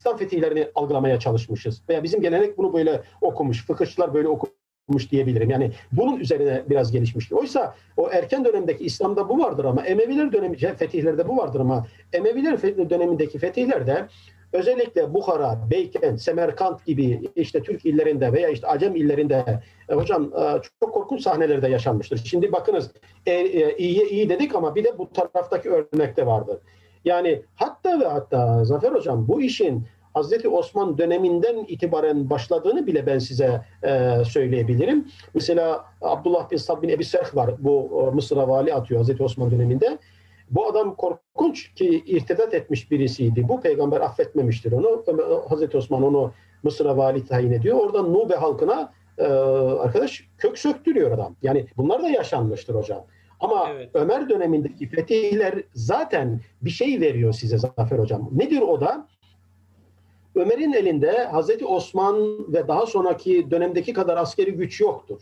[0.00, 1.82] İslam fetihlerini algılamaya çalışmışız.
[1.88, 5.50] Veya bizim gelenek bunu böyle okumuş, fıkıhçılar böyle okumuş diyebilirim.
[5.50, 7.36] Yani bunun üzerine biraz gelişmiştir.
[7.36, 12.62] Oysa o erken dönemdeki İslam'da bu vardır ama Emeviler dönemi fetihlerde bu vardır ama Emeviler
[12.90, 14.06] dönemindeki fetihlerde
[14.52, 20.62] özellikle Bukhara, Beykent, Semerkant gibi işte Türk illerinde veya işte Acem illerinde e, hocam e,
[20.80, 22.20] çok korkunç sahnelerde yaşanmıştır.
[22.24, 22.90] Şimdi bakınız
[23.26, 26.58] e, e, iyi dedik ama bir de bu taraftaki örnekte vardır.
[27.04, 33.18] Yani hatta ve hatta Zafer Hocam bu işin Hazreti Osman döneminden itibaren başladığını bile ben
[33.18, 35.08] size e, söyleyebilirim.
[35.34, 37.50] Mesela Abdullah bin Sab bin Ebi Serh var.
[37.58, 39.98] Bu e, Mısır'a vali atıyor Hazreti Osman döneminde.
[40.50, 43.48] Bu adam korkunç ki irtidat etmiş birisiydi.
[43.48, 45.04] Bu peygamber affetmemiştir onu.
[45.48, 46.32] Hazreti Osman onu
[46.62, 47.78] Mısır'a vali tayin ediyor.
[47.78, 49.24] Oradan Nube halkına e,
[49.80, 51.36] arkadaş kök söktürüyor adam.
[51.42, 53.04] Yani bunlar da yaşanmıştır hocam.
[53.40, 53.90] Ama evet.
[53.94, 58.30] Ömer dönemindeki fetihler zaten bir şey veriyor size Zafer Hocam.
[58.32, 59.08] Nedir o da?
[60.34, 62.16] Ömer'in elinde Hazreti Osman
[62.52, 65.20] ve daha sonraki dönemdeki kadar askeri güç yoktur.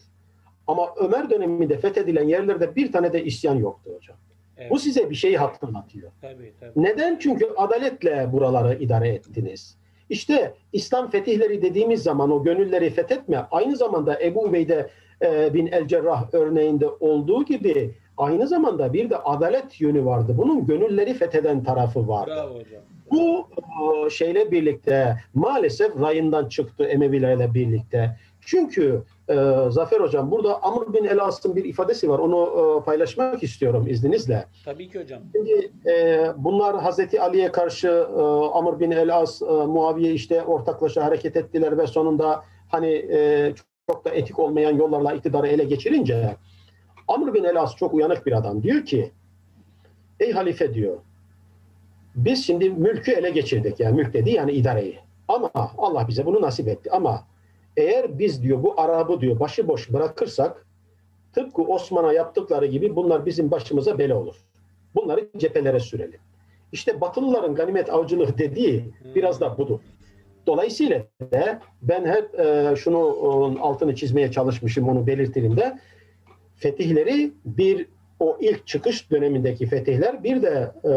[0.66, 4.16] Ama Ömer döneminde fethedilen yerlerde bir tane de isyan yoktu hocam.
[4.56, 4.70] Evet.
[4.70, 6.12] Bu size bir şey hatırlatıyor.
[6.20, 6.72] Tabii, tabii.
[6.76, 7.18] Neden?
[7.18, 9.78] Çünkü adaletle buraları idare ettiniz.
[10.10, 14.90] İşte İslam fetihleri dediğimiz zaman o gönülleri fethetme aynı zamanda Ebu Ubeyde
[15.22, 20.34] e, bin El Cerrah örneğinde olduğu gibi aynı zamanda bir de adalet yönü vardı.
[20.38, 22.30] Bunun gönülleri fetheden tarafı vardı.
[22.34, 22.82] Bravo hocam.
[23.10, 23.48] Bu
[24.10, 28.16] şeyle birlikte maalesef rayından çıktı Emevilerle birlikte.
[28.40, 29.34] Çünkü e,
[29.68, 32.18] Zafer Hocam burada Amr bin Elas'ın bir ifadesi var.
[32.18, 34.44] Onu e, paylaşmak istiyorum izninizle.
[34.64, 35.20] Tabii ki hocam.
[35.36, 41.36] Şimdi e, bunlar Hazreti Ali'ye karşı e, Amr bin Elas, e, Muaviye işte ortaklaşa hareket
[41.36, 43.52] ettiler ve sonunda hani e,
[43.90, 46.36] çok da etik olmayan yollarla iktidarı ele geçirince
[47.08, 48.62] Amr bin Elas çok uyanık bir adam.
[48.62, 49.10] Diyor ki
[50.20, 50.98] ey halife diyor
[52.14, 53.80] biz şimdi mülkü ele geçirdik.
[53.80, 54.98] Yani mülk dedi yani idareyi.
[55.28, 56.90] Ama Allah bize bunu nasip etti.
[56.90, 57.24] Ama
[57.76, 60.66] eğer biz diyor bu Arap'ı diyor başıboş bırakırsak
[61.32, 64.36] tıpkı Osman'a yaptıkları gibi bunlar bizim başımıza bela olur.
[64.94, 66.20] Bunları cephelere sürelim.
[66.72, 68.84] İşte Batılıların ganimet avcılığı dediği
[69.14, 69.80] biraz da budur.
[70.46, 71.02] Dolayısıyla
[71.32, 72.98] da ben hep e, şunu
[73.60, 75.78] altını çizmeye çalışmışım onu belirtelim de
[76.58, 77.86] fetihleri bir
[78.20, 80.90] o ilk çıkış dönemindeki fetihler bir de e,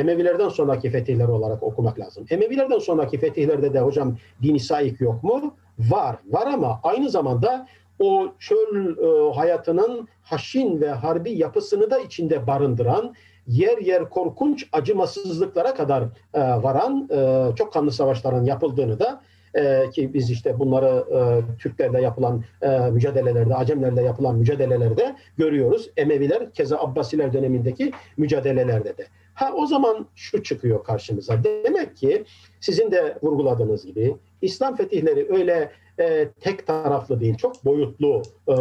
[0.00, 2.26] Emevilerden sonraki fetihler olarak okumak lazım.
[2.30, 5.54] Emevilerden sonraki fetihlerde de hocam dini saik yok mu?
[5.78, 6.16] Var.
[6.30, 7.66] Var ama aynı zamanda
[7.98, 13.14] o çöl e, hayatının haşin ve harbi yapısını da içinde barındıran
[13.46, 16.02] yer yer korkunç acımasızlıklara kadar
[16.34, 19.20] e, varan e, çok kanlı savaşların yapıldığını da
[19.54, 21.18] e, ki biz işte bunları e,
[21.58, 25.90] Türklerle yapılan e, mücadelelerde, Acemlerle yapılan mücadelelerde görüyoruz.
[25.96, 29.06] Emeviler keza Abbasiler dönemindeki mücadelelerde de.
[29.34, 31.44] Ha o zaman şu çıkıyor karşımıza.
[31.44, 32.24] Demek ki
[32.60, 38.52] sizin de vurguladığınız gibi İslam fetihleri öyle e, tek taraflı değil, çok boyutlu e,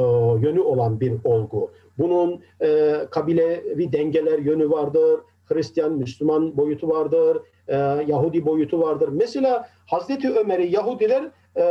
[0.47, 1.71] yönü olan bir olgu.
[1.97, 7.37] Bunun e, kabilevi dengeler yönü vardır, Hristiyan, Müslüman boyutu vardır,
[7.67, 7.75] e,
[8.07, 9.09] Yahudi boyutu vardır.
[9.11, 11.23] Mesela Hazreti Ömer'i Yahudiler
[11.55, 11.63] e,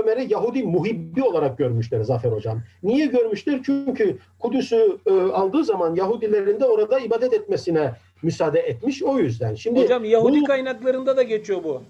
[0.00, 2.60] Ömer'i Yahudi muhibbi olarak görmüşler Zafer Hocam.
[2.82, 3.60] Niye görmüşler?
[3.66, 9.54] Çünkü Kudüs'ü e, aldığı zaman Yahudilerin de orada ibadet etmesine müsaade etmiş o yüzden.
[9.54, 11.82] Şimdi Hocam Yahudi bu, kaynaklarında da geçiyor bu.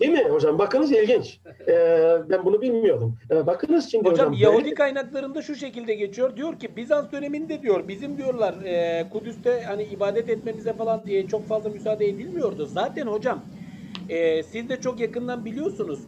[0.00, 0.58] Değil mi hocam?
[0.58, 1.40] Bakınız ilginç.
[1.68, 3.18] Ee, ben bunu bilmiyordum.
[3.30, 4.28] Ee, bakınız şimdi hocam.
[4.28, 4.74] Hocam Yahudi böyle...
[4.74, 6.36] kaynaklarında şu şekilde geçiyor.
[6.36, 11.46] Diyor ki Bizans döneminde diyor bizim diyorlar e, Kudüs'te hani ibadet etmemize falan e, çok
[11.46, 12.66] fazla müsaade edilmiyordu.
[12.66, 13.44] Zaten hocam
[14.08, 16.00] e, siz de çok yakından biliyorsunuz.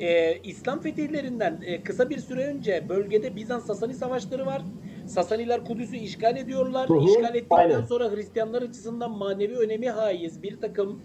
[0.00, 4.62] E, İslam fetihlerinden e, kısa bir süre önce bölgede Bizans-Sasani savaşları var.
[5.06, 6.88] Sasaniler Kudüs'ü işgal ediyorlar.
[6.88, 7.84] Hı hı, işgal ettikten aynen.
[7.84, 11.02] sonra Hristiyanlar açısından manevi önemi haiz bir takım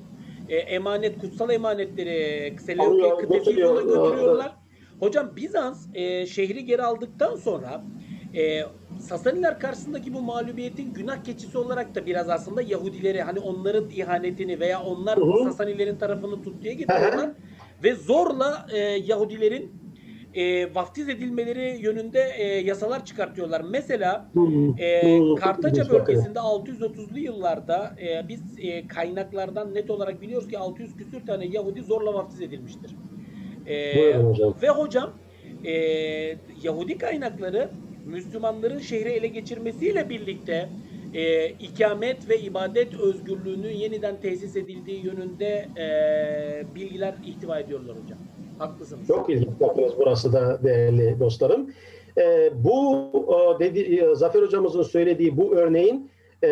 [0.52, 4.56] e, emanet, kutsal emanetleri Seleukiye kıtesi yoluna götürüyorlar.
[5.00, 7.84] Hocam Bizans e, şehri geri aldıktan sonra
[8.34, 8.62] e,
[9.00, 14.82] Sasaniler karşısındaki bu mağlubiyetin günah keçisi olarak da biraz aslında Yahudileri hani onların ihanetini veya
[14.82, 15.44] onlar Hı-hı.
[15.44, 17.30] Sasanilerin tarafını tuttuya getiriyorlar
[17.84, 19.81] ve zorla e, Yahudilerin
[20.34, 23.62] e, vaftiz edilmeleri yönünde e, yasalar çıkartıyorlar.
[23.62, 24.32] Mesela
[24.78, 31.26] e, Kartaca bölgesinde 630'lu yıllarda e, biz e, kaynaklardan net olarak biliyoruz ki 600 küsür
[31.26, 32.96] tane Yahudi zorla vaftiz edilmiştir.
[33.68, 34.54] E, hocam.
[34.62, 35.14] Ve hocam
[35.66, 35.74] e,
[36.64, 37.70] Yahudi kaynakları
[38.06, 40.70] Müslümanların şehri ele geçirmesiyle birlikte
[41.14, 48.20] e, ikamet ve ibadet özgürlüğünün yeniden tesis edildiği yönünde e, bilgiler ihtiva ediyorlar hocam.
[48.62, 49.08] Haklısınız.
[49.08, 51.70] Çok ilginç bakınız burası da değerli dostlarım.
[52.18, 56.48] E, bu e, dedi, e, Zafer hocamızın söylediği bu örneğin e,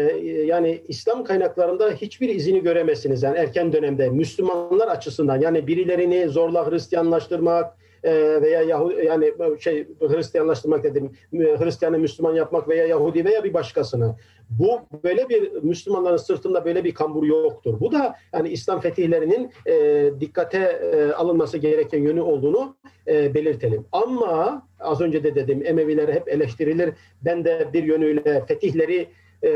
[0.45, 3.23] yani İslam kaynaklarında hiçbir izini göremezsiniz.
[3.23, 10.83] Yani erken dönemde Müslümanlar açısından yani birilerini zorla Hristiyanlaştırmak, e, veya Yahudi yani şey Hristiyanlaştırmak
[10.83, 14.15] dedim Hristiyanı Müslüman yapmak veya Yahudi veya bir başkasını
[14.49, 17.79] bu böyle bir Müslümanların sırtında böyle bir kambur yoktur.
[17.79, 22.75] Bu da yani İslam fetihlerinin e, dikkate e, alınması gereken yönü olduğunu
[23.07, 23.85] e, belirtelim.
[23.91, 26.93] Ama az önce de dedim Emeviler hep eleştirilir.
[27.21, 29.07] Ben de bir yönüyle fetihleri
[29.43, 29.51] e,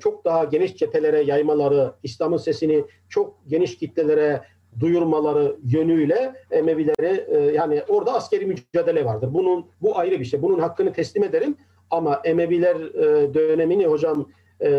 [0.00, 4.42] çok daha geniş cephelere yaymaları, İslam'ın sesini çok geniş kitlelere
[4.80, 9.28] duyurmaları yönüyle Emevileri e, yani orada askeri mücadele vardır.
[9.32, 10.42] Bunun bu ayrı bir şey.
[10.42, 11.56] Bunun hakkını teslim ederim
[11.90, 14.26] ama Emeviler e, dönemini hocam
[14.60, 14.70] e,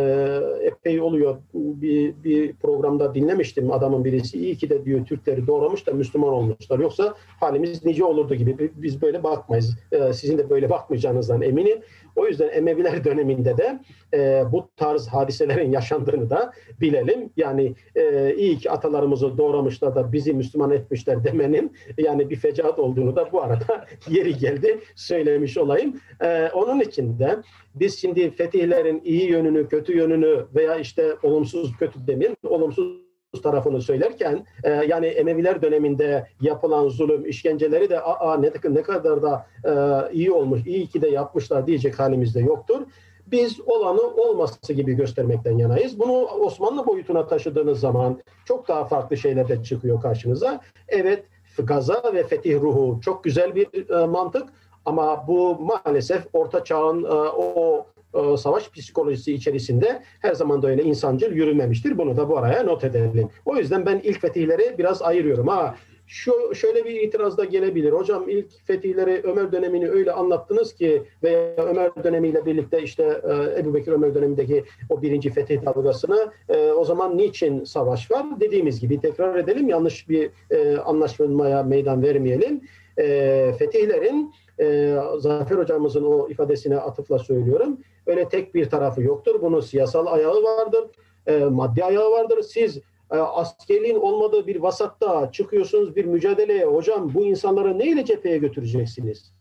[0.62, 1.38] epey oluyor.
[1.54, 4.38] Bir, bir programda dinlemiştim adamın birisi.
[4.38, 6.80] İyi ki de diyor Türkleri doğramış da Müslüman olmuşlar.
[6.80, 8.72] Yoksa halimiz nice olurdu gibi.
[8.76, 9.78] Biz böyle bakmayız.
[9.92, 11.80] E, sizin de böyle bakmayacağınızdan eminim.
[12.16, 13.80] O yüzden Emeviler döneminde de
[14.14, 16.51] e, bu tarz hadiselerin yaşandığını da
[16.82, 17.30] bilelim.
[17.38, 23.16] Yani e, iyi ki atalarımızı doğramışlar da bizi Müslüman etmişler demenin yani bir fecaat olduğunu
[23.16, 25.99] da bu arada yeri geldi söylemiş olayım.
[26.22, 27.38] E, onun için de
[27.76, 34.46] biz şimdi fetihlerin iyi yönünü, kötü yönünü veya işte olumsuz kötü demin olumsuz tarafını söylerken
[34.64, 39.72] e, yani Emeviler döneminde yapılan zulüm, işkenceleri de aa ne, ne kadar da e,
[40.14, 42.82] iyi olmuş, iyi ki de yapmışlar diyecek halimizde yoktur.
[43.28, 46.00] Biz olanı olması gibi göstermekten yanayız.
[46.00, 50.62] Bunu Osmanlı boyutuna taşıdığınız zaman çok daha farklı şeyler de çıkıyor karşınıza.
[50.88, 51.24] Evet
[51.58, 54.50] Gaza ve fetih ruhu çok güzel bir e, mantık
[54.86, 60.84] Ama bu maalesef Orta Çağ'ın e, o e, savaş psikolojisi içerisinde her zaman da öyle
[60.84, 61.97] insancıl yürümemiştir.
[61.97, 63.30] Bunu da bu araya not edelim.
[63.45, 65.47] O yüzden ben ilk fetihleri biraz ayırıyorum.
[65.47, 65.76] Ha
[66.12, 67.91] şu şöyle bir itiraz da gelebilir.
[67.91, 73.74] Hocam ilk fetihleri Ömer dönemini öyle anlattınız ki veya Ömer dönemiyle birlikte işte e, Ebu
[73.74, 78.26] Bekir Ömer dönemindeki o birinci fetih dalgasını e, o zaman niçin savaş var?
[78.39, 79.70] Dediğimiz gibi tekrar edelim.
[79.70, 82.62] Yanlış bir e, anlaşmaya meydan vermeyelim.
[82.97, 87.78] E, fetihlerin e, Zafer hocamızın o ifadesine atıfla söylüyorum.
[88.06, 89.41] Öyle tek bir tarafı yoktur.
[89.41, 90.84] Bunun siyasal ayağı vardır.
[91.28, 92.41] E, maddi ayağı vardır.
[92.41, 92.78] Siz
[93.12, 99.32] e, askerliğin olmadığı bir vasatta çıkıyorsunuz bir mücadeleye hocam bu insanları neyle cepheye götüreceksiniz?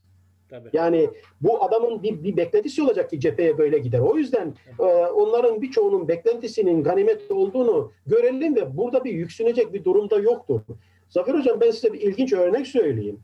[0.50, 0.68] Tabii.
[0.72, 3.98] Yani bu adamın bir, bir beklentisi olacak ki cepheye böyle gider.
[4.00, 10.18] O yüzden e, onların birçoğunun beklentisinin ganimet olduğunu görelim ve burada bir yüksünecek bir durumda
[10.18, 10.60] yoktur.
[11.08, 13.20] Zafer Hocam ben size bir ilginç örnek söyleyeyim.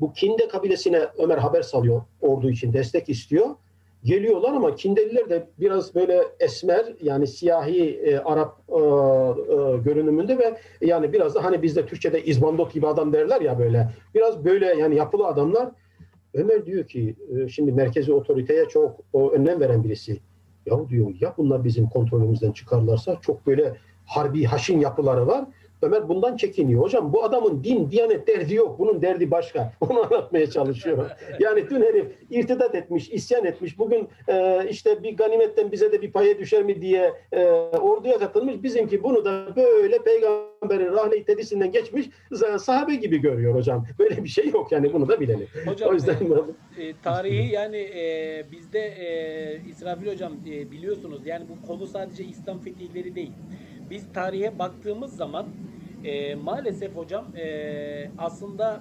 [0.00, 3.46] Bu Kinde kabilesine Ömer haber salıyor ordu için destek istiyor
[4.04, 10.58] geliyorlar ama Kindeliler de biraz böyle esmer yani siyahi e, Arap e, e, görünümünde ve
[10.80, 13.88] yani biraz da hani bizde Türkçe'de izbandot gibi adam derler ya böyle.
[14.14, 15.70] Biraz böyle yani yapılı adamlar.
[16.34, 20.20] Ömer diyor ki e, şimdi merkezi otoriteye çok o, önem veren birisi.
[20.66, 23.76] Ya diyor ya bunlar bizim kontrolümüzden çıkarlarsa çok böyle
[24.06, 25.44] harbi haşin yapıları var
[25.82, 26.82] Ömer bundan çekiniyor.
[26.82, 28.78] Hocam bu adamın din, diyanet derdi yok.
[28.78, 29.72] Bunun derdi başka.
[29.80, 31.06] Onu anlatmaya çalışıyorum.
[31.40, 33.78] Yani dün herif irtidat etmiş, isyan etmiş.
[33.78, 37.44] Bugün e, işte bir ganimetten bize de bir paya düşer mi diye e,
[37.80, 38.62] orduya katılmış.
[38.62, 42.10] Bizimki bunu da böyle peygamberin rahlet tedisinden geçmiş
[42.58, 43.86] sahabe gibi görüyor hocam.
[43.98, 45.46] Böyle bir şey yok yani bunu da bilelim.
[45.66, 46.14] Hocam o yüzden
[46.78, 52.24] e, e, tarihi yani e, bizde e, İsrafil hocam e, biliyorsunuz yani bu konu sadece
[52.24, 53.32] İslam fetihleri değil.
[53.90, 55.46] Biz tarihe baktığımız zaman
[56.04, 58.80] e, maalesef hocam e, aslında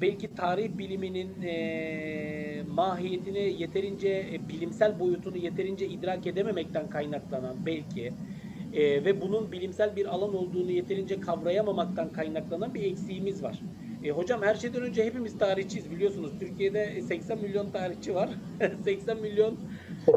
[0.00, 8.12] belki tarih biliminin e, mahiyetini yeterince e, bilimsel boyutunu yeterince idrak edememekten kaynaklanan belki
[8.72, 13.60] e, ve bunun bilimsel bir alan olduğunu yeterince kavrayamamaktan kaynaklanan bir eksiğimiz var.
[14.04, 16.32] E, hocam her şeyden önce hepimiz tarihçiyiz biliyorsunuz.
[16.40, 18.30] Türkiye'de 80 milyon tarihçi var.
[18.84, 19.58] 80 milyon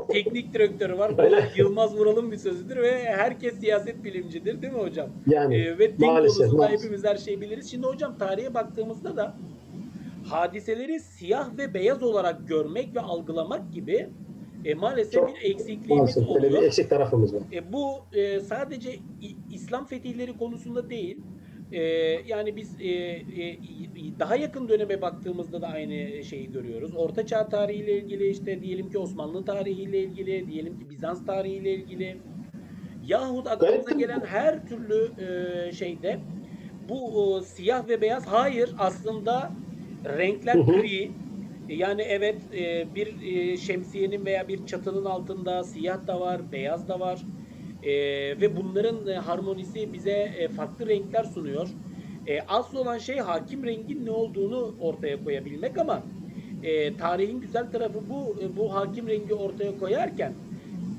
[0.10, 1.18] teknik direktörü var.
[1.18, 1.22] Bu
[1.58, 5.10] Yılmaz Vural'ın bir sözüdür ve herkes siyaset bilimcidir değil mi hocam?
[5.28, 6.84] Yani e, ve din maalesef, konusunda maalesef.
[6.84, 7.72] hepimiz her şeyi biliriz.
[7.72, 9.36] Şimdi hocam tarihe baktığımızda da
[10.30, 14.10] hadiseleri siyah ve beyaz olarak görmek ve algılamak gibi
[14.66, 16.62] e, maalesef Çok, bir eksikliğimiz maalesef, oluyor.
[16.62, 17.42] bir eksik tarafımız var.
[17.54, 19.00] E, bu e, sadece
[19.52, 21.18] İslam fetihleri konusunda değil,
[21.72, 21.82] ee,
[22.28, 23.58] yani biz e, e,
[24.20, 26.96] daha yakın döneme baktığımızda da aynı şeyi görüyoruz.
[26.96, 32.18] Orta Çağ tarihiyle ilgili işte diyelim ki Osmanlı tarihiyle ilgili, diyelim ki Bizans tarihiyle ilgili
[33.08, 36.20] yahut aklımıza gelen her türlü e, şeyde
[36.90, 39.52] bu e, siyah ve beyaz hayır aslında
[40.06, 41.12] renkler gri.
[41.70, 47.00] Yani evet e, bir e, şemsiyenin veya bir çatının altında siyah da var, beyaz da
[47.00, 47.22] var.
[47.84, 47.92] E,
[48.42, 51.68] ve bunların e, harmonisi bize e, farklı renkler sunuyor.
[52.28, 56.04] E, asıl olan şey hakim rengin ne olduğunu ortaya koyabilmek ama
[56.64, 60.34] e, tarihin güzel tarafı bu e, bu hakim rengi ortaya koyarken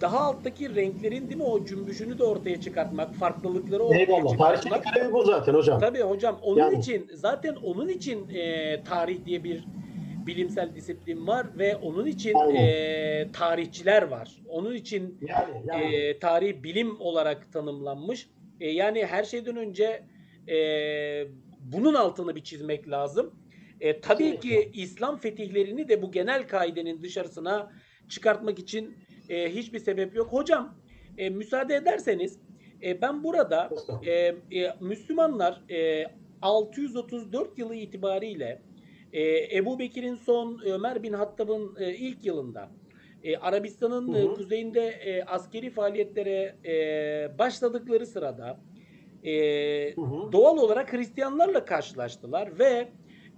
[0.01, 4.31] daha alttaki renklerin değil mi o cümbüşünü de ortaya çıkartmak, farklılıkları ortaya Eyvallah.
[4.31, 4.85] çıkartmak.
[4.95, 5.81] Görevi bu zaten hocam.
[5.81, 6.79] Tabii hocam onun yani.
[6.79, 9.65] için zaten onun için e, tarih diye bir
[10.29, 14.43] bilimsel disiplin var ve onun için e, tarihçiler var.
[14.49, 15.97] Onun için yani, yani.
[15.97, 18.29] E, tarih bilim olarak tanımlanmış.
[18.61, 20.03] E, yani her şeyden önce
[20.49, 20.57] e,
[21.61, 23.35] bunun altını bir çizmek lazım.
[23.81, 27.73] E, tabii ki İslam fetihlerini de bu genel kaidenin dışarısına
[28.09, 28.97] çıkartmak için
[29.29, 30.33] e, hiçbir sebep yok.
[30.33, 30.75] Hocam
[31.19, 32.39] e, müsaade ederseniz
[32.83, 33.71] e, ben burada
[34.07, 34.37] e, e,
[34.81, 36.07] Müslümanlar e,
[36.43, 38.63] 634 yılı itibariyle
[39.13, 42.71] e, Ebu Bekir'in son Ömer bin Hattab'ın e, ilk yılında
[43.23, 48.61] e, Arabistan'ın e, kuzeyinde e, askeri faaliyetlere e, başladıkları sırada
[49.25, 49.33] e,
[49.95, 50.33] hı hı.
[50.33, 52.89] doğal olarak Hristiyanlarla karşılaştılar ve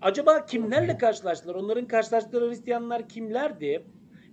[0.02, 1.54] acaba kimlerle karşılaştılar?
[1.54, 3.84] Onların karşılaştıkları Hristiyanlar kimlerdi?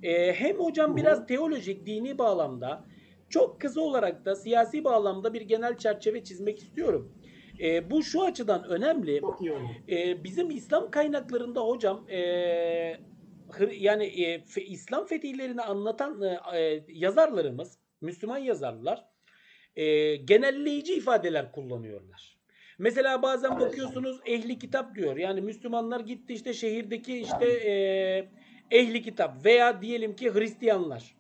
[0.04, 0.98] E, hem hocam hı hı.
[0.98, 2.84] biraz teolojik, dini bağlamda
[3.30, 7.12] çok kısa olarak da siyasi bağlamda bir genel çerçeve çizmek istiyorum.
[7.62, 9.22] E, bu şu açıdan önemli.
[9.90, 12.20] E, bizim İslam kaynaklarında hocam e,
[13.72, 19.06] yani e, fe, İslam fetihlerini anlatan e, e, yazarlarımız, Müslüman yazarlar
[19.76, 22.38] e, genelleyici ifadeler kullanıyorlar.
[22.80, 25.18] Mesela bazen bakıyorsunuz ehli kitap diyor.
[25.18, 27.72] Yani Müslümanlar gitti işte şehirdeki işte e,
[28.72, 31.16] ehli kitap veya diyelim ki Hristiyanlar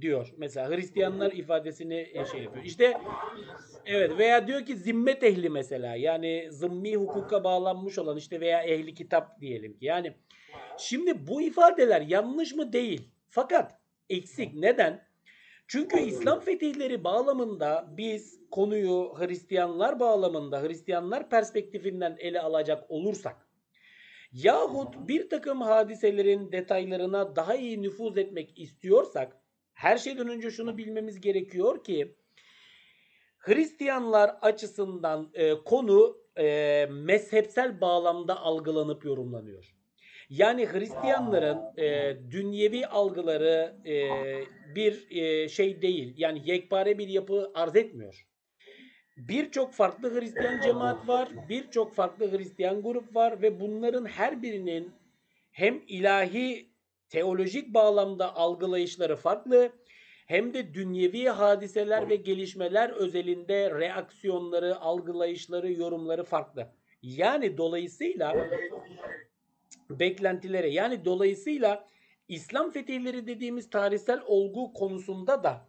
[0.00, 0.34] diyor.
[0.36, 2.64] Mesela Hristiyanlar ifadesini e, şey yapıyor.
[2.64, 2.94] İşte
[3.86, 5.94] evet veya diyor ki zimmet ehli mesela.
[5.94, 9.86] Yani zımmi hukuka bağlanmış olan işte veya ehli kitap diyelim ki.
[9.86, 10.12] Yani
[10.78, 13.10] şimdi bu ifadeler yanlış mı değil.
[13.30, 13.80] Fakat
[14.10, 14.54] eksik.
[14.54, 15.06] Neden?
[15.68, 23.46] Çünkü İslam fetihleri bağlamında biz konuyu Hristiyanlar bağlamında, Hristiyanlar perspektifinden ele alacak olursak
[24.32, 29.36] yahut bir takım hadiselerin detaylarına daha iyi nüfuz etmek istiyorsak
[29.76, 32.14] her şeyden önce şunu bilmemiz gerekiyor ki
[33.38, 39.74] Hristiyanlar açısından e, konu e, mezhepsel bağlamda algılanıp yorumlanıyor.
[40.30, 44.10] Yani Hristiyanların e, dünyevi algıları e,
[44.74, 46.14] bir e, şey değil.
[46.16, 48.26] Yani yekpare bir yapı arz etmiyor.
[49.16, 54.92] Birçok farklı Hristiyan cemaat var, birçok farklı Hristiyan grup var ve bunların her birinin
[55.50, 56.75] hem ilahi
[57.08, 59.72] teolojik bağlamda algılayışları farklı
[60.26, 66.72] hem de dünyevi hadiseler ve gelişmeler özelinde reaksiyonları, algılayışları, yorumları farklı.
[67.02, 68.48] Yani dolayısıyla
[69.90, 71.86] beklentilere yani dolayısıyla
[72.28, 75.68] İslam fetihleri dediğimiz tarihsel olgu konusunda da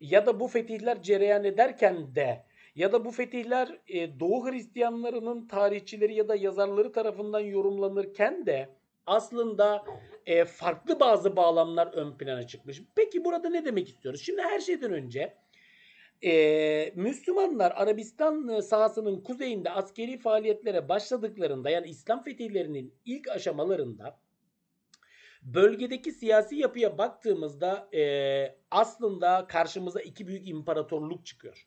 [0.00, 6.14] ya da bu fetihler cereyan ederken de ya da bu fetihler e, Doğu Hristiyanlarının tarihçileri
[6.14, 8.68] ya da yazarları tarafından yorumlanırken de
[9.08, 9.84] aslında
[10.26, 12.82] e, farklı bazı bağlamlar ön plana çıkmış.
[12.94, 14.22] Peki burada ne demek istiyoruz?
[14.22, 15.34] Şimdi her şeyden önce
[16.24, 24.18] e, Müslümanlar Arabistan sahasının kuzeyinde askeri faaliyetlere başladıklarında yani İslam fetihlerinin ilk aşamalarında
[25.42, 28.02] bölgedeki siyasi yapıya baktığımızda e,
[28.70, 31.66] aslında karşımıza iki büyük imparatorluk çıkıyor.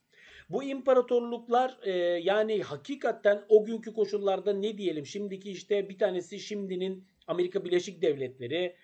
[0.49, 1.91] Bu imparatorluklar e,
[2.23, 8.75] yani hakikaten o günkü koşullarda ne diyelim şimdiki işte bir tanesi şimdinin Amerika Birleşik Devletleri,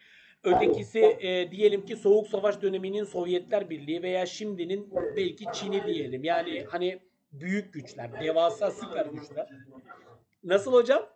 [0.43, 6.23] ötekisi e, diyelim ki Soğuk Savaş döneminin Sovyetler Birliği veya şimdinin belki Çin'i diyelim.
[6.23, 6.99] Yani hani
[7.31, 9.49] büyük güçler, devasa süper güçler.
[10.43, 11.09] Nasıl hocam?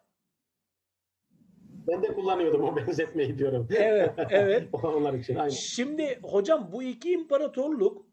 [1.88, 3.68] Ben de kullanıyordum o benzetmeyi diyorum.
[3.76, 4.68] Evet, evet.
[4.84, 5.52] Onlar için aynı.
[5.52, 8.06] Şimdi hocam bu iki imparatorluk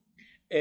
[0.52, 0.60] e,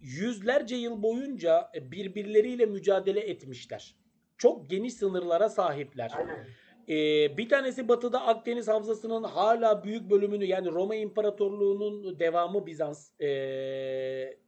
[0.00, 3.96] yüzlerce yıl boyunca birbirleriyle mücadele etmişler.
[4.38, 6.12] Çok geniş sınırlara sahipler.
[6.88, 13.20] Ee, bir tanesi batıda Akdeniz Havzası'nın hala büyük bölümünü yani Roma İmparatorluğu'nun devamı Bizans.
[13.20, 14.38] Ee,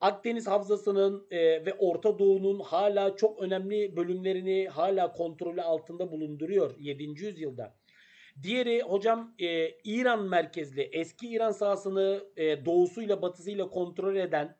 [0.00, 7.02] Akdeniz Havzası'nın e, ve Orta Doğu'nun hala çok önemli bölümlerini hala kontrolü altında bulunduruyor 7.
[7.04, 7.76] yüzyılda.
[8.42, 14.56] Diğeri hocam e, İran merkezli eski İran sahasını e, doğusuyla batısıyla kontrol eden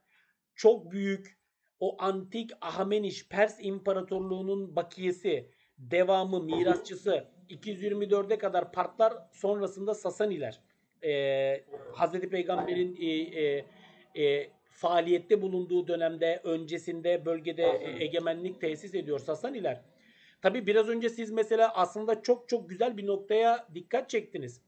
[0.54, 1.38] çok büyük
[1.80, 10.60] o antik Ahmeniş Pers İmparatorluğu'nun bakiyesi, devamı, mirasçısı 224'e kadar partlar sonrasında Sasaniler.
[11.04, 13.64] Ee, Hazreti Peygamber'in e, e,
[14.24, 19.80] e, faaliyette bulunduğu dönemde öncesinde bölgede e, egemenlik tesis ediyor Sasaniler.
[20.42, 24.60] Tabi biraz önce siz mesela aslında çok çok güzel bir noktaya dikkat çektiniz.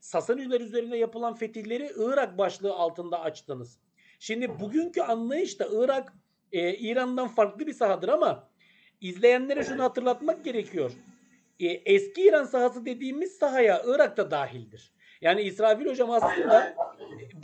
[0.00, 3.78] Sasaniler üzerine yapılan fetihleri Irak başlığı altında açtınız.
[4.18, 6.12] Şimdi bugünkü anlayış da Irak
[6.52, 8.47] e, İran'dan farklı bir sahadır ama
[9.00, 10.90] izleyenlere şunu hatırlatmak gerekiyor.
[11.60, 14.92] E, eski İran sahası dediğimiz sahaya Irak da dahildir.
[15.20, 16.74] Yani İsrafil hocam aslında e,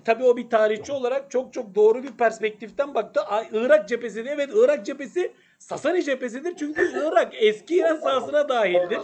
[0.04, 3.20] tabii o bir tarihçi olarak çok çok doğru bir perspektiften baktı.
[3.52, 6.56] Irak cephesi de evet Irak cephesi Sasani cephesidir.
[6.56, 9.00] Çünkü Irak eski İran sahasına dahildir.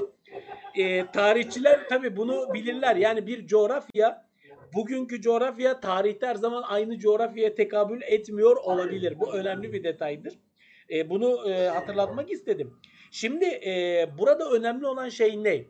[0.74, 2.96] E, tarihçiler tabii bunu bilirler.
[2.96, 4.26] Yani bir coğrafya
[4.74, 9.20] bugünkü coğrafya tarihte her zaman aynı coğrafyaya tekabül etmiyor olabilir.
[9.20, 10.34] Bu önemli bir detaydır.
[10.90, 12.74] E, bunu e, hatırlatmak istedim.
[13.10, 15.64] Şimdi e, burada önemli olan şey ne?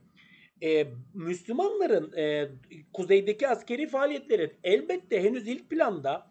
[0.62, 2.48] E, Müslümanların e,
[2.92, 6.26] kuzeydeki askeri faaliyetleri elbette henüz ilk planda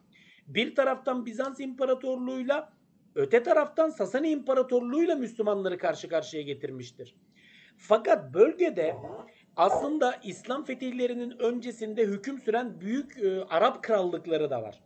[0.48, 2.74] bir taraftan Bizans İmparatorluğu'yla
[3.16, 7.16] öte taraftan Sasani İmparatorluğu'yla Müslümanları karşı karşıya getirmiştir.
[7.78, 8.96] Fakat bölgede
[9.56, 14.80] aslında İslam fetihlerinin öncesinde hüküm süren büyük e, Arap krallıkları da var.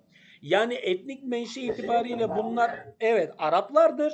[0.43, 4.13] Yani etnik menşe itibariyle bunlar evet Araplardır.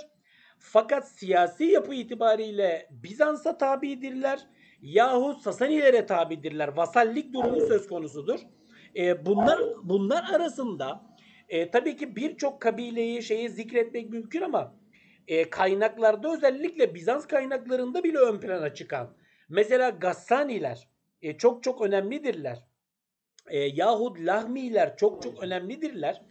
[0.60, 4.40] Fakat siyasi yapı itibariyle Bizans'a tabidirler
[4.82, 6.68] yahut Sasanilere tabidirler.
[6.68, 8.40] Vasallik durumu söz konusudur.
[8.96, 11.02] E, bunlar bunlar arasında
[11.50, 14.76] e, tabii ki birçok kabileyi şeyi zikretmek mümkün ama
[15.28, 19.14] e, kaynaklarda özellikle Bizans kaynaklarında bile ön plana çıkan
[19.50, 20.88] Mesela Gassaniler
[21.22, 22.69] e, çok çok önemlidirler.
[23.50, 26.22] E, yahut Lahmiler çok çok önemlidirler.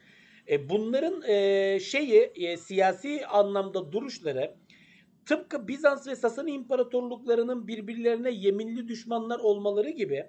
[0.49, 4.55] E, bunların e, şeyi e, siyasi anlamda duruşları
[5.27, 10.27] tıpkı Bizans ve Sasani imparatorluklarının birbirlerine yeminli düşmanlar olmaları gibi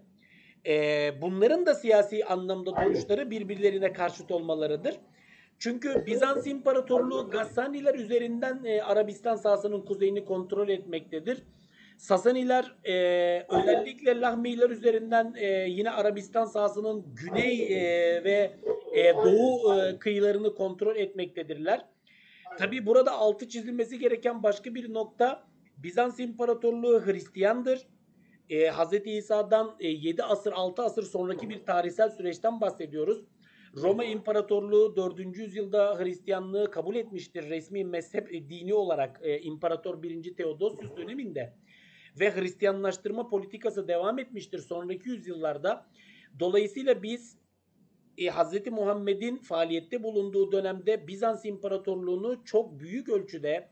[0.68, 4.96] e, bunların da siyasi anlamda duruşları birbirlerine karşıt olmalarıdır.
[5.60, 11.44] Çünkü Bizans İmparatorluğu Gassaniler üzerinden e, Arabistan sahasının kuzeyini kontrol etmektedir.
[12.00, 12.94] Sasaniler e,
[13.50, 18.52] özellikle Lahmiler üzerinden e, yine Arabistan sahasının güney e, ve
[18.94, 21.86] e, doğu e, kıyılarını kontrol etmektedirler.
[22.58, 25.44] Tabi burada altı çizilmesi gereken başka bir nokta
[25.78, 27.88] Bizans İmparatorluğu Hristiyandır.
[28.50, 28.94] E, Hz.
[29.06, 33.26] İsa'dan e, 7 asır 6 asır sonraki bir tarihsel süreçten bahsediyoruz.
[33.76, 35.38] Roma İmparatorluğu 4.
[35.38, 40.36] yüzyılda Hristiyanlığı kabul etmiştir resmi mezhep e, dini olarak e, İmparator 1.
[40.36, 41.54] Theodosius döneminde
[42.20, 45.86] ve Hristiyanlaştırma politikası devam etmiştir sonraki yüzyıllarda.
[46.40, 47.38] Dolayısıyla biz
[48.18, 48.68] e, Hz.
[48.72, 53.70] Muhammed'in faaliyette bulunduğu dönemde Bizans İmparatorluğunu çok büyük ölçüde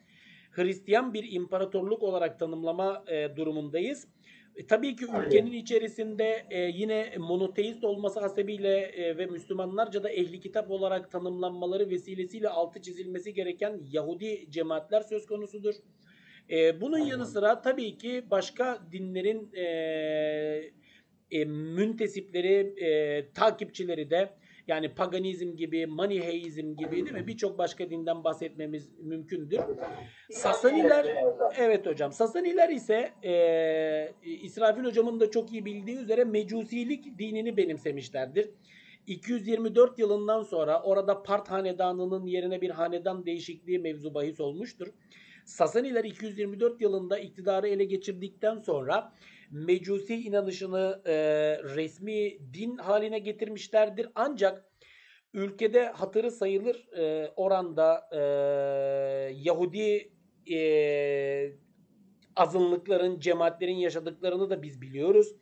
[0.51, 4.07] Hristiyan bir imparatorluk olarak tanımlama e, durumundayız.
[4.55, 10.39] E, tabii ki ülkenin içerisinde e, yine monoteist olması hasebiyle e, ve Müslümanlarca da ehli
[10.39, 15.75] kitap olarak tanımlanmaları vesilesiyle altı çizilmesi gereken Yahudi cemaatler söz konusudur.
[16.49, 19.63] E, bunun yanı sıra tabii ki başka dinlerin e,
[21.31, 24.29] e, müntesipleri, e, takipçileri de
[24.67, 27.27] yani paganizm gibi, maniheizm gibi değil mi?
[27.27, 29.59] Birçok başka dinden bahsetmemiz mümkündür.
[30.31, 31.05] Sasaniler,
[31.57, 32.11] evet hocam.
[32.11, 38.49] Sasaniler ise e, İsrafil hocamın da çok iyi bildiği üzere mecusilik dinini benimsemişlerdir.
[39.07, 44.87] 224 yılından sonra orada Part hanedanının yerine bir hanedan değişikliği mevzu bahis olmuştur.
[45.47, 49.13] Sasaniler 224 yılında iktidarı ele geçirdikten sonra
[49.51, 51.13] Mecusi inanışını e,
[51.75, 54.07] resmi din haline getirmişlerdir.
[54.15, 54.65] Ancak
[55.33, 58.19] ülkede hatırı sayılır e, oranda e,
[59.35, 60.11] Yahudi
[60.51, 61.51] e,
[62.35, 65.35] azınlıkların, cemaatlerin yaşadıklarını da biz biliyoruz.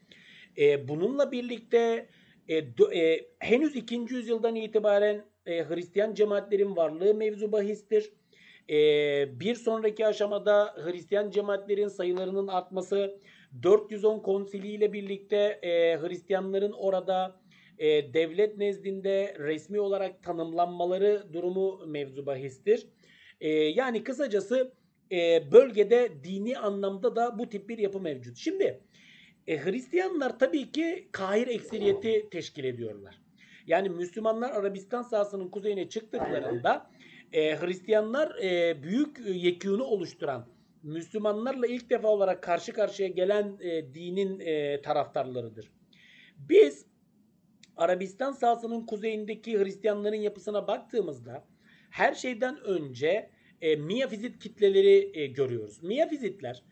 [0.58, 2.10] E, bununla birlikte
[2.48, 3.96] e, do, e, henüz 2.
[3.96, 8.14] yüzyıldan itibaren e, Hristiyan cemaatlerin varlığı mevzu bahistir.
[8.70, 13.20] E, bir sonraki aşamada Hristiyan cemaatlerin sayılarının artması
[13.64, 17.40] 410 konsiliyle birlikte e, Hristiyanların orada
[17.78, 22.88] e, devlet nezdinde resmi olarak tanımlanmaları durumu mevzu bahistir.
[23.42, 24.74] E, yani kısacası
[25.12, 28.38] e, bölgede dini anlamda da bu tip bir yapı mevcut.
[28.38, 28.80] Şimdi
[29.48, 33.22] e, Hristiyanlar tabii ki kahir ekseriyeti teşkil ediyorlar.
[33.68, 36.90] Yani Müslümanlar Arabistan sahasının kuzeyine çıktıklarında
[37.36, 40.48] e, Hristiyanlar e, büyük yekûnu oluşturan
[40.84, 45.72] Müslümanlarla ilk defa olarak karşı karşıya gelen e, dinin e, taraftarlarıdır.
[46.38, 46.86] Biz
[47.78, 51.46] Arabistan sahasının kuzeyindeki Hristiyanların yapısına baktığımızda
[51.90, 53.30] her şeyden önce
[53.62, 55.84] e, miyafizit kitleleri e, görüyoruz.
[55.84, 56.64] Miyafizitler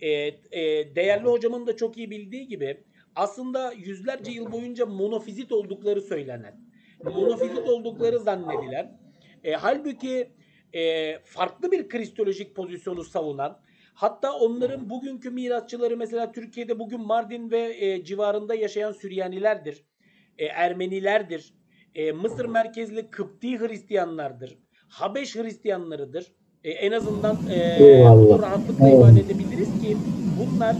[0.00, 2.84] e, e, değerli hocamın da çok iyi bildiği gibi
[3.16, 6.60] aslında yüzlerce yıl boyunca monofizit oldukları söylenen,
[7.04, 9.07] monofizit oldukları zannedilen,
[9.44, 10.32] e, halbuki
[10.72, 13.60] e, farklı bir kristolojik pozisyonu savunan
[13.94, 19.84] hatta onların bugünkü mirasçıları mesela Türkiye'de bugün Mardin ve e, civarında yaşayan Süryanilerdir.
[20.38, 21.54] E, Ermenilerdir.
[21.94, 24.58] E, Mısır merkezli Kıpti Hristiyanlardır.
[24.88, 26.32] Habeş Hristiyanlarıdır.
[26.64, 29.96] E, en azından e, bunu rahatlıkla ifade edebiliriz ki
[30.38, 30.76] bunlar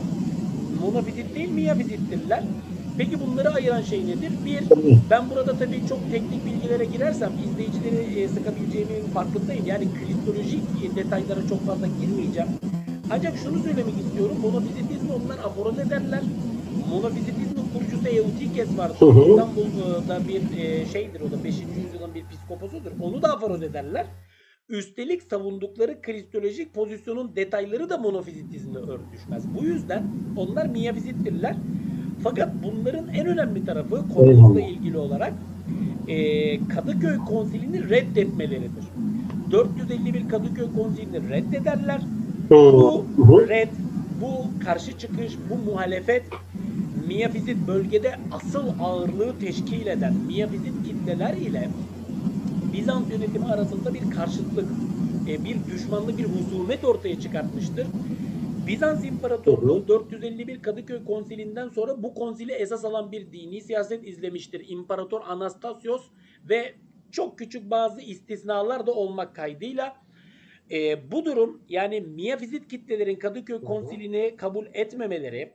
[0.80, 2.42] monofizit değil miyafizittirler.
[2.98, 4.32] Peki bunları ayıran şey nedir?
[4.44, 4.62] Bir,
[5.10, 9.66] ben burada tabii çok teknik bilgilere girersem izleyicileri e, sıkabileceğimin farkındayım.
[9.66, 12.48] Yani kristolojik e, detaylara çok fazla girmeyeceğim.
[13.10, 14.36] Ancak şunu söylemek istiyorum.
[14.42, 16.22] Monofizitizmi onlar aforoz ederler.
[16.90, 18.90] Monofizitizmin kurucusu Eutikes var.
[18.90, 21.54] İstanbul'da bir e, şeydir o da 5.
[21.54, 22.90] yüzyılın bir psikoposudur.
[23.02, 24.06] Onu da aforoz ederler.
[24.68, 29.44] Üstelik savundukları kristolojik pozisyonun detayları da monofizitizmle örtüşmez.
[29.58, 31.56] Bu yüzden onlar miyafizittirler.
[32.22, 35.32] Fakat bunların en önemli tarafı konumuzla ilgili olarak
[36.08, 38.84] e, Kadıköy konsilini reddetmeleridir.
[39.50, 42.00] 451 Kadıköy konsilini reddederler.
[42.50, 43.06] Bu
[43.48, 43.68] red,
[44.20, 46.22] bu karşı çıkış, bu muhalefet
[47.06, 51.68] miyafizit bölgede asıl ağırlığı teşkil eden miyafizit kitleler ile
[52.72, 54.68] Bizans yönetimi arasında bir karşıtlık,
[55.28, 57.86] e, bir düşmanlık, bir husumet ortaya çıkartmıştır.
[58.68, 64.68] Bizans İmparatorluğu 451 Kadıköy Konsilinden sonra bu konsili esas alan bir dini siyaset izlemiştir.
[64.68, 66.10] İmparator Anastasios
[66.48, 66.74] ve
[67.12, 69.96] çok küçük bazı istisnalar da olmak kaydıyla
[70.70, 75.52] e, bu durum yani miyafizit kitlelerin Kadıköy konsilini kabul etmemeleri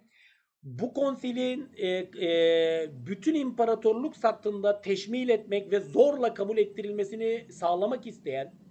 [0.64, 8.63] bu konsilin e, e, bütün imparatorluk sattığında teşmil etmek ve zorla kabul ettirilmesini sağlamak isteyen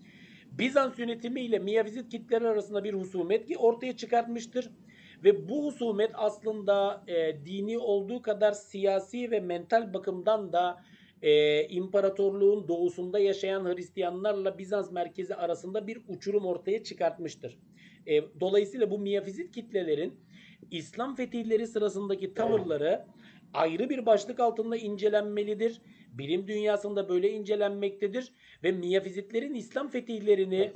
[0.59, 4.71] Bizans yönetimi ile Miyavizit kitleri arasında bir husumet ortaya çıkartmıştır.
[5.25, 10.85] Ve bu husumet aslında e, dini olduğu kadar siyasi ve mental bakımdan da
[11.23, 17.59] e, imparatorluğun doğusunda yaşayan Hristiyanlarla Bizans merkezi arasında bir uçurum ortaya çıkartmıştır.
[18.07, 20.15] E, dolayısıyla bu miyafizit kitlelerin
[20.71, 23.05] İslam fetihleri sırasındaki tavırları
[23.55, 25.81] ayrı bir başlık altında incelenmelidir.
[26.13, 28.33] Bilim dünyasında böyle incelenmektedir
[28.65, 30.73] ve miyafizitlerin İslam fetihlerini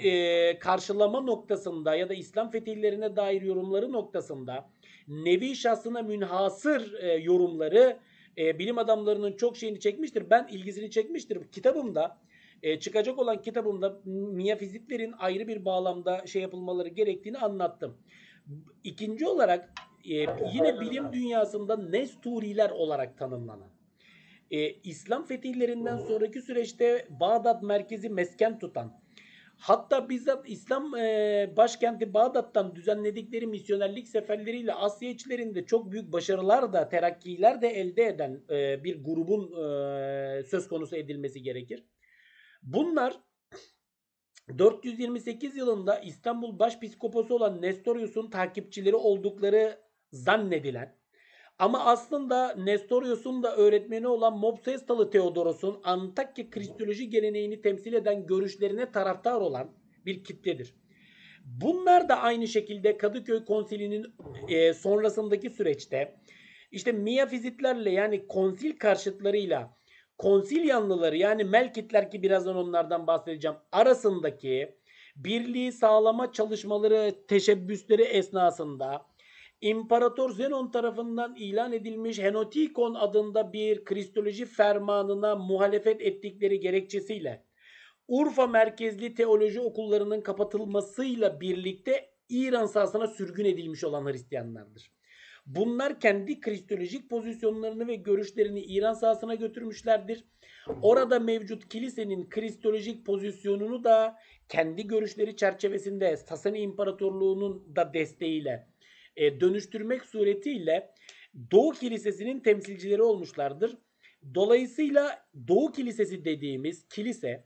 [0.00, 4.70] e, karşılama noktasında ya da İslam fetihlerine dair yorumları noktasında
[5.08, 7.98] nevi şahsına münhasır e, yorumları
[8.38, 10.30] e, bilim adamlarının çok şeyini çekmiştir.
[10.30, 11.38] Ben ilgisini çekmiştir.
[11.52, 12.18] Kitabımda
[12.62, 17.96] e, çıkacak olan kitabımda miyafizitlerin ayrı bir bağlamda şey yapılmaları gerektiğini anlattım.
[18.84, 19.72] İkinci olarak
[20.04, 20.14] e,
[20.54, 23.68] yine bilim dünyasında Nesturiler olarak tanımlanan
[24.52, 29.02] e, İslam fetihlerinden sonraki süreçte Bağdat merkezi mesken tutan
[29.62, 36.88] hatta bizzat İslam e, başkenti Bağdat'tan düzenledikleri misyonerlik seferleriyle Asya içlerinde çok büyük başarılar da
[36.88, 41.84] terakkiler de elde eden e, bir grubun e, söz konusu edilmesi gerekir.
[42.62, 43.20] Bunlar
[44.58, 49.78] 428 yılında İstanbul Başpiskoposu olan Nestorius'un takipçileri oldukları
[50.12, 51.01] zannedilen
[51.62, 59.40] ama aslında Nestorius'un da öğretmeni olan Mopsestalı Theodoros'un Antakya Kristoloji geleneğini temsil eden görüşlerine taraftar
[59.40, 59.70] olan
[60.06, 60.74] bir kitledir.
[61.44, 64.14] Bunlar da aynı şekilde Kadıköy Konsili'nin
[64.48, 66.16] e, sonrasındaki süreçte
[66.72, 69.76] işte miyafizitlerle yani konsil karşıtlarıyla
[70.18, 74.74] konsil yanlıları yani Melkitler ki birazdan onlardan bahsedeceğim arasındaki
[75.16, 79.11] birliği sağlama çalışmaları teşebbüsleri esnasında
[79.62, 87.44] İmparator Zenon tarafından ilan edilmiş Henotikon adında bir kristoloji fermanına muhalefet ettikleri gerekçesiyle
[88.08, 94.92] Urfa merkezli teoloji okullarının kapatılmasıyla birlikte İran sahasına sürgün edilmiş olan Hristiyanlardır.
[95.46, 100.24] Bunlar kendi kristolojik pozisyonlarını ve görüşlerini İran sahasına götürmüşlerdir.
[100.82, 108.71] Orada mevcut kilisenin kristolojik pozisyonunu da kendi görüşleri çerçevesinde Sasani İmparatorluğu'nun da desteğiyle
[109.16, 110.94] e, dönüştürmek suretiyle
[111.50, 113.78] Doğu Kilisesi'nin temsilcileri olmuşlardır.
[114.34, 117.44] Dolayısıyla Doğu Kilisesi dediğimiz kilise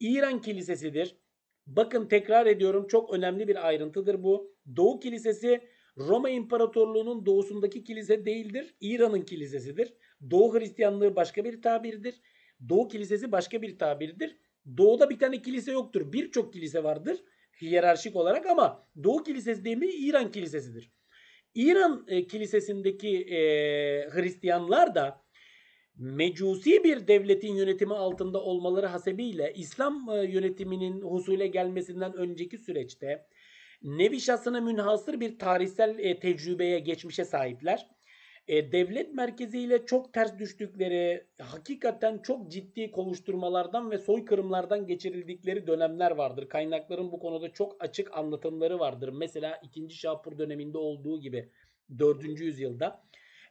[0.00, 1.16] İran Kilisesidir.
[1.66, 4.54] Bakın tekrar ediyorum çok önemli bir ayrıntıdır bu.
[4.76, 5.60] Doğu Kilisesi
[5.98, 8.74] Roma İmparatorluğu'nun doğusundaki kilise değildir.
[8.80, 9.94] İran'ın kilisesidir.
[10.30, 12.20] Doğu Hristiyanlığı başka bir tabirdir.
[12.68, 14.36] Doğu Kilisesi başka bir tabirdir.
[14.76, 16.12] Doğuda bir tane kilise yoktur.
[16.12, 17.24] Birçok kilise vardır
[17.62, 20.92] hiyerarşik olarak ama Doğu Kilisesi değil mi İran Kilisesidir.
[21.54, 23.38] İran e, kilisesindeki e,
[24.10, 25.24] Hristiyanlar da
[25.96, 33.26] mecusi bir devletin yönetimi altında olmaları hasebiyle İslam e, yönetiminin husule gelmesinden önceki süreçte
[33.82, 34.18] nevi
[34.60, 37.93] münhasır bir tarihsel e, tecrübeye, geçmişe sahipler
[38.48, 46.48] e, devlet merkeziyle çok ters düştükleri, hakikaten çok ciddi kovuşturmalardan ve soykırımlardan geçirildikleri dönemler vardır.
[46.48, 49.08] Kaynakların bu konuda çok açık anlatımları vardır.
[49.08, 49.94] Mesela 2.
[49.94, 51.48] Şapur döneminde olduğu gibi
[51.98, 52.24] 4.
[52.24, 53.04] yüzyılda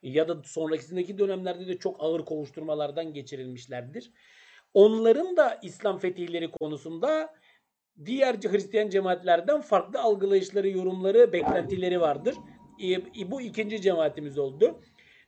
[0.04, 4.12] ya da sonrakisindeki dönemlerde de çok ağır kovuşturmalardan geçirilmişlerdir.
[4.74, 7.34] Onların da İslam fetihleri konusunda
[8.06, 12.36] diğer Hristiyan cemaatlerden farklı algılayışları, yorumları, beklentileri vardır
[13.32, 14.80] bu ikinci cemaatimiz oldu.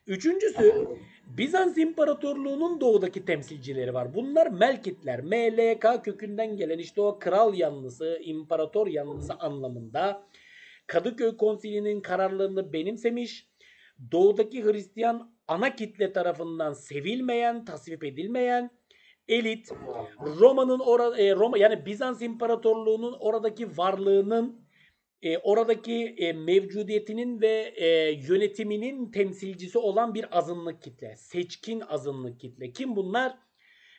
[0.08, 0.88] Üçüncüsü
[1.28, 4.14] Bizans İmparatorluğu'nun doğudaki temsilcileri var.
[4.14, 5.22] Bunlar Melkitler.
[5.22, 10.28] MLK kökünden gelen işte o kral yanlısı, imparator yanlısı anlamında
[10.88, 13.48] Kadıköy Konsili'nin kararlarını benimsemiş.
[14.12, 18.72] Doğudaki Hristiyan ana kitle tarafından sevilmeyen, tasvip edilmeyen
[19.28, 19.72] elit
[20.20, 24.65] Roma'nın orada e, Roma yani Bizans İmparatorluğu'nun oradaki varlığının
[25.22, 31.16] e, oradaki e, mevcudiyetinin ve e, yönetiminin temsilcisi olan bir azınlık kitle.
[31.16, 32.72] Seçkin azınlık kitle.
[32.72, 33.38] Kim bunlar?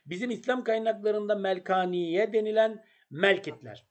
[0.07, 3.87] Bizim İslam kaynaklarında Melkaniye denilen Melkitler.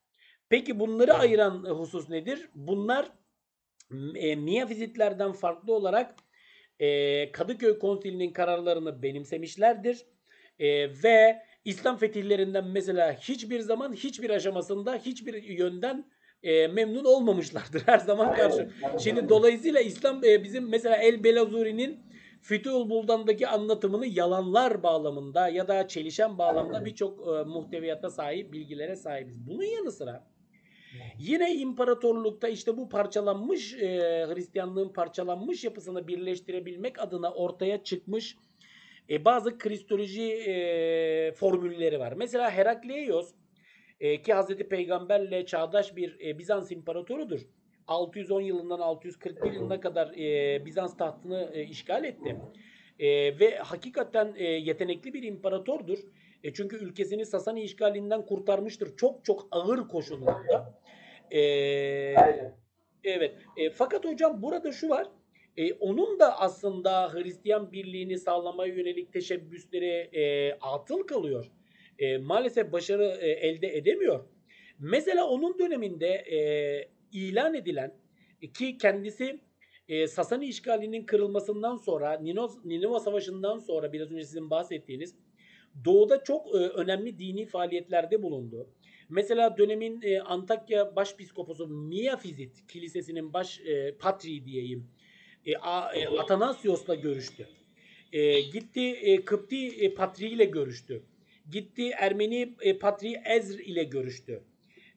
[0.50, 2.50] Peki bunları ayıran husus nedir?
[2.56, 3.12] Bunlar
[4.16, 6.16] e, miyafizitlerden farklı olarak
[6.80, 10.06] e, Kadıköy Konsili'nin kararlarını benimsemişlerdir.
[10.60, 10.68] E,
[11.04, 16.12] ve İslam fetihlerinden mesela hiçbir zaman hiçbir aşamasında hiçbir yönden
[16.46, 18.70] e, memnun olmamışlardır her zaman karşı.
[19.00, 22.00] Şimdi dolayısıyla İslam e, bizim mesela El Belazuri'nin
[22.42, 29.48] Fütuhul Buldan'daki anlatımını yalanlar bağlamında ya da çelişen bağlamda birçok e, muhteviyata sahip bilgilere sahibiz.
[29.48, 30.28] Bunun yanı sıra
[31.20, 33.88] yine imparatorlukta işte bu parçalanmış e,
[34.34, 38.38] Hristiyanlığın parçalanmış yapısını birleştirebilmek adına ortaya çıkmış
[39.10, 42.14] e, bazı kristoloji e, formülleri var.
[42.14, 43.34] Mesela Herakleios
[44.00, 47.42] e, ki Hazreti Peygamberle çağdaş bir e, Bizans imparatorudur.
[47.88, 52.38] 610 yılından 641 yılına kadar e, Bizans tahtını e, işgal etti.
[53.00, 56.00] E, ve hakikaten e, yetenekli bir imparatordur.
[56.44, 58.96] E, çünkü ülkesini Sasani işgalinden kurtarmıştır.
[58.98, 60.80] Çok çok ağır koşullarda.
[61.32, 61.40] E,
[63.04, 63.36] evet.
[63.58, 65.08] E, fakat hocam burada şu var.
[65.58, 71.52] E, onun da aslında Hristiyan birliğini sağlamaya yönelik teşebbüsleri e, atıl kalıyor.
[72.00, 74.26] E, maalesef başarı e, elde edemiyor.
[74.80, 76.40] Mesela onun döneminde e,
[77.12, 77.94] ilan edilen
[78.54, 79.40] ki kendisi
[79.88, 82.20] e, Sasani işgalinin kırılmasından sonra
[82.66, 85.16] Ninova Savaşı'ndan sonra biraz önce sizin bahsettiğiniz
[85.86, 88.70] doğuda çok e, önemli dini faaliyetlerde bulundu.
[89.10, 94.88] Mesela dönemin e, Antakya Başpiskoposu Miafizit Kilisesi'nin baş e, patriği diyeyim
[95.46, 97.48] e, a, e, Atanasios'la görüştü.
[98.14, 101.04] E, gitti e, Kıpti e, patriği ile görüştü.
[101.52, 104.44] Gitti Ermeni e, patriği Ezr ile görüştü.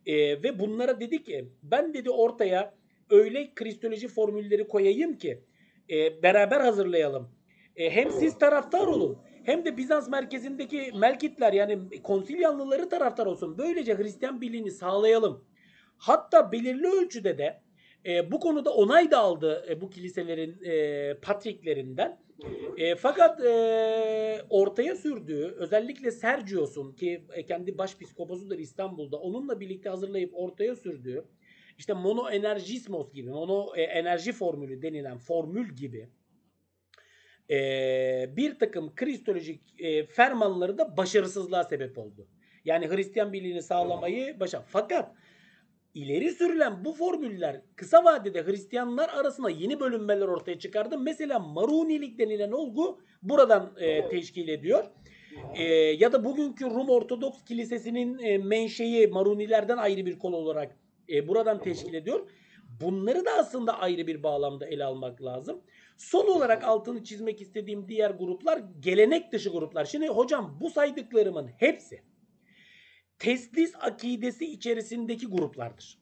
[0.06, 2.74] E, ve bunlara dedi ki ben dedi ortaya
[3.10, 5.42] öyle kristoloji formülleri koyayım ki
[5.90, 7.28] e, beraber hazırlayalım.
[7.76, 13.58] E, hem siz taraftar olun hem de Bizans merkezindeki Melkitler yani konsilyanlıları taraftar olsun.
[13.58, 15.44] Böylece Hristiyan birliğini sağlayalım.
[15.98, 17.60] Hatta belirli ölçüde de
[18.06, 22.18] e, bu konuda onay da aldı e, bu kiliselerin e, patriklerinden.
[22.76, 30.30] E, fakat e, ortaya sürdüğü özellikle Sergios'un ki e, kendi başpiskoposudur İstanbul'da onunla birlikte hazırlayıp
[30.34, 31.24] ortaya sürdüğü
[31.78, 36.08] işte mono enerjismos gibi mono e, enerji formülü denilen formül gibi
[37.50, 37.56] e,
[38.36, 42.28] bir takım kristolojik e, fermanları da başarısızlığa sebep oldu.
[42.64, 44.60] Yani Hristiyan birliğini sağlamayı başa.
[44.60, 45.14] Fakat
[45.98, 50.98] ileri sürülen bu formüller kısa vadede Hristiyanlar arasında yeni bölünmeler ortaya çıkardı.
[50.98, 54.84] Mesela Marunilik denilen olgu buradan e, teşkil ediyor.
[55.54, 60.76] E, ya da bugünkü Rum Ortodoks Kilisesi'nin e, menşei Marunilerden ayrı bir kol olarak
[61.08, 62.28] e, buradan teşkil ediyor.
[62.80, 65.60] Bunları da aslında ayrı bir bağlamda ele almak lazım.
[65.96, 69.84] Son olarak altını çizmek istediğim diğer gruplar gelenek dışı gruplar.
[69.84, 72.02] Şimdi hocam bu saydıklarımın hepsi
[73.18, 75.98] teslis akidesi içerisindeki gruplardır.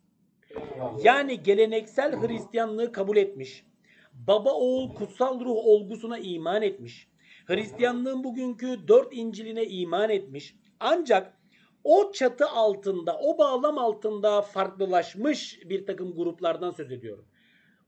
[1.03, 3.67] Yani geleneksel Hristiyanlığı kabul etmiş,
[4.13, 7.09] baba oğul kutsal ruh olgusuna iman etmiş,
[7.47, 10.57] Hristiyanlığın bugünkü dört İncil'ine iman etmiş.
[10.81, 11.39] Ancak
[11.85, 17.27] o çatı altında, o bağlam altında farklılaşmış bir takım gruplardan söz ediyorum.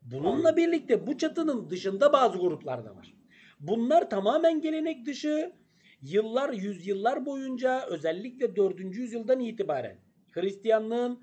[0.02, 3.14] Bununla birlikte bu çatının dışında bazı gruplar da var.
[3.60, 5.52] Bunlar tamamen gelenek dışı,
[6.02, 8.80] yıllar, yüzyıllar boyunca özellikle 4.
[8.80, 9.98] yüzyıldan itibaren
[10.32, 11.22] Hristiyanlığın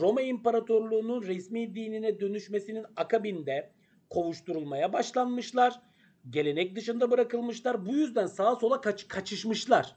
[0.00, 3.72] Roma İmparatorluğu'nun resmi dinine dönüşmesinin akabinde
[4.10, 5.80] kovuşturulmaya başlanmışlar.
[6.30, 7.86] Gelenek dışında bırakılmışlar.
[7.86, 9.96] Bu yüzden sağa sola kaç, kaçışmışlar.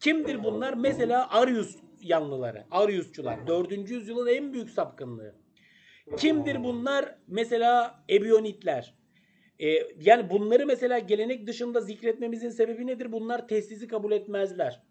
[0.00, 0.74] Kimdir bunlar?
[0.74, 3.46] Mesela Arius yanlıları, Ariusçular.
[3.46, 3.90] 4.
[3.90, 5.34] yüzyılın en büyük sapkınlığı.
[6.16, 7.18] Kimdir bunlar?
[7.26, 8.94] Mesela Ebionitler.
[9.62, 13.12] Ee, yani bunları mesela gelenek dışında zikretmemizin sebebi nedir?
[13.12, 14.82] Bunlar teslisi kabul etmezler.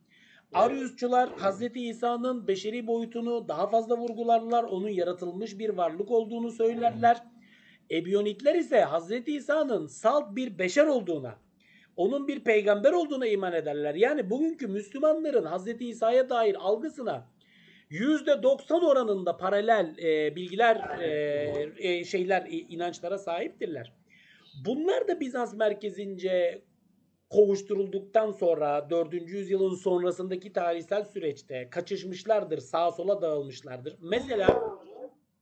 [0.53, 4.63] Ariusçular Hazreti İsa'nın beşeri boyutunu daha fazla vurgularlar.
[4.63, 7.23] Onun yaratılmış bir varlık olduğunu söylerler.
[7.91, 11.35] Ebionitler ise Hazreti İsa'nın salt bir beşer olduğuna,
[11.95, 13.95] onun bir peygamber olduğuna iman ederler.
[13.95, 17.27] Yani bugünkü Müslümanların Hazreti İsa'ya dair algısına
[17.91, 24.00] %90 oranında paralel e, bilgiler, e, e, şeyler, e, inançlara sahiptirler.
[24.65, 26.63] Bunlar da Bizans merkezince
[27.29, 29.13] kovuşturulduktan sonra 4.
[29.13, 33.97] yüzyılın sonrasındaki tarihsel süreçte kaçışmışlardır, sağa sola dağılmışlardır.
[34.01, 34.77] Mesela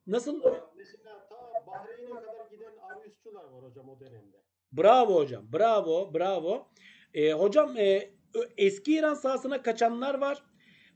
[0.08, 0.42] nasıl?
[0.78, 4.38] Mesela ta Bahreyn'e kadar giden Ariusçular var hocam o dönemde.
[4.72, 6.68] Bravo hocam, bravo, bravo.
[7.14, 8.12] E, hocam e,
[8.58, 10.44] eski İran sahasına kaçanlar var.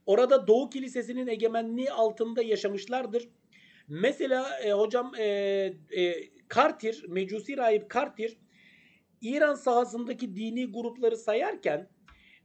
[0.06, 3.28] Orada Doğu Kilisesi'nin egemenliği altında yaşamışlardır.
[3.88, 5.24] Mesela e, hocam e,
[5.90, 8.36] e, Kartir, Mecusi rahip Kartir
[9.20, 11.88] İran sahasındaki dini grupları sayarken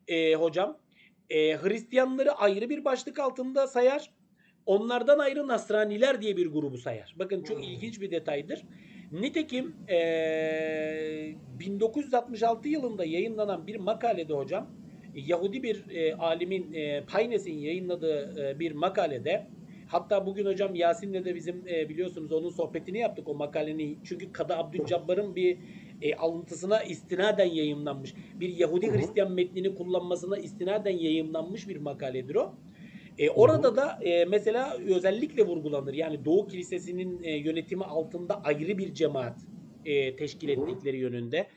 [0.07, 0.77] e, hocam
[1.29, 4.11] e, Hristiyanları ayrı bir başlık altında sayar.
[4.65, 7.15] Onlardan ayrı Nasraniler diye bir grubu sayar.
[7.19, 8.65] Bakın çok ilginç bir detaydır.
[9.11, 14.69] Nitekim e, 1966 yılında yayınlanan bir makalede hocam
[15.15, 19.47] Yahudi bir e, alimin e, Paynes'in yayınladığı e, bir makalede
[19.89, 24.55] hatta bugün hocam Yasin'le de bizim e, biliyorsunuz onun sohbetini yaptık o makalenin çünkü Kadı
[24.55, 25.57] Abdülcabbar'ın bir
[26.01, 32.53] e, alıntısına istinaden yayınlanmış bir Yahudi Hristiyan metnini kullanmasına istinaden yayınlanmış bir makaledir o.
[33.17, 35.93] E, orada da e, mesela özellikle vurgulanır.
[35.93, 39.37] Yani Doğu Kilisesi'nin e, yönetimi altında ayrı bir cemaat
[39.85, 41.47] e, teşkil ettikleri yönünde.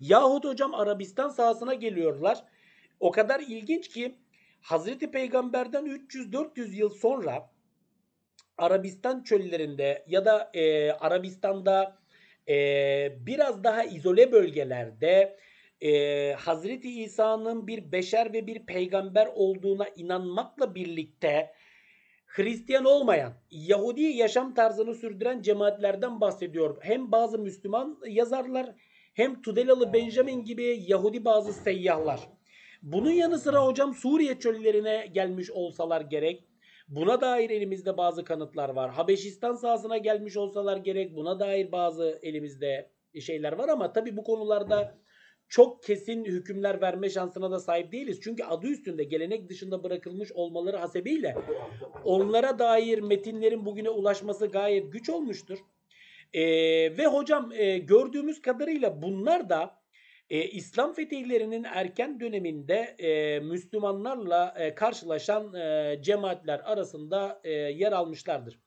[0.00, 2.44] Yahut hocam Arabistan sahasına geliyorlar.
[3.00, 4.14] O kadar ilginç ki
[4.60, 7.51] Hazreti Peygamber'den 300-400 yıl sonra
[8.58, 11.98] Arabistan çöllerinde ya da e, Arabistan'da
[12.48, 12.56] e,
[13.26, 15.36] biraz daha izole bölgelerde
[15.80, 21.52] e, Hazreti İsa'nın bir beşer ve bir peygamber olduğuna inanmakla birlikte
[22.26, 26.76] Hristiyan olmayan, Yahudi yaşam tarzını sürdüren cemaatlerden bahsediyor.
[26.80, 28.74] Hem bazı Müslüman yazarlar
[29.14, 32.20] hem Tudelalı Benjamin gibi Yahudi bazı seyyahlar.
[32.82, 36.44] Bunun yanı sıra hocam Suriye çöllerine gelmiş olsalar gerek.
[36.92, 38.90] Buna dair elimizde bazı kanıtlar var.
[38.90, 41.16] Habeşistan sahasına gelmiş olsalar gerek.
[41.16, 42.90] Buna dair bazı elimizde
[43.20, 44.98] şeyler var ama tabii bu konularda
[45.48, 48.20] çok kesin hükümler verme şansına da sahip değiliz.
[48.22, 51.36] Çünkü adı üstünde gelenek dışında bırakılmış olmaları hasebiyle
[52.04, 55.58] onlara dair metinlerin bugüne ulaşması gayet güç olmuştur.
[56.32, 56.42] Ee,
[56.98, 59.81] ve hocam e, gördüğümüz kadarıyla bunlar da
[60.32, 68.58] e, İslam fetihlerinin erken döneminde e, Müslümanlarla e, karşılaşan e, cemaatler arasında e, yer almışlardır.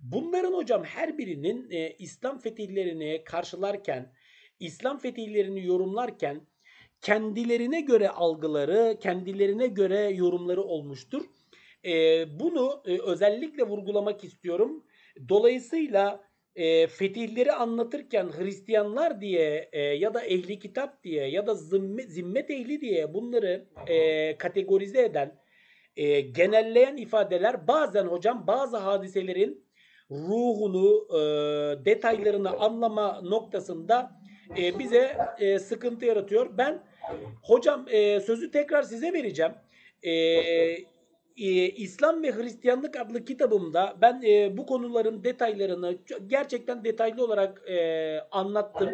[0.00, 4.12] Bunların hocam her birinin e, İslam fetihlerini karşılarken,
[4.60, 6.46] İslam fetihlerini yorumlarken
[7.00, 11.22] kendilerine göre algıları, kendilerine göre yorumları olmuştur.
[11.84, 14.84] E, bunu e, özellikle vurgulamak istiyorum.
[15.28, 16.24] Dolayısıyla
[16.56, 22.50] e, fetihleri anlatırken Hristiyanlar diye e, ya da ehli kitap diye ya da zimmet, zimmet
[22.50, 25.40] ehli diye bunları e, kategorize eden,
[25.96, 29.64] e, genelleyen ifadeler bazen hocam bazı hadiselerin
[30.10, 31.18] ruhunu, e,
[31.84, 34.10] detaylarını anlama noktasında
[34.58, 36.58] e, bize e, sıkıntı yaratıyor.
[36.58, 36.82] Ben
[37.42, 39.52] hocam e, sözü tekrar size vereceğim.
[40.02, 40.12] E,
[41.36, 48.18] e, İslam ve Hristiyanlık adlı kitabımda ben e, bu konuların detaylarını gerçekten detaylı olarak e,
[48.30, 48.90] anlattım.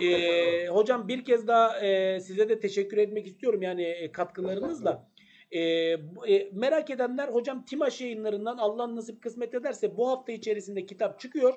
[0.00, 5.08] E, hocam bir kez daha e, size de teşekkür etmek istiyorum yani e, katkılarınızla.
[5.50, 11.20] E, e, merak edenler hocam Timaş yayınlarından Allah nasip kısmet ederse bu hafta içerisinde kitap
[11.20, 11.54] çıkıyor.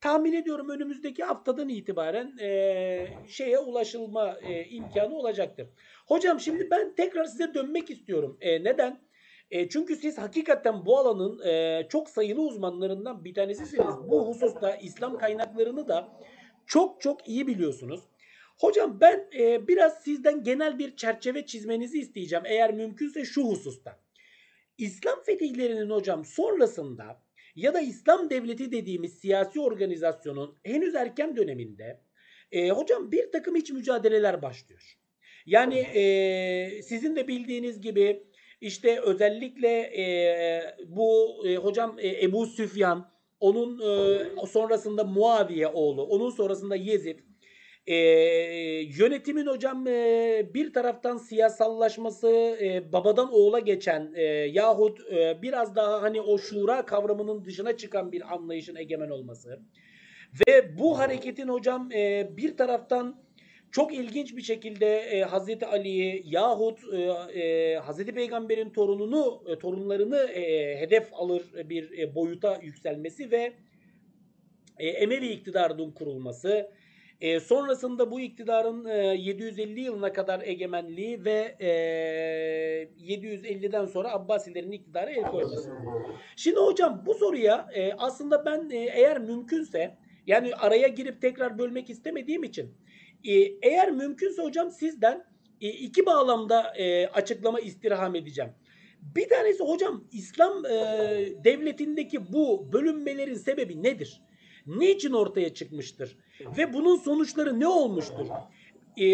[0.00, 5.68] Tahmin ediyorum önümüzdeki haftadan itibaren e, şeye ulaşılma e, imkanı olacaktır.
[6.06, 8.38] Hocam şimdi ben tekrar size dönmek istiyorum.
[8.40, 9.05] E, neden?
[9.50, 13.94] E, çünkü siz hakikaten bu alanın e, çok sayılı uzmanlarından bir tanesisiniz.
[14.08, 16.18] Bu hususta İslam kaynaklarını da
[16.66, 18.00] çok çok iyi biliyorsunuz.
[18.58, 24.00] Hocam ben e, biraz sizden genel bir çerçeve çizmenizi isteyeceğim eğer mümkünse şu hususta.
[24.78, 27.22] İslam fetihlerinin hocam sonrasında
[27.56, 32.00] ya da İslam devleti dediğimiz siyasi organizasyonun henüz erken döneminde
[32.52, 34.98] e, hocam bir takım iç mücadeleler başlıyor.
[35.46, 38.26] Yani e, sizin de bildiğiniz gibi
[38.60, 40.04] işte özellikle e,
[40.88, 43.10] bu e, hocam e, Ebu Süfyan,
[43.40, 47.18] onun e, sonrasında Muaviye oğlu, onun sonrasında Yezid.
[47.86, 47.96] E,
[48.98, 52.28] yönetimin hocam e, bir taraftan siyasallaşması,
[52.60, 58.12] e, babadan oğula geçen e, yahut e, biraz daha hani o şura kavramının dışına çıkan
[58.12, 59.60] bir anlayışın egemen olması.
[60.48, 63.25] Ve bu hareketin hocam e, bir taraftan
[63.76, 67.00] çok ilginç bir şekilde e, Hazreti Ali'yi yahut e,
[67.40, 73.52] e, Hazreti Peygamber'in torununu, e, torunlarını e, hedef alır bir e, boyuta yükselmesi ve
[74.78, 76.70] e, Emevi iktidarının kurulması,
[77.20, 81.68] e, sonrasında bu iktidarın e, 750 yılına kadar egemenliği ve e,
[82.98, 85.72] 750'den sonra Abbasilerin iktidara el koyması.
[86.36, 89.96] Şimdi hocam bu soruya e, aslında ben e, eğer mümkünse
[90.26, 92.74] yani araya girip tekrar bölmek istemediğim için
[93.26, 95.24] e, eğer mümkünse hocam sizden
[95.60, 98.50] e, iki bağlamda e, açıklama istirham edeceğim.
[99.16, 100.64] Bir tanesi hocam İslam
[101.44, 104.22] devletindeki bu bölünmelerin sebebi nedir?
[104.66, 106.16] Niçin ortaya çıkmıştır?
[106.58, 108.26] Ve bunun sonuçları ne olmuştur?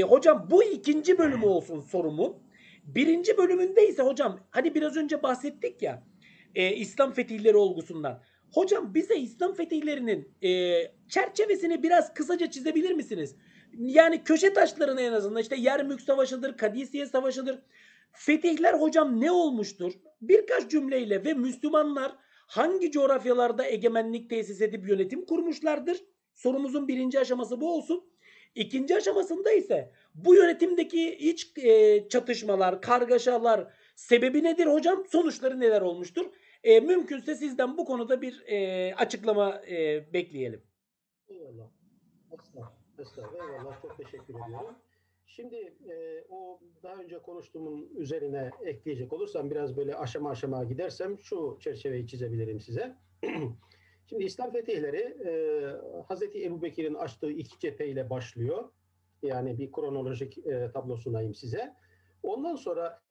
[0.08, 2.42] Hocam bu ikinci bölümü olsun sorumu.
[2.84, 6.02] Birinci bölümünde ise hocam hani biraz önce bahsettik ya
[6.54, 8.22] İslam fetihleri olgusundan.
[8.52, 13.36] Hocam bize İslam fetihlerinin e, çerçevesini biraz kısaca çizebilir misiniz?
[13.78, 17.58] Yani köşe taşlarını en azından işte Yermük Savaşı'dır, Kadisiye Savaşı'dır.
[18.12, 19.92] Fetihler hocam ne olmuştur?
[20.20, 22.12] Birkaç cümleyle ve Müslümanlar
[22.46, 26.04] hangi coğrafyalarda egemenlik tesis edip yönetim kurmuşlardır?
[26.34, 28.12] Sorumuzun birinci aşaması bu olsun.
[28.54, 35.04] İkinci aşamasında ise bu yönetimdeki iç e, çatışmalar, kargaşalar sebebi nedir hocam?
[35.08, 36.26] Sonuçları neler olmuştur?
[36.64, 40.62] E, mümkünse sizden bu konuda bir e, açıklama e, bekleyelim.
[41.28, 41.68] Eyvallah.
[43.02, 43.50] Estağfurullah.
[43.50, 43.82] Eyvallah.
[43.82, 44.76] Çok teşekkür ediyorum.
[45.26, 45.56] Şimdi
[45.88, 52.06] e, o daha önce konuştuğumun üzerine ekleyecek olursam biraz böyle aşama aşama gidersem şu çerçeveyi
[52.06, 52.96] çizebilirim size.
[54.06, 55.32] Şimdi İslam fetihleri e,
[56.08, 58.70] Hazreti Ebu Bekir'in açtığı iki cepheyle başlıyor.
[59.22, 61.74] Yani bir kronolojik e, tablo sunayım size.
[62.22, 63.02] Ondan sonra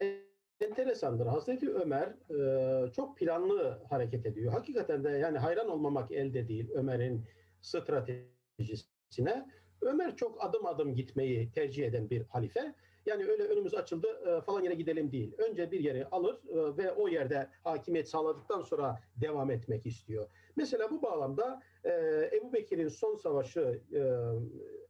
[0.62, 1.26] enteresandır.
[1.26, 4.52] Hazreti Ömer e, çok planlı hareket ediyor.
[4.54, 7.26] Hakikaten de yani hayran olmamak elde değil Ömer'in
[7.62, 9.46] stratejisine.
[9.82, 12.74] Ömer çok adım adım gitmeyi tercih eden bir halife.
[13.06, 15.34] Yani öyle önümüz açıldı e, falan yere gidelim değil.
[15.38, 20.28] Önce bir yeri alır e, ve o yerde hakimiyet sağladıktan sonra devam etmek istiyor.
[20.56, 21.92] Mesela bu bağlamda e,
[22.34, 23.82] Ebu Bekir'in son savaşı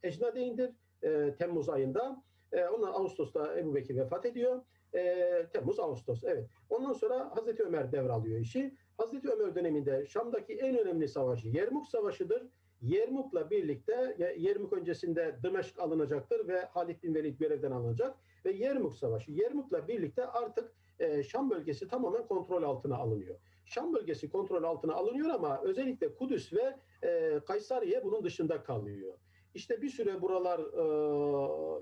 [0.03, 0.71] Ecnadeyn'dir
[1.37, 2.23] Temmuz ayında.
[2.73, 4.61] Ondan Ağustos'ta Ebu Bekir vefat ediyor.
[5.53, 6.49] Temmuz, Ağustos evet.
[6.69, 8.75] Ondan sonra Hazreti Ömer devralıyor işi.
[8.97, 12.47] Hazreti Ömer döneminde Şam'daki en önemli savaşı Yermuk Savaşı'dır.
[12.81, 19.31] Yermuk'la birlikte Yermuk öncesinde Dımeşk alınacaktır ve Halid bin Velid görevden alınacak ve Yermuk Savaşı.
[19.31, 23.35] Yermuk'la birlikte artık e, Şam bölgesi tamamen kontrol altına alınıyor.
[23.65, 29.13] Şam bölgesi kontrol altına alınıyor ama özellikle Kudüs ve e, Kayseriye bunun dışında kalıyor.
[29.55, 30.83] İşte bir süre buralar e,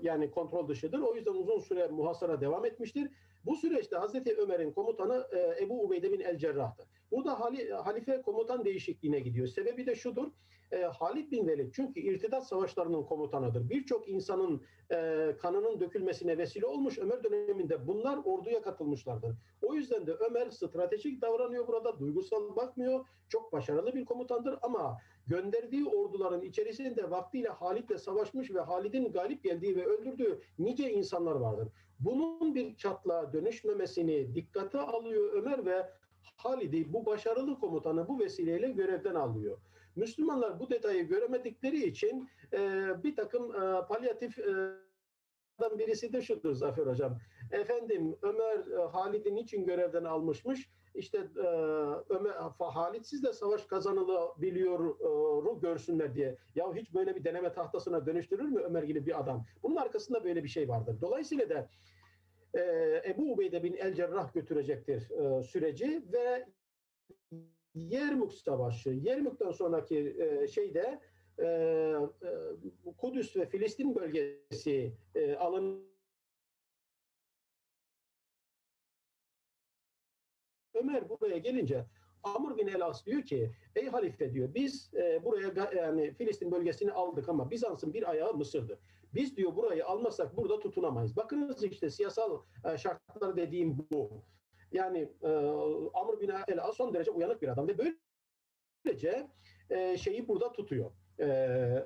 [0.02, 1.00] yani kontrol dışıdır.
[1.00, 3.10] O yüzden uzun süre muhasara devam etmiştir.
[3.44, 6.86] Bu süreçte Hazreti Ömer'in komutanı e, Ebu Ubeyde bin El Cerrah'tır.
[7.10, 9.46] Burada hali, halife komutan değişikliğine gidiyor.
[9.46, 10.32] Sebebi de şudur.
[10.72, 13.70] E, Halid bin Velid çünkü irtidat savaşlarının komutanıdır.
[13.70, 14.96] Birçok insanın e,
[15.42, 19.36] kanının dökülmesine vesile olmuş Ömer döneminde bunlar orduya katılmışlardır.
[19.62, 21.98] O yüzden de Ömer stratejik davranıyor burada.
[21.98, 23.06] Duygusal bakmıyor.
[23.28, 29.76] Çok başarılı bir komutandır ama gönderdiği orduların içerisinde vaktiyle Halid'le savaşmış ve Halid'in galip geldiği
[29.76, 31.68] ve öldürdüğü nice insanlar vardır.
[32.00, 35.90] Bunun bir çatlağa dönüşmemesini dikkate alıyor Ömer ve
[36.36, 39.58] Halid'i bu başarılı komutanı bu vesileyle görevden alıyor.
[39.96, 44.52] Müslümanlar bu detayı göremedikleri için e, bir takım e, palyatif e,
[45.78, 47.18] birisi de şudur Zafer Hocam.
[47.52, 50.70] Efendim Ömer e, Halid'i niçin görevden almışmış?
[50.94, 51.46] İşte e,
[52.08, 55.00] Ömer Halit siz de savaş kazanılabiliyor
[55.56, 56.36] e, görsünler diye.
[56.54, 59.44] Ya hiç böyle bir deneme tahtasına dönüştürür mü Ömer gibi bir adam?
[59.62, 60.96] Bunun arkasında böyle bir şey vardır.
[61.00, 61.68] Dolayısıyla da
[62.54, 62.62] e,
[63.06, 66.46] Ebu Ubeyde bin El Cerrah götürecektir e, süreci ve
[67.74, 71.00] Yermuk Savaşı, Yermuk'tan sonraki e, şeyde
[71.38, 75.90] e, e, Kudüs ve Filistin bölgesi e, alın
[80.74, 81.86] Ömer buraya gelince
[82.22, 87.28] Amr bin Elas diyor ki ey halife diyor biz e, buraya yani Filistin bölgesini aldık
[87.28, 88.78] ama Bizans'ın bir ayağı Mısır'dı.
[89.14, 91.16] Biz diyor burayı almasak burada tutunamayız.
[91.16, 94.22] Bakınız işte siyasal e, şartlar dediğim bu.
[94.72, 95.28] Yani e,
[95.94, 99.26] Amr bin Elas son derece uyanık bir adam ve böylece
[99.70, 100.90] e, şeyi burada tutuyor
[101.20, 101.26] e,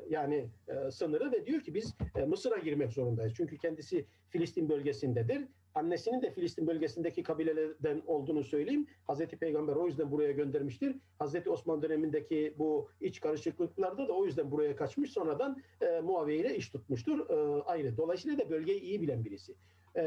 [0.08, 3.32] yani e, sınırı ve diyor ki biz e, Mısır'a girmek zorundayız.
[3.36, 8.86] Çünkü kendisi Filistin bölgesindedir annesinin de Filistin bölgesindeki kabilelerden olduğunu söyleyeyim.
[9.04, 10.96] Hazreti Peygamber o yüzden buraya göndermiştir.
[11.18, 15.12] Hazreti Osman dönemindeki bu iç karışıklıklarda da o yüzden buraya kaçmış.
[15.12, 17.30] Sonradan e, Muaviye ile iş tutmuştur.
[17.30, 17.96] E, ayrı.
[17.96, 19.54] Dolayısıyla da bölgeyi iyi bilen birisi.
[19.96, 20.02] E,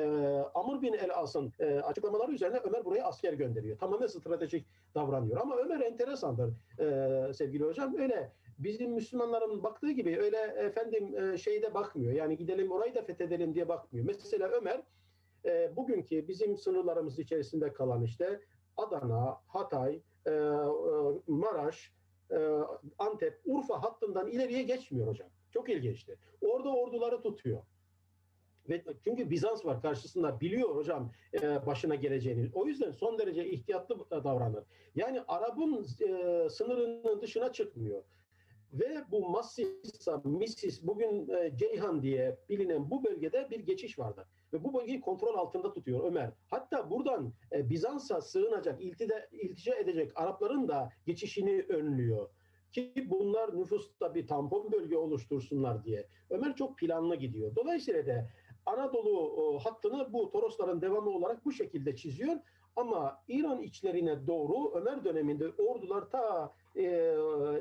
[0.56, 3.78] Amr bin el-As'ın e, açıklamaları üzerine Ömer buraya asker gönderiyor.
[3.78, 4.66] Tamamen stratejik
[4.96, 5.42] davranıyor.
[5.42, 7.96] Ama Ömer enteresandır e, sevgili hocam.
[7.98, 12.14] Öyle bizim Müslümanların baktığı gibi öyle efendim e, şeyde bakmıyor.
[12.14, 14.06] Yani gidelim orayı da fethedelim diye bakmıyor.
[14.06, 14.82] Mesela Ömer
[15.46, 18.42] e, bugünkü bizim sınırlarımız içerisinde kalan işte
[18.78, 20.34] Adana, Hatay, e, e,
[21.28, 21.94] Maraş,
[22.32, 22.38] e,
[23.00, 25.30] Antep, Urfa hattından ileriye geçmiyor hocam.
[25.52, 26.18] Çok ilginçti.
[26.42, 27.62] Orada orduları tutuyor.
[28.69, 32.49] Ve çünkü Bizans var karşısında biliyor hocam e, başına geleceğini.
[32.53, 34.64] O yüzden son derece ihtiyatlı davranır.
[34.95, 38.03] Yani Arap'ın e, sınırının dışına çıkmıyor.
[38.73, 44.27] Ve bu Massisa, Missis, bugün e, Ceyhan diye bilinen bu bölgede bir geçiş vardı.
[44.53, 46.31] Ve bu bölgeyi kontrol altında tutuyor Ömer.
[46.48, 52.30] Hatta buradan e, Bizans'a sığınacak, iltide, iltica edecek Arapların da geçişini önlüyor.
[52.72, 56.07] Ki bunlar nüfusta bir tampon bölge oluştursunlar diye.
[56.30, 57.56] Ömer çok planlı gidiyor.
[57.56, 58.30] Dolayısıyla da
[58.68, 62.35] Anadolu hattını bu Torosların devamı olarak bu şekilde çiziyor.
[62.76, 66.84] Ama İran içlerine doğru Ömer döneminde ordular ta e,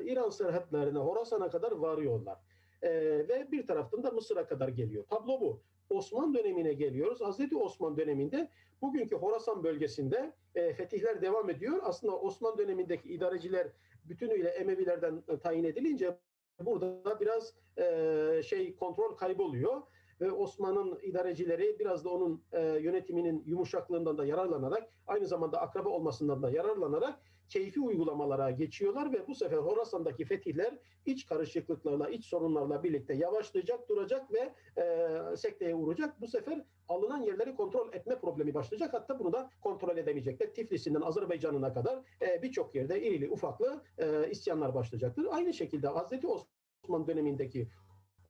[0.05, 2.39] İran serhatlarına, Horasan'a kadar varıyorlar.
[2.83, 2.91] E,
[3.29, 5.05] ve bir taraftan da Mısır'a kadar geliyor.
[5.11, 5.61] Tablo bu.
[5.91, 7.21] Osman dönemine geliyoruz.
[7.21, 8.51] Hazreti Osman döneminde
[8.83, 11.81] bugünkü Horasan bölgesinde e, fetihler devam ediyor.
[11.83, 13.67] Aslında Osman dönemindeki idareciler
[14.05, 16.19] bütünüyle Emevilerden e, tayin edilince
[16.61, 19.83] burada biraz e, şey kontrol kayboluyor
[20.21, 26.43] ve Osman'ın idarecileri biraz da onun e, yönetiminin yumuşaklığından da yararlanarak aynı zamanda akraba olmasından
[26.43, 33.15] da yararlanarak keyfi uygulamalara geçiyorlar ve bu sefer Horasan'daki fetihler iç karışıklıklarla, iç sorunlarla birlikte
[33.15, 34.53] yavaşlayacak, duracak ve
[34.83, 36.21] e, sekteye uğrayacak.
[36.21, 38.95] Bu sefer alınan yerleri kontrol etme problemi başlayacak.
[38.95, 40.55] Hatta bunu da kontrol edemeyecekler.
[40.55, 45.27] Tiflis'inden Azerbaycan'ına kadar e, birçok yerde irili ufaklı e, isyanlar başlayacaktır.
[45.31, 47.69] Aynı şekilde Hazreti Osman dönemindeki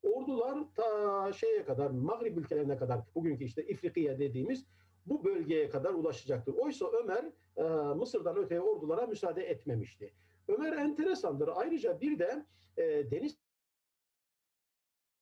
[0.06, 4.66] ordular ta şeye kadar, Maghrib ülkelerine kadar bugünkü işte İfrikiye dediğimiz
[5.06, 6.54] bu bölgeye kadar ulaşacaktır.
[6.54, 7.24] Oysa Ömer
[7.56, 7.62] e,
[7.94, 10.12] Mısır'dan öteye ordulara müsaade etmemişti.
[10.48, 11.50] Ömer enteresandır.
[11.54, 12.46] Ayrıca bir de
[12.76, 13.38] e, deniz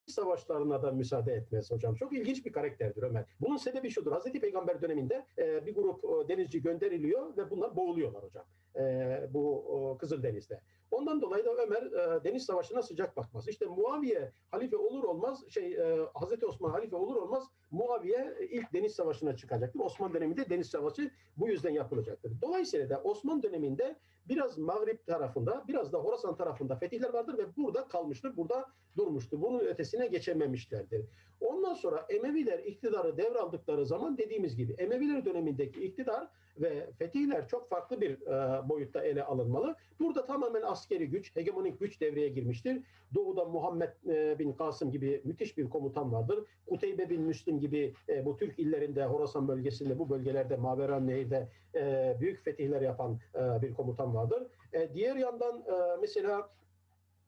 [0.07, 1.95] savaşlarına da müsaade etmez hocam.
[1.95, 3.25] Çok ilginç bir karakterdir Ömer.
[3.41, 4.11] Bunun sebebi şudur.
[4.11, 8.45] Hazreti Peygamber döneminde e, bir grup e, denizci gönderiliyor ve bunlar boğuluyorlar hocam.
[8.77, 9.65] E, bu
[9.95, 10.61] e, Kızıldeniz'de.
[10.91, 13.47] Ondan dolayı da Ömer e, deniz savaşına sıcak bakmaz.
[13.47, 18.95] İşte Muaviye halife olur olmaz şey e, Hazreti Osman halife olur olmaz Muaviye ilk deniz
[18.95, 19.79] savaşına çıkacaktır.
[19.79, 22.31] Osman döneminde deniz savaşı bu yüzden yapılacaktır.
[22.41, 23.95] Dolayısıyla da Osman döneminde
[24.27, 28.65] biraz Mağrip tarafında, biraz da Horasan tarafında fetihler vardır ve burada kalmıştır, burada
[28.97, 29.41] durmuştur.
[29.41, 31.05] Bunun ötesine geçememişlerdir.
[31.41, 36.27] Ondan sonra Emeviler iktidarı devraldıkları zaman dediğimiz gibi Emeviler dönemindeki iktidar
[36.61, 39.75] ve fetihler çok farklı bir e, boyutta ele alınmalı.
[39.99, 42.81] Burada tamamen askeri güç, hegemonik güç devreye girmiştir.
[43.15, 46.45] Doğuda Muhammed e, bin Kasım gibi müthiş bir komutan vardır.
[46.65, 52.15] Kuteybe bin Müslüm gibi e, bu Türk illerinde, Horasan bölgesinde, bu bölgelerde, Maveran Nehir'de e,
[52.19, 54.47] büyük fetihler yapan e, bir komutan vardır.
[54.73, 56.49] E, diğer yandan e, mesela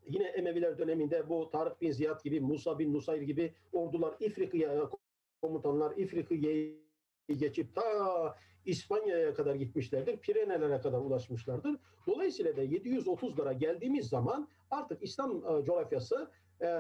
[0.08, 4.90] yine Emeviler döneminde bu Tarık bin Ziyad gibi, Musa bin Nusayr gibi ordular İfrika'ya
[5.42, 6.78] komutanlar İfrika'yı
[7.36, 7.84] geçip ta
[8.68, 10.18] İspanya'ya kadar gitmişlerdir.
[10.18, 11.76] Pirenelere kadar ulaşmışlardır.
[12.08, 16.32] Dolayısıyla da 730'lara geldiğimiz zaman artık İslam e, coğrafyası
[16.62, 16.80] e,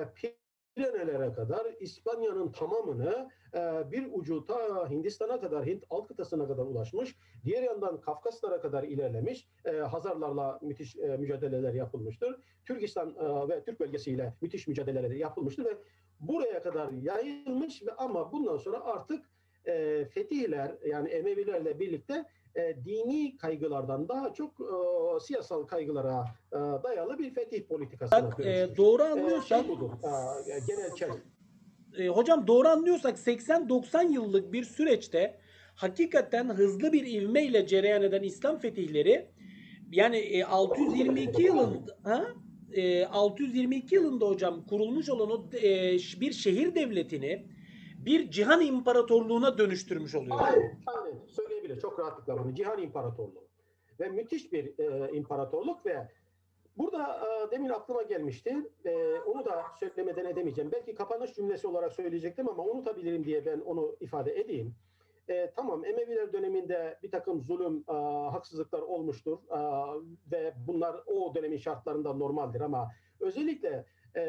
[0.75, 7.15] Pirenelere kadar İspanya'nın tamamını e, bir ucu ta Hindistan'a kadar, Hint alt kıtasına kadar ulaşmış.
[7.45, 9.47] Diğer yandan Kafkaslara kadar ilerlemiş.
[9.91, 12.39] Hazarlarla müthiş mücadeleler yapılmıştır.
[12.65, 13.15] Türkistan
[13.49, 15.77] ve Türk bölgesiyle müthiş mücadeleler yapılmıştır ve
[16.19, 19.25] buraya kadar yayılmış ve ama bundan sonra artık
[19.67, 22.25] e, fetihler yani Emevilerle birlikte
[22.55, 28.11] e, dini kaygılardan daha çok e, siyasal kaygılara e, dayalı bir fetih politikası.
[28.11, 29.89] Bak, e, doğru anlıyorsak e, şey budur,
[30.47, 31.21] e, genel çerçeve.
[31.97, 35.39] E, hocam doğru anlıyorsak 80-90 yıllık bir süreçte
[35.75, 39.27] hakikaten hızlı bir ivmeyle cereyan eden İslam fetihleri
[39.91, 42.27] yani e, 622 yılında ha?
[42.73, 47.45] E, 622 yılında hocam kurulmuş olan o e, bir şehir devletini
[48.07, 50.37] bir cihan imparatorluğuna dönüştürmüş oluyor.
[50.39, 51.25] Aynen, aynen.
[51.27, 52.55] söyleyebilir çok rahatlıkla bunu.
[52.55, 53.47] Cihan imparatorluğu.
[53.99, 56.07] Ve müthiş bir e, imparatorluk ve
[56.77, 58.55] burada e, demin aklıma gelmişti.
[58.85, 60.71] E, onu da söylemeden edemeyeceğim.
[60.71, 64.75] Belki kapanış cümlesi olarak söyleyecektim ama unutabilirim diye ben onu ifade edeyim.
[65.29, 67.93] E, tamam Emeviler döneminde bir takım zulüm, e,
[68.31, 69.59] haksızlıklar olmuştur e,
[70.31, 73.85] ve bunlar o dönemin şartlarında normaldir ama özellikle
[74.15, 74.23] e,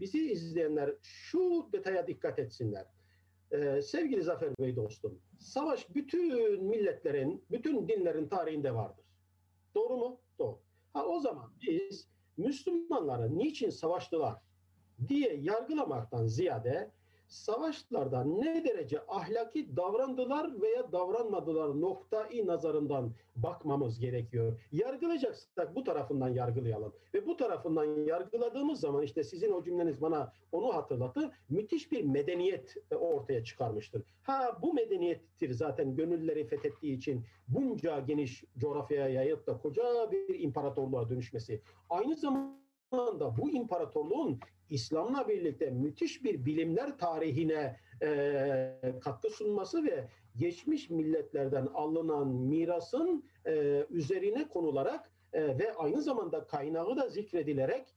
[0.00, 2.86] bizi izleyenler şu detaya dikkat etsinler.
[3.52, 9.04] Ee, sevgili Zafer Bey dostum, savaş bütün milletlerin, bütün dinlerin tarihinde vardır.
[9.74, 10.20] Doğru mu?
[10.38, 10.58] Doğru.
[10.92, 14.34] Ha o zaman biz Müslümanları niçin savaştılar
[15.08, 16.90] diye yargılamaktan ziyade
[17.34, 24.60] savaşlarda ne derece ahlaki davrandılar veya davranmadılar noktayı nazarından bakmamız gerekiyor.
[24.72, 26.92] Yargılayacaksak bu tarafından yargılayalım.
[27.14, 31.32] Ve bu tarafından yargıladığımız zaman işte sizin o cümleniz bana onu hatırlattı.
[31.48, 34.02] Müthiş bir medeniyet e, ortaya çıkarmıştır.
[34.22, 41.08] Ha bu medeniyettir zaten gönülleri fethettiği için bunca geniş coğrafyaya yayıp da koca bir imparatorluğa
[41.08, 41.60] dönüşmesi.
[41.90, 42.63] Aynı zamanda
[43.36, 44.40] bu imparatorluğun
[44.70, 53.86] İslam'la birlikte müthiş bir bilimler tarihine e, katkı sunması ve geçmiş milletlerden alınan mirasın e,
[53.90, 57.94] üzerine konularak e, ve aynı zamanda kaynağı da zikredilerek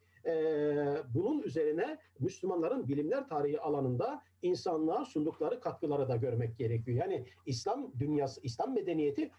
[1.13, 6.97] bunun üzerine Müslümanların bilimler tarihi alanında insanlığa sundukları katkıları da görmek gerekiyor.
[6.97, 9.31] Yani İslam dünyası, İslam medeniyeti,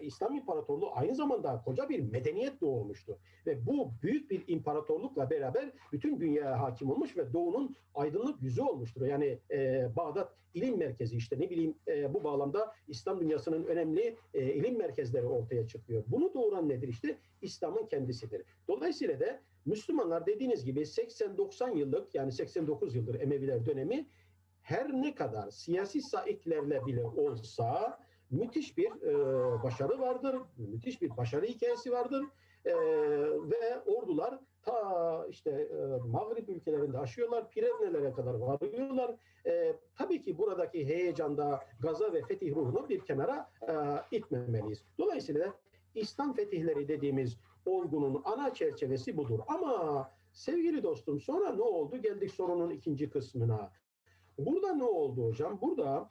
[0.00, 3.18] İslam İmparatorluğu aynı zamanda koca bir medeniyet doğurmuştu.
[3.46, 9.06] Ve bu büyük bir imparatorlukla beraber bütün dünyaya hakim olmuş ve doğunun aydınlık yüzü olmuştur.
[9.06, 11.74] Yani e, Bağdat ilim merkezi işte ne bileyim
[12.14, 16.04] bu bağlamda İslam dünyasının önemli ilim merkezleri ortaya çıkıyor.
[16.06, 17.18] Bunu doğuran nedir işte?
[17.42, 18.42] İslam'ın kendisidir.
[18.68, 24.06] Dolayısıyla da Müslümanlar dediğiniz gibi 80-90 yıllık yani 89 yıldır Emeviler dönemi
[24.62, 27.98] her ne kadar siyasi saiklerle bile olsa
[28.30, 30.36] müthiş bir e, başarı vardır.
[30.56, 32.24] Müthiş bir başarı hikayesi vardır.
[32.64, 32.74] E,
[33.50, 35.76] ve ordular ta işte e,
[36.06, 37.50] Mağrip ülkelerinde aşıyorlar.
[37.50, 39.16] Pirenelere kadar varıyorlar.
[39.46, 43.74] E, tabii ki buradaki heyecanda gaza ve fetih ruhunu bir kenara e,
[44.16, 44.84] itmemeliyiz.
[44.98, 45.54] Dolayısıyla
[45.94, 49.40] İslam fetihleri dediğimiz olgunun ana çerçevesi budur.
[49.48, 51.96] Ama sevgili dostum sonra ne oldu?
[51.96, 53.72] Geldik sorunun ikinci kısmına.
[54.38, 55.60] Burada ne oldu hocam?
[55.60, 56.10] Burada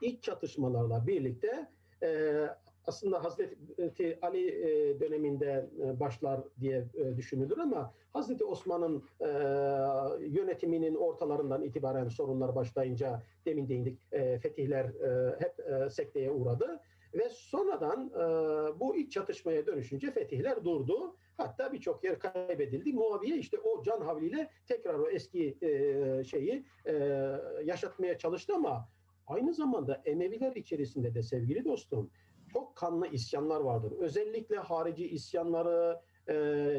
[0.00, 1.68] iç çatışmalarla birlikte
[2.02, 2.46] e,
[2.86, 9.04] aslında Hazreti Ali e, döneminde e, başlar diye e, düşünülür ama Hazreti Osman'ın
[10.20, 13.98] yönetiminin ortalarından itibaren sorunlar başlayınca demin değindik
[14.42, 14.86] fetihler
[15.38, 15.54] hep
[15.92, 16.80] sekteye uğradı
[17.14, 18.10] ve sonradan
[18.80, 21.16] bu iç çatışmaya dönüşünce fetihler durdu.
[21.36, 22.92] Hatta birçok yer kaybedildi.
[22.92, 25.58] Muaviye işte o can havliyle tekrar o eski
[26.30, 26.64] şeyi
[27.64, 28.88] yaşatmaya çalıştı ama
[29.26, 32.10] aynı zamanda Emeviler içerisinde de sevgili dostum
[32.52, 33.92] çok kanlı isyanlar vardır.
[33.98, 36.00] Özellikle harici isyanları,
[36.30, 36.34] e,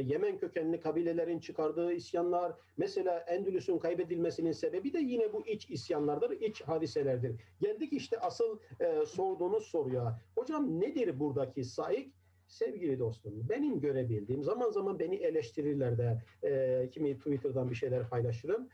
[0.06, 6.61] Yemen kökenli kabilelerin çıkardığı isyanlar, mesela Endülüs'ün kaybedilmesinin sebebi de yine bu iç isyanlardır, iç
[6.61, 7.41] hadiselerdir.
[7.60, 10.22] Geldik işte asıl e, sorduğunuz soruya.
[10.36, 12.14] Hocam nedir buradaki saik?
[12.48, 18.69] Sevgili dostum, benim görebildiğim, zaman zaman beni eleştirirler de, e, kimi Twitter'dan bir şeyler paylaşırım.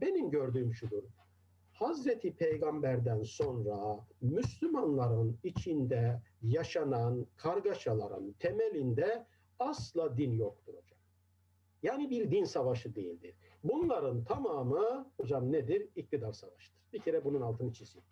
[0.00, 1.02] Benim gördüğüm şudur.
[1.72, 9.26] Hazreti Peygamber'den sonra Müslümanların içinde yaşanan kargaşaların temelinde
[9.58, 10.98] asla din yoktur hocam.
[11.82, 13.34] Yani bir din savaşı değildir.
[13.64, 15.88] Bunların tamamı hocam nedir?
[15.96, 16.78] İktidar savaşıdır.
[16.92, 18.06] Bir kere bunun altını çizeyim.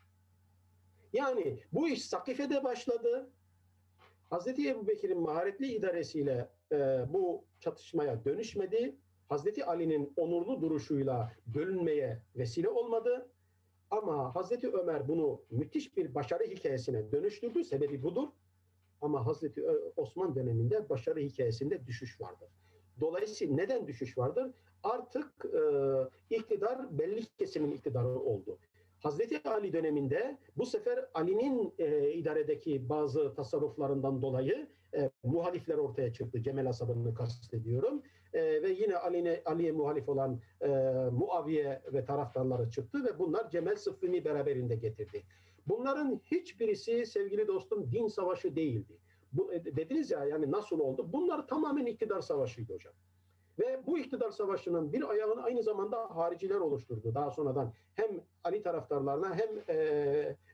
[1.12, 3.31] Yani bu iş Sakife'de başladı.
[4.31, 6.77] Hazreti Ebu Bekir'in maharetli idaresiyle e,
[7.12, 8.97] bu çatışmaya dönüşmedi.
[9.28, 13.28] Hazreti Ali'nin onurlu duruşuyla bölünmeye vesile olmadı.
[13.90, 17.64] Ama Hazreti Ömer bunu müthiş bir başarı hikayesine dönüştürdü.
[17.64, 18.28] Sebebi budur.
[19.01, 19.62] Ama Hazreti
[19.97, 22.48] Osman döneminde başarı hikayesinde düşüş vardır.
[23.01, 24.51] Dolayısıyla neden düşüş vardır?
[24.82, 25.44] Artık
[26.31, 28.59] e, iktidar belli kesimin iktidarı oldu.
[28.98, 36.43] Hazreti Ali döneminde bu sefer Ali'nin e, idaredeki bazı tasarruflarından dolayı e, muhalifler ortaya çıktı.
[36.43, 38.02] Cemel asabını kastediyorum.
[38.32, 40.68] E, ve yine Ali'ye Ali muhalif olan e,
[41.12, 45.23] Muaviye ve taraftarları çıktı ve bunlar Cemel Sıffini beraberinde getirdi.
[45.68, 48.98] Bunların hiçbirisi sevgili dostum din savaşı değildi.
[49.32, 51.12] Bu, e, dediniz ya yani nasıl oldu?
[51.12, 52.94] Bunlar tamamen iktidar savaşıydı hocam.
[53.59, 57.14] Ve bu iktidar savaşının bir ayağını aynı zamanda hariciler oluşturdu.
[57.14, 58.10] Daha sonradan hem
[58.44, 59.76] Ali taraftarlarına hem e,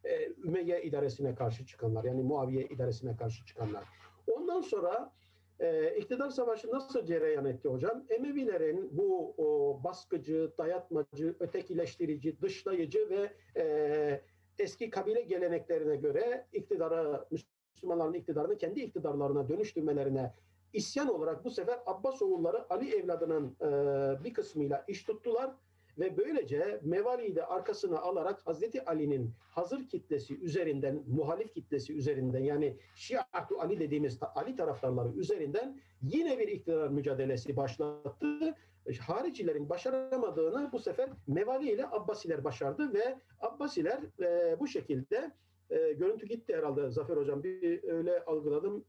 [0.05, 3.85] e, Ümeyye idaresine karşı çıkanlar yani Muaviye idaresine karşı çıkanlar.
[4.27, 5.13] Ondan sonra
[5.61, 8.05] e, iktidar savaşı nasıl cereyan etti hocam?
[8.09, 14.23] Emevilerin bu o, baskıcı, dayatmacı, ötekileştirici, dışlayıcı ve e,
[14.63, 17.29] eski kabile geleneklerine göre iktidara
[17.75, 20.35] Müslümanların iktidarını kendi iktidarlarına dönüştürmelerine
[20.73, 25.55] isyan olarak bu sefer Abbas oğulları Ali evladının e, bir kısmıyla iş tuttular
[25.99, 32.77] ve böylece Mevali'yi de arkasına alarak Hazreti Ali'nin hazır kitlesi üzerinden, muhalif kitlesi üzerinden yani
[32.97, 38.55] Şiatu Ali dediğimiz Ali taraftarları üzerinden yine bir iktidar mücadelesi başlattı.
[39.01, 45.33] Haricilerin başaramadığını bu sefer Mevali ile Abbasiler başardı ve Abbasiler e, bu şekilde
[45.71, 47.43] e, görüntü gitti herhalde Zafer Hocam.
[47.43, 48.85] Bir öyle algıladım.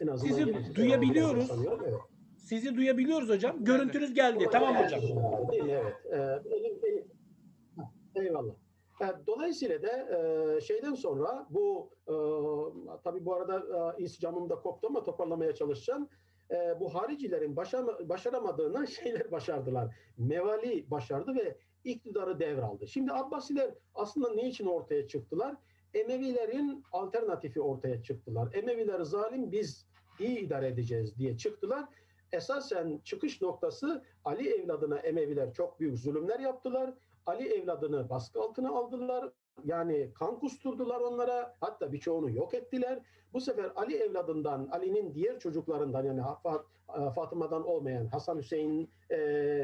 [0.00, 1.50] En azından Sizi duyabiliyoruz.
[1.82, 1.94] Evet.
[2.36, 3.64] Sizi duyabiliyoruz hocam.
[3.64, 4.38] Görüntünüz geldi.
[4.40, 4.52] Evet.
[4.52, 5.00] Tamam hocam.
[5.50, 5.64] Değil?
[5.68, 5.96] Evet.
[6.12, 7.04] Ee, elim, elim.
[8.14, 8.54] Eyvallah.
[9.26, 10.16] Dolayısıyla da
[10.56, 12.14] e, şeyden sonra bu e,
[13.04, 13.56] tabii bu arada
[13.98, 16.08] e, insicamım da koptu ama toparlamaya çalışacağım.
[16.50, 19.96] E, bu haricilerin başa, başaramadığını şeyler başardılar.
[20.18, 22.86] Mevali başardı ve iktidarı devraldı.
[22.86, 25.56] Şimdi Abbasiler aslında ne için ortaya çıktılar?
[25.94, 28.54] Emevilerin alternatifi ortaya çıktılar.
[28.54, 29.86] Emeviler zalim biz
[30.18, 31.84] iyi idare edeceğiz diye çıktılar.
[32.32, 36.94] Esasen çıkış noktası Ali evladına Emeviler çok büyük zulümler yaptılar.
[37.26, 39.32] Ali evladını baskı altına aldılar.
[39.64, 41.56] Yani kan kusturdular onlara.
[41.60, 43.00] Hatta birçoğunu yok ettiler.
[43.32, 49.16] Bu sefer Ali evladından, Ali'nin diğer çocuklarından yani e, Fatıma'dan olmayan, Hasan Hüseyin e,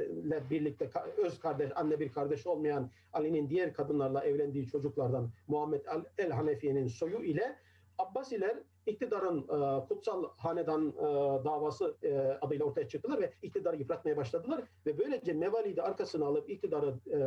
[0.07, 5.85] ile birlikte öz kardeş, anne bir kardeş olmayan Ali'nin diğer kadınlarla evlendiği çocuklardan Muhammed
[6.19, 7.57] el Hanefiye'nin soyu ile
[7.99, 8.57] Abbasiler
[8.87, 11.05] iktidarın e, kutsal hanedan e,
[11.45, 16.51] davası e, adıyla ortaya çıktılar ve iktidarı yıpratmaya başladılar ve böylece Mevali'yi de arkasına alıp
[16.51, 17.19] iktidarı e,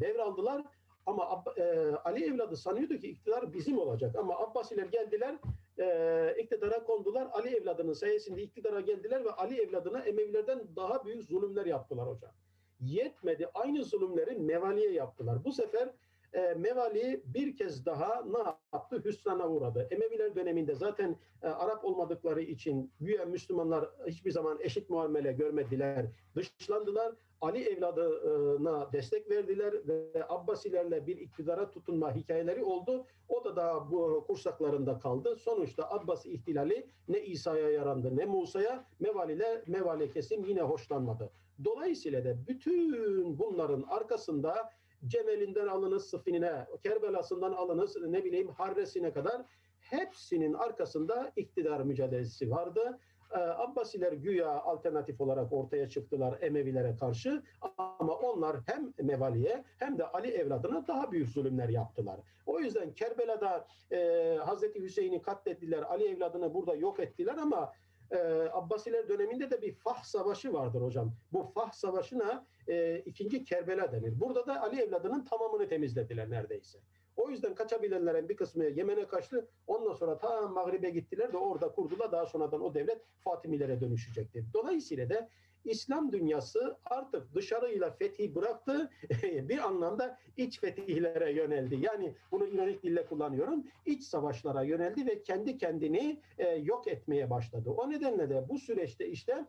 [0.00, 0.64] devraldılar.
[1.06, 1.62] Ama e,
[2.04, 5.34] Ali evladı sanıyordu ki iktidar bizim olacak ama Abbasiler geldiler
[5.78, 7.28] e, iktidara kondular.
[7.32, 12.32] Ali evladının sayesinde iktidara geldiler ve Ali evladına Emevilerden daha büyük zulümler yaptılar hocam.
[12.80, 15.44] Yetmedi aynı zulümleri Mevali'ye yaptılar.
[15.44, 15.88] Bu sefer
[16.32, 18.38] e, Mevali bir kez daha ne
[18.72, 19.02] yaptı?
[19.04, 19.88] Hüsrana uğradı.
[19.90, 26.06] Emeviler döneminde zaten e, Arap olmadıkları için güya Müslümanlar hiçbir zaman eşit muamele görmediler,
[26.36, 27.12] dışlandılar.
[27.42, 33.06] Ali evladına destek verdiler ve Abbasilerle bir iktidara tutunma hikayeleri oldu.
[33.28, 35.36] O da daha bu kursaklarında kaldı.
[35.36, 41.30] Sonuçta Abbas ihtilali ne İsa'ya yarandı ne Musa'ya Mevali'le Mevali kesim yine hoşlanmadı.
[41.64, 44.70] Dolayısıyla da bütün bunların arkasında
[45.06, 49.42] Cemel'inden alınız Sıfin'ine, Kerbela'sından alınız ne bileyim Harres'ine kadar
[49.80, 52.98] hepsinin arkasında iktidar mücadelesi vardı.
[53.34, 57.42] Ee, Abbasiler güya alternatif olarak ortaya çıktılar Emevilere karşı
[57.76, 62.20] ama onlar hem Mevali'ye hem de Ali evladına daha büyük zulümler yaptılar.
[62.46, 67.72] O yüzden Kerbela'da e, Hazreti Hüseyin'i katlettiler, Ali evladını burada yok ettiler ama
[68.10, 68.16] e,
[68.52, 71.12] Abbasiler döneminde de bir Fah Savaşı vardır hocam.
[71.32, 74.20] Bu Fah Savaşı'na e, ikinci Kerbela denir.
[74.20, 76.78] Burada da Ali evladının tamamını temizlediler neredeyse.
[77.16, 79.48] O yüzden kaçabilenlerin bir kısmı Yemen'e kaçtı.
[79.66, 82.12] Ondan sonra ta Mağrib'e gittiler de orada kurdular.
[82.12, 84.44] Daha sonradan o devlet Fatimilere dönüşecekti.
[84.54, 85.28] Dolayısıyla da
[85.64, 88.90] İslam dünyası artık dışarıyla fethi bıraktı.
[89.22, 91.78] bir anlamda iç fetihlere yöneldi.
[91.80, 93.64] Yani bunu ironik dille kullanıyorum.
[93.86, 97.70] İç savaşlara yöneldi ve kendi kendini e, yok etmeye başladı.
[97.70, 99.46] O nedenle de bu süreçte işte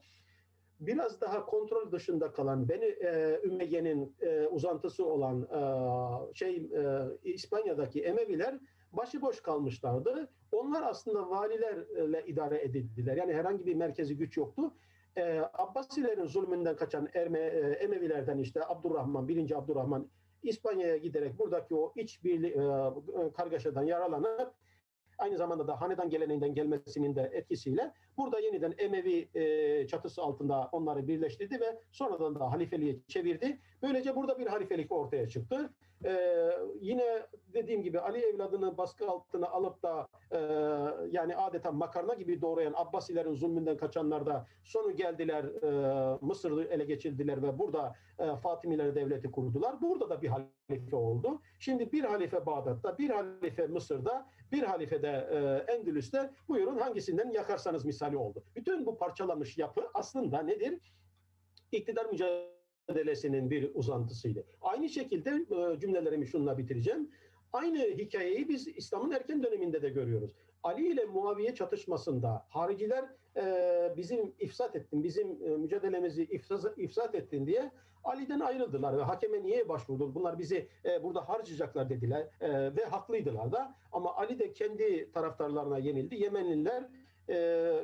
[0.87, 8.03] biraz daha kontrol dışında kalan beni e, Ümeyye'nin e, uzantısı olan e, şey e, İspanya'daki
[8.03, 8.59] Emeviler
[8.91, 10.29] başıboş kalmışlardı.
[10.51, 13.17] Onlar aslında valilerle idare edildiler.
[13.17, 14.73] Yani herhangi bir merkezi güç yoktu.
[15.17, 20.09] E, Abbasilerin zulmünden kaçan Erme, e, Emevilerden işte Abdurrahman, birinci Abdurrahman
[20.43, 24.53] İspanya'ya giderek buradaki o iç bir e, kargaşadan yaralanıp
[25.17, 31.07] aynı zamanda da hanedan geleneğinden gelmesinin de etkisiyle burada yeniden Emevi e, çatısı altında onları
[31.07, 33.59] birleştirdi ve sonradan da halifeliğe çevirdi.
[33.81, 35.73] Böylece burada bir halifelik ortaya çıktı.
[36.05, 36.51] E,
[36.81, 40.39] yine dediğim gibi Ali evladını baskı altına alıp da e,
[41.11, 47.43] yani adeta makarna gibi doğrayan Abbasilerin zulmünden kaçanlar da sonu geldiler e, Mısır'ı ele geçirdiler
[47.43, 49.81] ve burada e, Fatimiler devleti kurdular.
[49.81, 51.41] Burada da bir halife oldu.
[51.59, 57.85] Şimdi bir halife Bağdat'ta, bir halife Mısır'da, bir halife de e, Endülüs'te buyurun hangisinden yakarsanız
[57.85, 58.43] misali oldu.
[58.55, 60.93] Bütün bu parçalanmış yapı aslında nedir?
[61.71, 62.05] İktidar
[62.89, 64.43] mücadelesinin bir uzantısıydı.
[64.61, 67.09] Aynı şekilde e, cümlelerimi şununla bitireceğim.
[67.53, 70.35] Aynı hikayeyi biz İslam'ın erken döneminde de görüyoruz.
[70.63, 73.05] Ali ile Muaviye çatışmasında hariciler
[73.37, 77.71] e, bizim ifsat ettin, bizim e, mücadelemizi ifsat, ifsat ettin diye
[78.03, 80.15] Ali'den ayrıldılar ve hakeme niye başvurdu?
[80.15, 83.75] Bunlar bizi e, burada harcayacaklar dediler e, ve haklıydılar da.
[83.91, 86.15] Ama Ali de kendi taraftarlarına yenildi.
[86.15, 86.89] Yemenliler
[87.29, 87.35] e,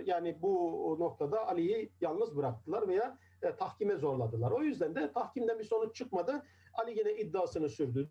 [0.05, 4.51] yani bu noktada Ali'yi yalnız bıraktılar veya e, tahkime zorladılar.
[4.51, 6.43] O yüzden de tahkimden bir sonuç çıkmadı.
[6.73, 8.09] Ali yine iddiasını sürdü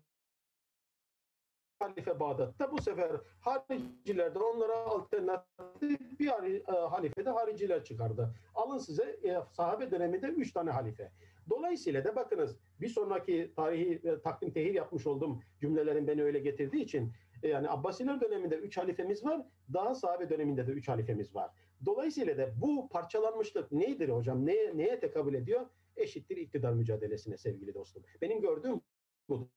[1.79, 2.71] halife Bağdat'ta.
[2.71, 8.35] Bu sefer hariciler de onlara alternatif bir e, halife de hariciler çıkardı.
[8.55, 11.11] Alın size e, sahabe döneminde üç tane halife.
[11.49, 16.83] Dolayısıyla da bakınız bir sonraki tarihi e, takdim tehir yapmış olduğum cümlelerin beni öyle getirdiği
[16.83, 19.41] için e, yani Abbasiler döneminde üç halifemiz var.
[19.73, 21.51] Daha sahabe döneminde de üç halifemiz var.
[21.85, 24.45] Dolayısıyla da bu parçalanmışlık nedir hocam?
[24.45, 25.65] Neye, neye tekabül ediyor?
[25.97, 28.03] Eşittir iktidar mücadelesine sevgili dostum.
[28.21, 28.81] Benim gördüğüm
[29.29, 29.49] bu.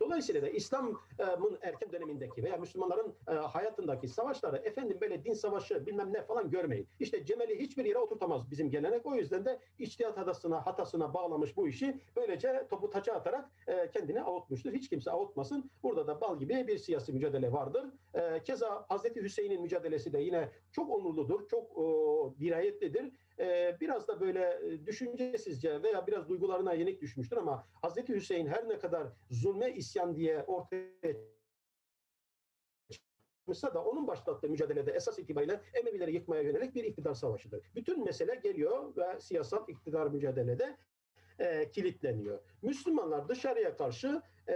[0.00, 0.98] Dolayısıyla da İslam'ın
[1.62, 6.88] erken dönemindeki veya Müslümanların e, hayatındaki savaşları efendim böyle din savaşı bilmem ne falan görmeyin.
[7.00, 9.06] İşte Cemal'i hiçbir yere oturtamaz bizim gelenek.
[9.06, 14.22] O yüzden de içtihat hatasına, hatasına bağlamış bu işi böylece topu taça atarak e, kendini
[14.22, 14.72] avutmuştur.
[14.72, 15.70] Hiç kimse avutmasın.
[15.82, 17.84] Burada da bal gibi bir siyasi mücadele vardır.
[18.14, 21.76] E, keza Hazreti Hüseyin'in mücadelesi de yine çok onurludur, çok
[22.40, 28.46] dirayetlidir e, biraz da böyle e, düşüncesizce veya biraz duygularına yenik düşmüştür ama Hazreti Hüseyin
[28.46, 31.16] her ne kadar zulme isyan diye ortaya
[32.90, 37.64] çıkmışsa da onun başlattığı mücadelede esas itibariyle Emevileri yıkmaya yönelik bir iktidar savaşıdır.
[37.74, 40.76] Bütün mesele geliyor ve siyasal iktidar mücadelede
[41.38, 42.40] e, kilitleniyor.
[42.62, 44.54] Müslümanlar dışarıya karşı e,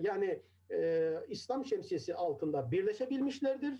[0.00, 3.74] yani e, İslam şemsiyesi altında birleşebilmişlerdir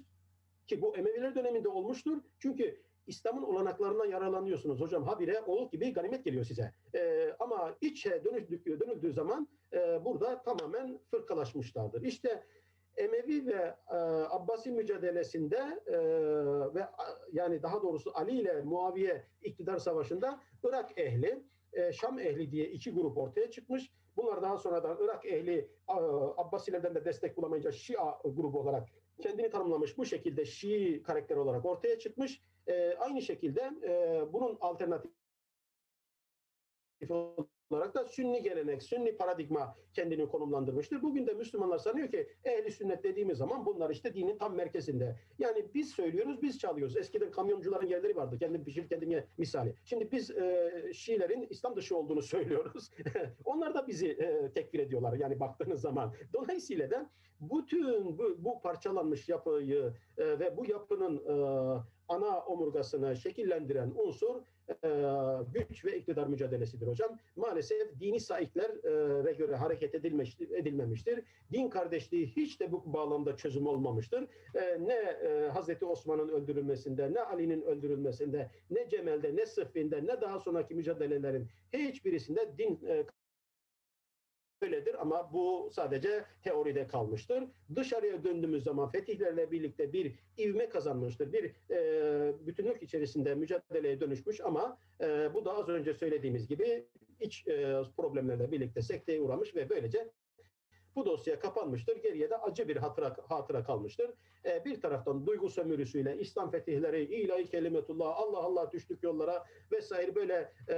[0.67, 2.19] ki bu Emeviler döneminde olmuştur.
[2.39, 5.05] Çünkü İslam'ın olanaklarından yararlanıyorsunuz hocam.
[5.05, 6.73] Habire oğul gibi ganimet geliyor size.
[6.95, 12.03] E, ama içe dönüldüğü, dönüldüğü zaman e, burada tamamen fırkalaşmışlardır.
[12.03, 12.45] İşte
[12.97, 13.97] Emevi ve e,
[14.31, 15.99] Abbasi mücadelesinde e,
[16.75, 16.87] ve
[17.33, 21.43] yani daha doğrusu Ali ile Muaviye iktidar savaşında Irak ehli,
[21.73, 23.93] e, Şam ehli diye iki grup ortaya çıkmış.
[24.17, 25.59] Bunlar daha sonradan Irak ehli
[25.89, 25.93] e,
[26.37, 28.89] Abbasilerden de destek bulamayınca Şia grubu olarak
[29.23, 29.99] kendini tanımlamış.
[29.99, 32.41] Bu şekilde Şii karakter olarak ortaya çıkmış.
[32.71, 35.11] E, aynı şekilde e, bunun alternatif
[37.71, 41.03] olarak da sünni gelenek, sünni paradigma kendini konumlandırmıştır.
[41.03, 45.17] Bugün de Müslümanlar sanıyor ki ehli sünnet dediğimiz zaman bunlar işte dinin tam merkezinde.
[45.39, 46.97] Yani biz söylüyoruz, biz çalıyoruz.
[46.97, 48.39] Eskiden kamyoncuların yerleri vardı.
[48.39, 49.75] Kendim pişir, kendim misali.
[49.85, 52.91] Şimdi biz e, Şiilerin İslam dışı olduğunu söylüyoruz.
[53.45, 56.15] Onlar da bizi e, tekfir ediyorlar yani baktığınız zaman.
[56.33, 57.11] Dolayısıyla da
[57.41, 61.35] bütün bu, bu parçalanmış yapıyı e, ve bu yapının e,
[62.11, 64.37] ana omurgasını şekillendiren unsur
[64.85, 64.89] e,
[65.55, 67.19] güç ve iktidar mücadelesidir hocam.
[67.37, 71.23] Maalesef dini saiklere göre hareket edilmiş, edilmemiştir.
[71.53, 74.29] Din kardeşliği hiç de bu bağlamda çözüm olmamıştır.
[74.55, 80.41] E, ne e, Hazreti Osman'ın öldürülmesinde, ne Ali'nin öldürülmesinde, ne Cemal'de, ne Sıffin'de, ne daha
[80.41, 83.05] sonraki mücadelelerin hiçbirisinde din e,
[84.63, 87.45] öyledir ama bu sadece teoride kalmıştır.
[87.77, 91.33] Dışarıya döndüğümüz zaman fetihlerle birlikte bir ivme kazanmıştır.
[91.33, 96.87] Bir e, bütünlük içerisinde mücadeleye dönüşmüş ama e, bu da az önce söylediğimiz gibi
[97.21, 100.11] iç e, problemlerle birlikte sekteye uğramış ve böylece
[100.97, 101.97] bu dosya kapanmıştır.
[101.97, 104.11] Geriye de acı bir hatıra, hatıra kalmıştır.
[104.45, 110.53] E, bir taraftan duygu sömürüsüyle İslam fetihleri, ilahi kelimetullah, Allah Allah düştük yollara vesaire böyle
[110.69, 110.77] e,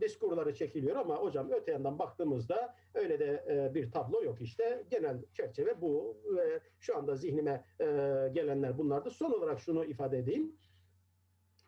[0.00, 4.84] diskurları çekiliyor ama hocam öte yandan baktığımızda öyle de e, bir tablo yok işte.
[4.90, 7.84] Genel çerçeve bu ve şu anda zihnime e,
[8.32, 9.10] gelenler bunlardı.
[9.10, 10.56] Son olarak şunu ifade edeyim.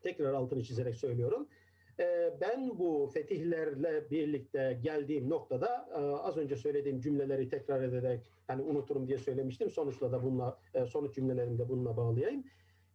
[0.02, 1.48] Tekrar altını çizerek söylüyorum.
[2.02, 8.62] Ee, ben bu fetihlerle birlikte geldiğim noktada e, az önce söylediğim cümleleri tekrar ederek hani
[8.62, 9.70] unuturum diye söylemiştim.
[9.70, 12.44] Sonuçla da bununla e, sonuç cümlelerimi de bununla bağlayayım.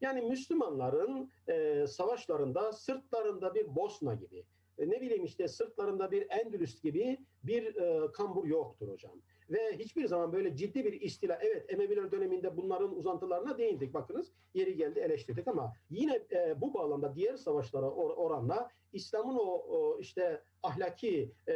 [0.02, 4.44] Yani Müslümanların e, savaşlarında sırtlarında bir Bosna gibi,
[4.80, 7.78] ne bileyim işte sırtlarında bir Endülüs gibi bir
[8.12, 13.57] kambur yoktur hocam ve hiçbir zaman böyle ciddi bir istila evet Emeviler döneminde bunların uzantılarına
[13.57, 19.36] değindik bakınız yeri geldi eleştirdik ama yine e, bu bağlamda diğer savaşlara or- oranla İslam'ın
[19.36, 21.53] o, o işte ahlaki e,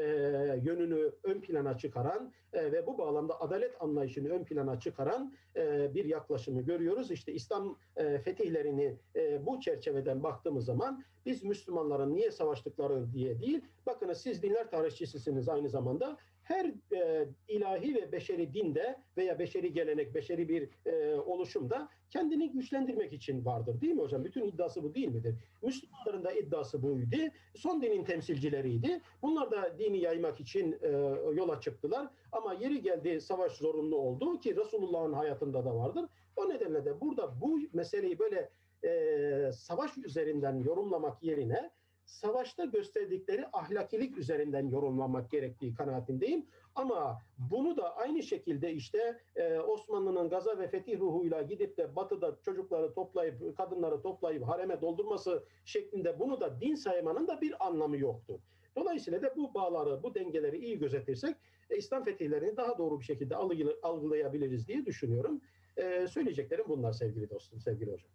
[0.64, 6.06] yönünü ön plana çıkaran e, ve bu bağlamda adalet anlayışını ön plana çıkaran e, bir
[6.06, 7.12] yaklaşımı görüyoruz.
[7.12, 13.62] İşte İslam e, fetihlerini e, bu çerçeveden baktığımız zaman biz Müslümanların niye savaştıkları diye değil,
[13.86, 16.66] bakınız siz dinler tarihçisisiniz aynı zamanda her
[16.96, 23.46] e, ilahi ve beşeri dinde veya beşeri gelenek, beşeri bir e, oluşumda kendini güçlendirmek için
[23.46, 24.26] vardır değil mi hocam?
[24.26, 25.36] Bütün iddiası bu değil midir?
[25.62, 27.18] Müslümanların da iddiası buydu.
[27.56, 29.02] Son dinin temsilcileriydi.
[29.22, 30.88] Bunlar da dini yaymak için e,
[31.34, 32.08] yola çıktılar.
[32.32, 36.06] Ama yeri geldi savaş zorunlu oldu ki Resulullah'ın hayatında da vardır.
[36.36, 38.50] O nedenle de burada bu meseleyi böyle
[38.84, 41.70] e, savaş üzerinden yorumlamak yerine
[42.12, 46.46] savaşta gösterdikleri ahlakilik üzerinden yorumlamak gerektiği kanaatindeyim.
[46.76, 47.22] Ama
[47.52, 52.94] bunu da aynı şekilde işte e, Osmanlı'nın gaza ve fetih ruhuyla gidip de batıda çocukları
[52.94, 58.40] toplayıp, kadınları toplayıp hareme doldurması şeklinde bunu da din saymanın da bir anlamı yoktu.
[58.76, 61.36] Dolayısıyla da bu bağları, bu dengeleri iyi gözetirsek
[61.70, 63.36] e, İslam fetihlerini daha doğru bir şekilde
[63.84, 65.42] algılayabiliriz diye düşünüyorum.
[65.78, 68.12] E, söyleyeceklerim bunlar sevgili dostum, sevgili hocam.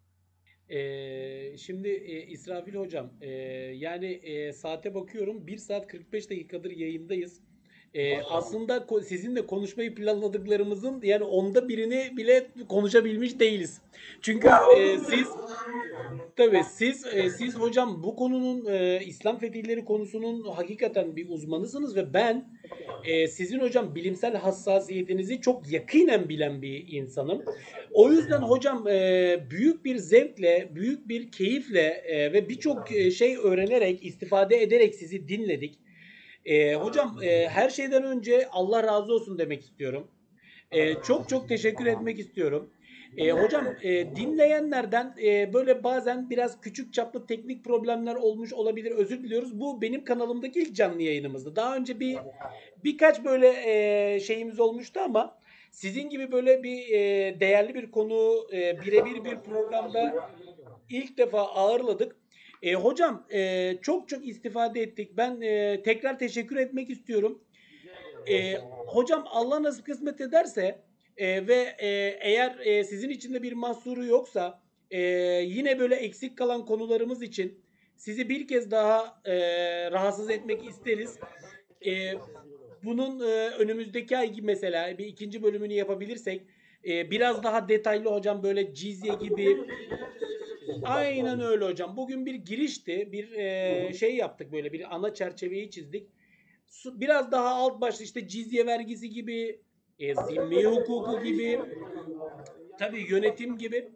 [0.69, 3.29] Ee, şimdi e, İsrafil hocam e,
[3.75, 7.41] yani e, saate bakıyorum 1 saat 45 dakikadır yayındayız.
[7.93, 13.81] E, aslında sizinle konuşmayı planladıklarımızın yani onda birini bile konuşabilmiş değiliz.
[14.21, 14.47] Çünkü
[14.77, 15.27] e, siz
[16.35, 22.13] tabii siz e, siz hocam bu konunun e, İslam fetihleri konusunun hakikaten bir uzmanısınız ve
[22.13, 22.45] ben
[23.05, 27.43] e, sizin hocam bilimsel hassasiyetinizi çok yakinen bilen bir insanım.
[27.91, 33.37] O yüzden hocam e, büyük bir zevkle, büyük bir keyifle e, ve birçok e, şey
[33.37, 35.86] öğrenerek, istifade ederek sizi dinledik.
[36.47, 40.07] E, hocam e, her şeyden önce Allah razı olsun demek istiyorum.
[40.71, 42.69] E, çok çok teşekkür etmek istiyorum.
[43.17, 48.91] E, hocam e, dinleyenlerden e, böyle bazen biraz küçük çaplı teknik problemler olmuş olabilir.
[48.91, 49.59] Özür diliyoruz.
[49.59, 51.55] Bu benim kanalımdaki ilk canlı yayınımızdı.
[51.55, 52.17] Daha önce bir
[52.83, 55.37] birkaç böyle e, şeyimiz olmuştu ama
[55.71, 60.29] sizin gibi böyle bir e, değerli bir konu e, birebir bir programda
[60.89, 62.15] ilk defa ağırladık.
[62.61, 65.17] E, hocam e, çok çok istifade ettik.
[65.17, 67.43] Ben e, tekrar teşekkür etmek istiyorum.
[68.29, 68.57] E,
[68.87, 70.81] hocam Allah nasıl kısmet ederse
[71.17, 71.87] e, ve e,
[72.21, 74.61] eğer e, sizin içinde bir mahsuru yoksa
[74.91, 74.99] e,
[75.45, 77.63] yine böyle eksik kalan konularımız için
[77.95, 79.35] sizi bir kez daha e,
[79.91, 81.19] rahatsız etmek isteriz.
[81.85, 82.13] E,
[82.83, 86.41] bunun e, önümüzdeki ay gibi mesela bir ikinci bölümünü yapabilirsek
[86.87, 89.57] e, biraz daha detaylı hocam böyle cizye gibi
[90.83, 91.97] Aynen öyle hocam.
[91.97, 93.11] Bugün bir girişti.
[93.11, 96.09] Bir e, şey yaptık böyle bir ana çerçeveyi çizdik.
[96.85, 99.61] Biraz daha alt başlı işte cizye vergisi gibi,
[99.99, 101.59] e, zimmi hukuku gibi,
[102.79, 103.89] tabii yönetim gibi.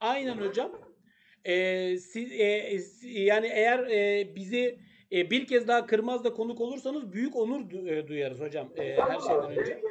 [0.00, 0.72] Aynen hocam.
[1.44, 4.78] E, siz, e, yani eğer e, bizi
[5.12, 9.20] e, bir kez daha Kırmaz'da konuk olursanız büyük onur du- e, duyarız hocam e, her
[9.20, 9.82] şeyden önce.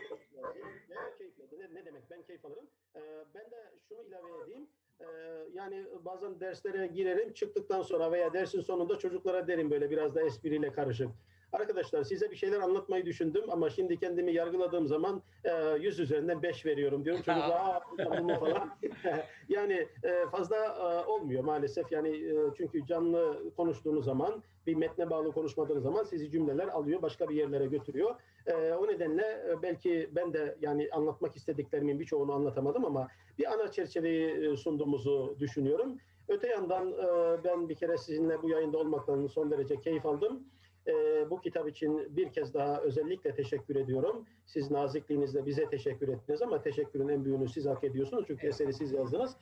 [1.74, 2.66] Ne demek ben keyif alırım.
[2.96, 3.00] Ee,
[3.36, 3.56] ben de
[3.90, 4.68] şunu ilave edeyim.
[5.14, 10.22] Ee, yani bazen derslere girerim çıktıktan sonra veya dersin sonunda çocuklara derim böyle biraz da
[10.22, 11.10] espriyle karışık.
[11.54, 16.66] Arkadaşlar size bir şeyler anlatmayı düşündüm ama şimdi kendimi yargıladığım zaman e, 100 üzerinden 5
[16.66, 17.22] veriyorum diyorum.
[17.26, 18.70] Çünkü aa hocam bu mu falan.
[19.50, 21.92] yani e, fazla e, olmuyor maalesef.
[21.92, 27.30] Yani e, çünkü canlı konuştuğunuz zaman bir metne bağlı konuşmadığınız zaman sizi cümleler alıyor, başka
[27.30, 28.16] bir yerlere götürüyor.
[28.46, 33.08] E, o nedenle e, belki ben de yani anlatmak istediklerimin birçoğunu anlatamadım ama
[33.40, 35.98] bir ana çerçeveyi e, sunduğumuzu düşünüyorum.
[36.28, 40.44] Öte yandan e, ben bir kere sizinle bu yayında olmaktan son derece keyif aldım.
[40.88, 40.94] E,
[41.30, 44.26] bu kitap için bir kez daha özellikle teşekkür ediyorum.
[44.46, 48.24] Siz nazikliğinizle bize teşekkür ettiniz ama teşekkürün en büyüğünü siz hak ediyorsunuz.
[48.28, 49.36] Çünkü eseri siz yazdınız.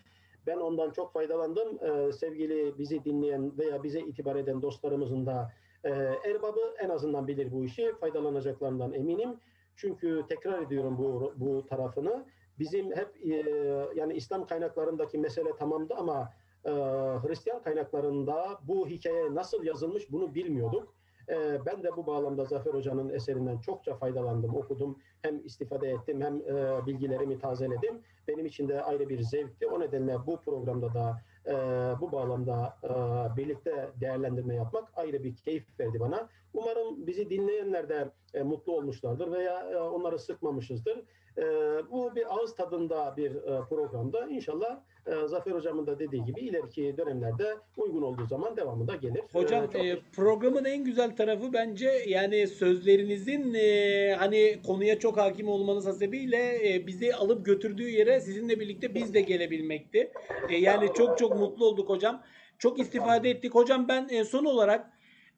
[0.48, 1.80] Ben ondan çok faydalandım.
[1.86, 5.52] E, sevgili bizi dinleyen veya bize itibar eden dostlarımızın da
[5.84, 5.90] e,
[6.30, 7.94] erbabı en azından bilir bu işi.
[8.00, 9.40] Faydalanacaklarından eminim.
[9.76, 12.26] Çünkü tekrar ediyorum bu, bu tarafını.
[12.60, 13.36] Bizim hep e,
[13.96, 16.34] yani İslam kaynaklarındaki mesele tamamdı ama
[16.66, 16.72] e,
[17.28, 20.94] Hristiyan kaynaklarında bu hikaye nasıl yazılmış bunu bilmiyorduk.
[21.30, 24.98] E, ben de bu bağlamda Zafer Hoca'nın eserinden çokça faydalandım, okudum.
[25.22, 28.02] Hem istifade ettim hem e, bilgilerimi tazeledim.
[28.28, 29.68] Benim için de ayrı bir zevkti.
[29.68, 31.54] O nedenle bu programda da e,
[32.02, 32.90] bu bağlamda e,
[33.38, 36.30] birlikte değerlendirme yapmak ayrı bir keyif verdi bana.
[36.54, 41.04] Umarım bizi dinleyenler de e, mutlu olmuşlardır veya e, onları sıkmamışızdır.
[41.38, 41.44] E,
[41.92, 44.28] bu bir ağız tadında bir e, programda.
[44.28, 49.22] İnşallah e, Zafer Hocam'ın da dediği gibi ileriki dönemlerde uygun olduğu zaman devamı da gelir.
[49.34, 55.18] Hocam E, çok e, programın en güzel tarafı bence yani sözlerinizin e, hani konuya çok
[55.18, 60.12] hakim olmanız hasebiyle e, bizi alıp götürdüğü yere sizinle birlikte biz de gelebilmekti.
[60.50, 62.24] E, yani çok çok mutlu olduk hocam.
[62.60, 63.56] Çok istifade ettik.
[63.56, 64.91] Hocam ben e, son olarak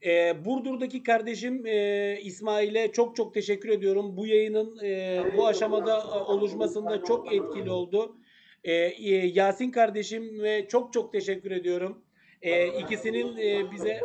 [0.06, 4.18] e, Burdur'daki kardeşim e, İsmail'e çok çok teşekkür ediyorum.
[4.18, 8.16] Bu yayının e, bu aşamada e, oluşmasında çok etkili oldu.
[8.64, 12.04] E, e, Yasin kardeşim ve çok çok teşekkür ediyorum.
[12.42, 14.02] E, ikisinin e, bize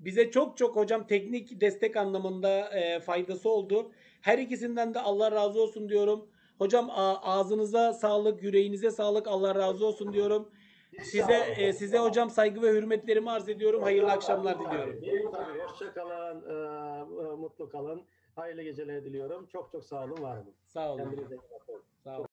[0.00, 3.92] bize çok çok hocam teknik destek anlamında e, faydası oldu.
[4.20, 6.28] Her ikisinden de Allah razı olsun diyorum.
[6.58, 6.90] Hocam
[7.22, 9.28] ağzınıza sağlık, yüreğinize sağlık.
[9.28, 10.48] Allah razı olsun diyorum.
[11.02, 13.82] Size e, size hocam saygı ve hürmetlerimi arz ediyorum.
[13.82, 15.00] Hayırlı akşamlar diliyorum.
[15.66, 18.02] Hoşça kalın, e, mutlu kalın.
[18.36, 19.46] Hayırlı geceler diliyorum.
[19.46, 20.54] Çok çok sağ olun, var olun.
[20.66, 21.28] Sağ olun.
[22.04, 22.24] Sağ olun.